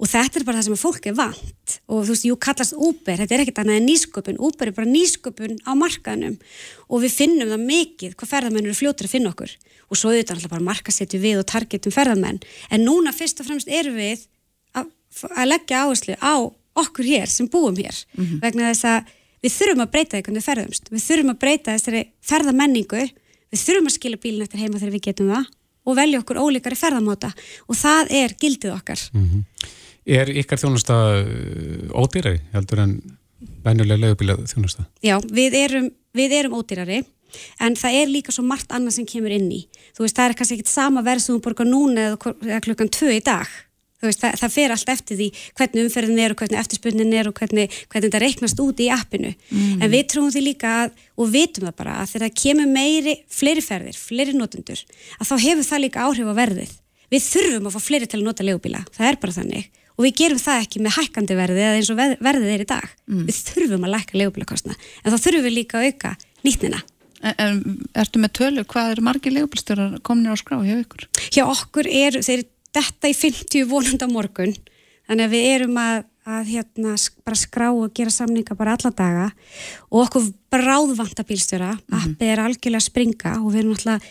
Og 0.00 0.08
þetta 0.08 0.40
er 0.40 0.46
bara 0.48 0.62
það 0.62 0.68
sem 0.70 0.80
fólk 0.80 1.08
er 1.10 1.16
vant. 1.18 1.74
Og 1.92 2.06
þú 2.06 2.14
veist, 2.14 2.24
jú 2.24 2.38
kallast 2.40 2.72
Uber, 2.72 3.18
þetta 3.20 3.36
er 3.36 3.42
ekkert 3.44 3.60
annað 3.60 3.80
en 3.82 3.88
nýsköpun, 3.90 4.40
Uber 4.48 4.70
er 4.70 4.76
bara 4.78 4.88
nýsköpun 4.88 5.60
á 5.68 5.72
markaðnum. 5.76 6.38
Og 6.88 7.04
við 7.04 7.18
finnum 7.18 7.52
það 7.52 7.66
mikið 7.68 8.16
hvað 8.16 8.32
ferðamenn 8.32 8.70
eru 8.70 8.78
fljótur 8.80 9.10
að 9.10 9.14
finna 9.18 9.34
okkur. 9.34 9.52
Og 9.92 10.00
svo 10.00 10.14
auðvitað 10.14 10.38
alltaf 10.38 10.54
bara 10.54 10.68
markasetju 10.70 11.20
við 11.20 11.42
og 11.42 11.48
targetum 11.52 11.92
ferðamenn. 11.92 12.40
En 12.72 12.86
núna 12.86 13.12
fyrst 13.12 13.44
og 13.44 13.50
fremst 13.50 13.68
erum 13.68 14.00
við 14.00 14.24
að, 14.72 14.88
að 15.34 15.52
leggja 15.52 15.84
áherslu 15.84 16.16
á 16.16 16.48
okkur 16.80 17.12
hér 17.12 17.28
sem 17.28 17.48
búum 17.52 17.76
hér. 17.76 18.00
Vegna 18.40 18.72
þess 18.72 18.88
að 18.88 19.14
við 19.46 19.54
þurfum 19.54 19.84
að 19.84 19.92
breyta 19.94 20.16
því 20.16 20.24
hvernig 20.26 20.42
við 20.42 20.48
ferðumst. 20.50 20.90
Við 20.90 21.04
þurfum 21.06 21.32
að 21.32 21.40
breyta 21.44 21.76
þessari 21.76 22.02
ferðamenningu. 22.26 23.02
Við 23.54 23.62
þurfum 23.62 23.90
að 23.90 23.96
skila 23.96 24.20
bílinn 24.22 24.46
eftir 24.46 24.62
heima 24.62 24.80
þegar 24.80 24.94
við 24.96 25.04
getum 25.06 25.32
það 25.32 25.50
og 25.86 25.98
velja 26.00 26.20
okkur 26.22 26.40
ólíkari 26.42 26.78
ferðamóta 26.78 27.30
og 27.70 27.78
það 27.78 28.14
er 28.18 28.34
gildið 28.40 28.72
okkar. 28.74 29.02
Er 30.06 30.30
ykkar 30.42 30.58
þjónusta 30.62 30.96
uh, 31.20 31.98
ódýrari 31.98 32.40
heldur 32.54 32.82
en 32.82 32.96
venjulega 33.62 34.02
leigubíla 34.02 34.38
þjónusta? 34.50 34.86
Já, 35.04 35.18
við 35.30 35.54
erum, 35.60 35.92
við 36.16 36.34
erum 36.40 36.56
ódýrari 36.58 37.04
en 37.62 37.76
það 37.78 38.00
er 38.00 38.10
líka 38.10 38.34
svo 38.34 38.42
margt 38.46 38.74
annað 38.74 38.98
sem 38.98 39.06
kemur 39.08 39.34
inn 39.34 39.48
í. 39.52 39.62
Þú 39.94 40.06
veist, 40.06 40.18
það 40.18 40.28
er 40.28 40.36
kannski 40.40 40.58
ekkit 40.58 40.72
sama 40.72 41.02
verð 41.06 41.22
sem 41.22 41.36
þú 41.36 41.44
borgar 41.46 41.68
núna 41.68 42.10
eða 42.10 42.60
klukkan 42.64 42.90
tvö 42.90 43.14
í 43.14 43.22
dag 43.24 43.50
veist, 44.10 44.22
það, 44.22 44.36
það 44.42 44.54
fer 44.56 44.74
allt 44.76 44.92
eftir 44.94 45.18
því 45.20 45.28
hvernig 45.58 45.84
umferðin 45.86 46.22
er 46.24 46.34
og 46.34 46.40
hvernig 46.42 46.60
eftirspunnin 46.62 47.14
er 47.16 47.30
og 47.30 47.34
hvernig, 47.40 47.66
hvernig 47.92 48.08
þetta 48.10 48.22
reiknast 48.24 48.62
út 48.64 48.82
í 48.82 48.88
appinu 48.94 49.32
Mm. 49.46 49.82
en 49.82 49.90
við 49.92 50.04
trúum 50.10 50.30
því 50.32 50.42
líka 50.42 50.70
að, 50.84 50.90
og 51.18 51.30
vitum 51.32 51.66
það 51.68 51.76
bara 51.78 51.94
að 52.02 52.10
þegar 52.12 52.26
það 52.26 52.36
kemur 52.42 52.68
meiri, 52.72 53.14
fleiri 53.30 53.62
ferðir 53.62 53.96
fleiri 54.00 54.34
notendur, 54.36 54.80
að 55.20 55.28
þá 55.30 55.34
hefur 55.46 55.66
það 55.70 55.82
líka 55.84 56.04
áhrif 56.06 56.30
á 56.30 56.34
verðið. 56.40 56.72
Við 57.12 57.22
þurfum 57.22 57.68
að 57.68 57.74
fá 57.76 57.80
fleiri 57.86 58.06
til 58.10 58.18
að 58.20 58.24
nota 58.26 58.46
leigubíla, 58.46 58.80
það 58.96 59.10
er 59.10 59.18
bara 59.22 59.36
þannig 59.36 59.68
og 59.96 60.04
við 60.04 60.16
gerum 60.18 60.40
það 60.42 60.64
ekki 60.66 60.80
með 60.84 60.96
hækkandi 60.98 61.36
verði 61.38 61.62
eða 61.64 61.76
eins 61.78 61.88
og 61.88 61.96
verðið 62.00 62.50
er 62.52 62.64
í 62.64 62.68
dag. 62.68 62.90
Við 63.08 63.38
þurfum 63.46 63.86
að 63.86 63.94
lækka 63.94 64.18
leigubílakostna, 64.20 64.74
en 64.76 65.14
þá 65.14 65.16
þurfum 65.24 65.46
við 65.46 65.54
líka 65.56 65.78
að 65.80 65.86
auka 65.88 66.10
nýtnina. 66.44 66.82
En 67.26 67.62
ertu 67.96 68.20
með 68.20 68.32
tölu, 68.36 68.64
hvað 68.68 68.90
eru 68.92 69.06
margir 69.06 69.32
leigubílstjórar 69.32 69.94
kominir 70.04 70.34
á 70.34 70.36
skrá 70.36 70.58
hjá 70.60 70.76
ykkur? 70.82 71.06
Hjá 71.32 71.42
okkur 71.48 71.88
er, 71.88 72.18
þeir 72.26 72.44
detta 72.76 73.10
í 73.10 73.16
50 73.16 73.66
vonanda 73.70 74.08
morgun. 74.10 74.54
Þannig 75.06 75.28
að 75.28 75.34
við 75.34 75.50
erum 75.54 75.76
að, 75.80 76.00
að 76.26 76.48
hérna 76.54 76.94
bara 77.26 77.38
skrá 77.38 77.68
og 77.70 77.92
gera 77.96 78.14
samninga 78.14 78.56
bara 78.58 78.74
alla 78.76 78.92
daga. 78.94 79.28
Og 79.90 80.06
okkur 80.06 80.32
bráðvanta 80.52 81.26
bílstjóra. 81.26 81.76
Mm 81.76 81.84
-hmm. 81.86 82.16
appið 82.16 82.32
er 82.32 82.42
algjörlega 82.42 82.82
að 82.82 82.90
springa 82.90 83.36
og 83.42 83.52
við 83.52 83.62
erum 83.62 83.76
alltaf 83.76 84.02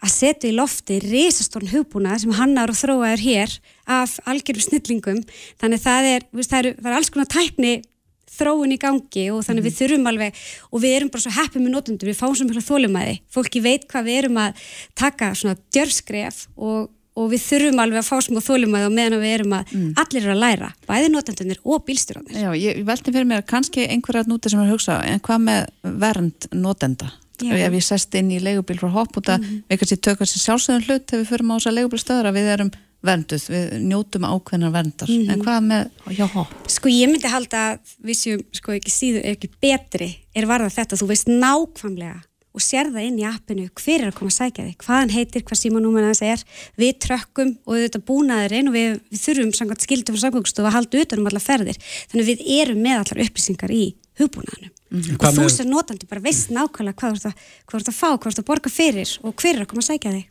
að 0.00 0.12
setja 0.14 0.48
í 0.48 0.56
lofti 0.56 0.98
risastórn 1.04 1.68
hugbúna 1.68 2.18
sem 2.18 2.32
hannar 2.32 2.72
og 2.72 2.78
þróaður 2.78 3.20
hér 3.20 3.60
af 3.86 4.18
algjörum 4.24 4.64
snillingum. 4.64 5.22
Þannig 5.60 5.80
það 5.80 6.04
er, 6.14 6.26
það 6.32 6.58
er, 6.58 6.74
það 6.80 6.90
er 6.90 6.96
alls 6.96 7.10
konar 7.10 7.28
tækni 7.28 7.74
þróun 8.30 8.74
í 8.74 8.78
gangi 8.80 9.26
og 9.34 9.42
þannig 9.46 9.64
mm. 9.64 9.68
við 9.68 9.76
þurfum 9.80 10.08
alveg 10.10 10.40
og 10.70 10.82
við 10.84 10.96
erum 10.96 11.10
bara 11.12 11.24
svo 11.24 11.34
heppið 11.34 11.64
með 11.64 11.74
notundur, 11.74 12.10
við 12.10 12.20
fáum 12.20 12.36
svo 12.38 12.46
mjög 12.46 12.66
þólumæði, 12.68 13.16
fólki 13.34 13.62
veit 13.64 13.86
hvað 13.90 14.06
við 14.06 14.20
erum 14.22 14.40
að 14.40 14.64
taka 14.98 15.32
svona 15.34 15.58
djörskref 15.74 16.44
og 16.56 16.88
og 17.20 17.30
við 17.32 17.44
þurfum 17.44 17.82
alveg 17.84 18.00
að 18.00 18.08
fá 18.08 18.26
smá 18.26 18.40
þólumæði 18.44 18.88
og 18.88 18.94
meðan 18.96 19.22
við 19.22 19.34
erum 19.36 19.56
að 19.58 19.72
mm. 19.76 19.88
allir 20.02 20.22
eru 20.24 20.34
að 20.34 20.42
læra 20.44 20.70
bæði 20.88 21.14
notendunir 21.14 21.62
og 21.64 21.86
bílstjóranir 21.86 22.42
Já, 22.42 22.50
ég 22.56 22.84
veldi 22.88 23.14
fyrir 23.14 23.30
mér 23.30 23.42
að 23.42 23.48
kannski 23.54 23.86
einhverja 23.86 24.26
núti 24.30 24.52
sem 24.52 24.60
er 24.62 24.68
að 24.68 24.76
hugsa, 24.76 25.00
en 25.06 25.24
hvað 25.24 25.42
með 25.48 25.96
vernd 26.04 26.50
notenda? 26.56 27.10
Já. 27.40 27.54
Ef 27.56 27.72
ég 27.72 27.84
sest 27.84 28.14
inn 28.20 28.28
í 28.34 28.38
leigubíl 28.42 28.76
frá 28.76 28.90
hopp 28.92 29.16
út 29.16 29.30
að 29.32 29.46
mm. 29.46 29.60
við 29.70 29.80
kannski 29.80 30.00
tökum 30.04 30.28
þessi 30.28 30.42
sjálfsögðun 30.44 30.86
hlut 30.88 31.14
ef 31.14 31.22
við 31.22 31.28
förum 31.30 31.52
á 31.52 31.56
þessa 31.56 31.76
leigubílstöður 31.78 32.28
að 32.28 32.36
við 32.36 32.50
erum 32.54 32.72
vernduð, 33.00 33.44
við 33.48 33.70
njótum 33.88 34.26
ákveðnar 34.28 34.74
verndar 34.74 35.08
mm. 35.08 35.30
en 35.32 35.44
hvað 35.44 35.68
með 35.70 36.10
hjá 36.18 36.26
hopp? 36.34 36.52
Sko 36.68 36.92
ég 36.92 37.08
myndi 37.08 37.30
halda 37.32 37.62
að 37.70 37.94
við 38.04 38.18
séum 38.18 38.42
sko 38.58 38.74
ekki 38.76 38.92
síður, 38.92 39.24
ekki 39.32 39.48
betri 39.62 40.10
er 40.36 40.48
varða 40.50 40.68
þetta, 40.74 40.98
þú 41.00 41.08
veist 41.08 41.30
nákvæmlega 41.32 42.18
og 42.50 42.64
sér 42.64 42.90
það 42.90 43.06
inn 43.06 43.20
í 43.20 43.26
appinu 43.28 43.68
hver 43.78 44.00
er 44.00 44.10
að 44.10 44.16
koma 44.18 44.32
að 44.32 44.38
sækja 44.38 44.66
þig, 44.66 44.76
hvaðan 44.84 45.14
heitir, 45.14 45.44
hvað 45.46 45.60
símanúmen 45.60 46.08
þess 46.08 46.24
er, 46.26 46.42
við 46.80 46.98
trökkum 47.04 47.52
og 47.64 47.78
þetta 47.78 48.02
búnaðurinn 48.10 48.70
og 48.70 48.76
við, 48.76 48.98
við 49.12 49.22
þurfum 49.24 49.52
samkvæmt 49.58 49.86
skildum 49.86 50.16
frá 50.16 50.24
samkvæmstofu 50.24 50.66
að 50.70 50.76
halda 50.78 51.04
utanum 51.04 51.30
alla 51.30 51.44
ferðir, 51.44 51.78
þannig 52.10 52.30
við 52.32 52.44
erum 52.58 52.82
með 52.82 53.02
allar 53.04 53.22
upplýsingar 53.26 53.74
í 53.74 53.84
hugbúnaðunum 54.20 54.74
mm 54.90 55.00
-hmm. 55.00 55.16
og 55.20 55.38
þú 55.38 55.48
sem 55.48 55.70
notandi 55.70 56.10
bara 56.10 56.20
veist 56.20 56.50
nákvæmlega 56.50 56.98
hvað 56.98 57.22
þú 57.22 57.78
ert 57.78 57.88
að 57.88 58.00
fá, 58.00 58.10
hvað 58.18 58.26
þú 58.26 58.32
ert 58.34 58.42
að 58.42 58.50
borga 58.50 58.70
fyrir 58.70 59.18
og 59.22 59.34
hver 59.34 59.54
er 59.54 59.62
að 59.62 59.70
koma 59.70 59.82
að 59.84 59.90
sækja 59.90 60.12
þig. 60.16 60.26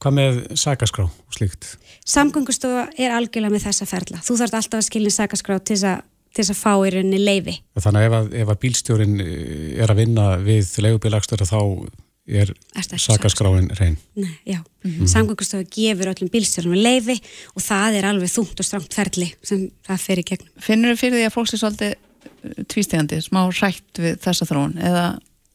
Hvað 0.00 0.12
með 0.12 0.40
sækaskrá 0.58 1.04
og 1.04 1.32
slíkt? 1.32 1.76
Samgöngustofa 2.04 2.88
er 2.98 3.10
algjörlega 3.14 3.52
með 3.52 3.66
þessa 3.68 3.86
ferla, 3.86 4.18
þú 4.24 4.36
þarf 4.40 4.54
alltaf 4.58 4.78
að 4.80 4.88
skilja 4.88 5.10
sækaskrá 5.10 5.58
til 5.60 5.76
þess 5.76 5.84
að 5.92 6.02
til 6.34 6.42
þess 6.42 6.54
að 6.54 6.60
fá 6.60 6.72
í 6.74 6.94
rauninni 6.94 7.20
leiði. 7.22 7.58
Þannig 7.78 8.00
að 8.00 8.06
ef 8.06 8.16
að, 8.18 8.32
ef 8.42 8.54
að 8.54 8.60
bílstjórin 8.64 9.20
eh, 9.24 9.82
er 9.82 9.92
að 9.92 10.00
vinna 10.02 10.26
við 10.42 10.72
leigubílagstöru 10.84 11.48
þá 11.48 11.60
er 12.24 12.54
sakaskráin 12.96 13.68
reyn. 13.76 13.98
Nei, 14.16 14.32
já, 14.48 14.58
mm 14.58 14.90
-hmm. 14.90 15.08
samgöngustofu 15.12 15.66
gefur 15.68 16.08
öllum 16.08 16.30
bílstjórnum 16.32 16.74
leiði 16.74 17.18
og 17.52 17.62
það 17.62 17.98
er 17.98 18.08
alveg 18.08 18.32
þungt 18.32 18.60
og 18.60 18.64
strangt 18.64 18.94
ferli 18.96 19.34
sem 19.42 19.68
það 19.84 20.00
fer 20.00 20.18
í 20.18 20.24
gegnum. 20.30 20.52
Finnur 20.58 20.94
þau 20.94 21.00
fyrir 21.02 21.18
því 21.18 21.26
að 21.26 21.34
fólks 21.36 21.52
er 21.52 21.60
svolítið 21.60 21.94
tvístegandi, 22.72 23.20
smá 23.20 23.44
rætt 23.60 24.00
við 24.00 24.16
þessa 24.24 24.48
þróun 24.48 24.78
eða? 24.80 25.04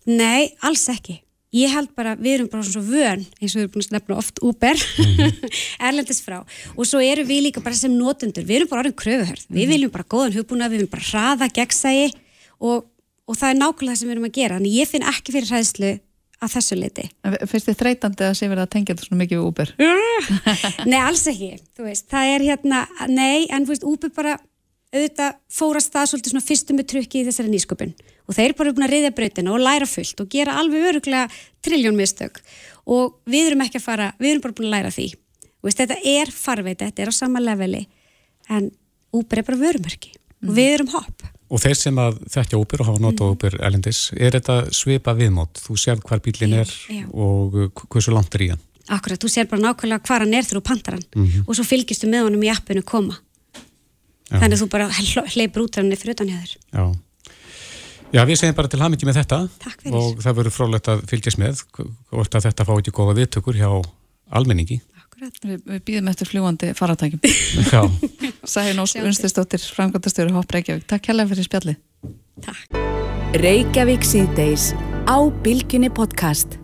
Nei, 0.05 0.53
alls 0.61 0.85
ekki 0.89 1.19
ég 1.55 1.71
held 1.73 1.93
bara, 1.97 2.13
við 2.19 2.35
erum 2.37 2.49
bara 2.51 2.65
svona 2.65 2.85
vön 2.85 3.23
eins 3.39 3.53
og 3.53 3.57
við 3.57 3.63
erum 3.63 3.71
búin 3.73 3.85
að 3.87 3.95
nefna 3.95 4.17
oft 4.21 4.41
Uber 4.45 4.77
mm 4.77 5.15
-hmm. 5.15 5.55
erlendis 5.87 6.21
frá 6.21 6.37
og 6.75 6.85
svo 6.85 6.99
erum 7.01 7.27
við 7.27 7.41
líka 7.47 7.63
bara 7.63 7.75
sem 7.75 7.91
notendur, 7.91 8.45
við 8.45 8.55
erum 8.55 8.69
bara 8.69 8.81
orðin 8.83 9.01
kröfuhörð 9.01 9.45
við 9.47 9.55
mm 9.55 9.57
-hmm. 9.57 9.73
viljum 9.73 9.91
bara 9.91 10.09
góðan 10.13 10.35
hugbúna, 10.37 10.69
við 10.69 10.77
viljum 10.77 10.93
bara 10.93 11.09
hraða 11.11 11.47
gegnsægi 11.49 12.13
og, 12.59 12.85
og 13.25 13.35
það 13.37 13.49
er 13.49 13.57
nákvæmlega 13.57 13.93
það 13.93 13.99
sem 13.99 14.07
við 14.07 14.15
erum 14.15 14.29
að 14.29 14.37
gera, 14.37 14.55
en 14.55 14.65
ég 14.65 14.87
finn 14.87 15.03
ekki 15.03 15.31
fyrir 15.31 15.49
hræðslu 15.49 15.99
að 16.39 16.53
þessu 16.55 16.75
leiti 16.79 17.05
Fyrst 17.47 17.67
þið 17.67 17.79
þreytandi 17.81 18.23
að 18.23 18.37
sé 18.37 18.47
verið 18.47 18.63
að 18.63 18.73
tengja 18.73 18.95
þetta 18.95 19.07
svona 19.07 19.21
mikið 19.23 19.39
við 19.39 19.47
Uber? 19.49 19.73
nei, 20.91 20.99
alls 20.99 21.27
ekki 21.27 21.51
veist, 21.79 22.07
það 22.11 22.33
er 22.35 22.45
hérna, 22.47 22.87
nei, 23.07 23.47
en 23.49 23.65
veist, 23.65 23.83
Uber 23.83 24.13
bara 24.15 24.37
auðvitað 24.93 25.35
fórast 25.53 25.93
það 25.93 26.07
svolítið 26.09 26.33
svona 26.33 26.47
fyrstum 26.47 26.79
með 26.79 26.87
trukki 26.93 27.21
í 27.21 27.25
þessari 27.27 27.51
nýsköpun 27.53 27.93
og 28.29 28.37
þeir 28.37 28.51
eru 28.51 28.57
bara 28.59 28.73
búin 28.77 28.85
að 28.85 28.93
reyðja 28.93 29.15
breytina 29.17 29.53
og 29.55 29.63
læra 29.63 29.87
fullt 29.89 30.21
og 30.21 30.29
gera 30.29 30.57
alveg 30.61 30.85
öruglega 30.91 31.25
triljónmistök 31.65 32.37
og 32.89 33.17
við 33.29 33.49
erum 33.49 33.65
ekki 33.65 33.81
að 33.81 33.87
fara, 33.87 34.11
við 34.21 34.35
erum 34.35 34.45
bara 34.45 34.57
búin 34.59 34.69
að 34.69 34.75
læra 34.75 34.93
því 34.93 35.07
og 35.59 35.67
veist, 35.67 35.81
þetta 35.81 35.97
er 36.13 36.31
farveit, 36.33 36.83
þetta 36.83 37.03
er 37.03 37.11
á 37.11 37.13
sama 37.15 37.41
leveli 37.43 37.83
en 38.53 38.69
Uber 39.15 39.41
er 39.41 39.47
bara 39.47 39.59
vörumörki 39.59 40.13
mm. 40.13 40.49
og 40.49 40.55
við 40.55 40.73
erum 40.77 40.95
hopp 40.95 41.27
Og 41.49 41.57
þeir 41.57 41.77
sem 41.79 41.97
að 41.97 42.19
þekkja 42.29 42.57
Uber 42.61 42.81
og 42.83 42.87
hafa 42.91 43.01
notað 43.01 43.25
mm. 43.25 43.35
Uber 43.35 43.55
elendis, 43.65 43.99
er 44.13 44.35
þetta 44.35 44.57
svipa 44.77 45.15
viðmót? 45.17 45.57
Þú 45.63 45.77
sér 45.81 46.03
hvar 46.05 46.21
bílinn 46.21 46.53
er 46.59 46.69
já. 46.69 47.07
og 47.09 47.57
hversu 47.87 48.13
langt 48.13 48.37
er 48.37 48.43
í 48.45 48.49
hann? 48.51 48.61
Akkurat, 48.93 49.17
þú 49.17 49.31
sér 49.33 49.49
bara 49.49 49.63
nákvæmlega 49.63 50.05
hvar 50.05 50.21
hann 50.21 50.37
er 50.37 50.61
pantar 50.61 50.99
hann 50.99 51.07
mm 51.15 51.25
-hmm. 51.25 51.47
og 51.47 51.55
svo 51.55 51.65
fylgistu 51.65 52.05
með 52.05 52.29
honum 52.29 52.45
í 52.45 52.53
appinu 52.53 52.83
koma 52.85 53.17
já. 54.29 54.39
þannig 54.39 54.53
að 54.53 54.61
þú 54.61 54.69
bara 54.69 54.89
hleypur 55.33 55.63
út 55.65 55.75
hann 55.75 55.95
fyrir 55.97 56.13
utan 56.13 56.29
hjá 56.29 56.37
þér 56.37 56.57
Já 56.73 56.85
Já, 58.09 58.23
við 58.25 58.39
segjum 58.41 58.55
bara 58.57 58.69
til 58.71 58.81
hamingi 58.81 59.05
með 59.05 59.19
þetta 59.19 59.37
og 59.93 60.21
það 60.23 60.37
verður 60.39 60.55
frólægt 60.55 60.87
að 60.89 61.01
fylgjast 61.11 61.41
með 61.41 61.59
að 62.09 62.45
þetta 62.47 62.65
fá 62.65 62.71
ekki 62.75 62.93
góða 62.95 63.17
viðtökur 63.19 63.59
hjá 63.59 63.69
almenningi. 64.33 64.79
Akkurat. 64.97 65.35
Við, 65.43 65.59
við 65.67 65.83
býðum 65.85 66.09
eftir 66.09 66.29
fljúandi 66.31 66.71
faratækjum. 66.77 67.21
Já. 67.73 67.83
Sæði 68.49 68.77
Nós 68.79 68.95
Unstistóttir, 68.97 69.61
framkvæmtastöru 69.77 70.33
Hopp 70.37 70.55
Reykjavík. 70.57 70.87
Takk 70.89 71.11
hérlega 71.11 71.33
fyrir 71.35 71.49
spjalli. 71.49 71.75
Takk. 72.45 72.81
Reykjavík 73.37 74.07
síðdeis 74.07 74.71
á 75.05 75.17
Bilginni 75.45 75.93
podcast. 75.93 76.57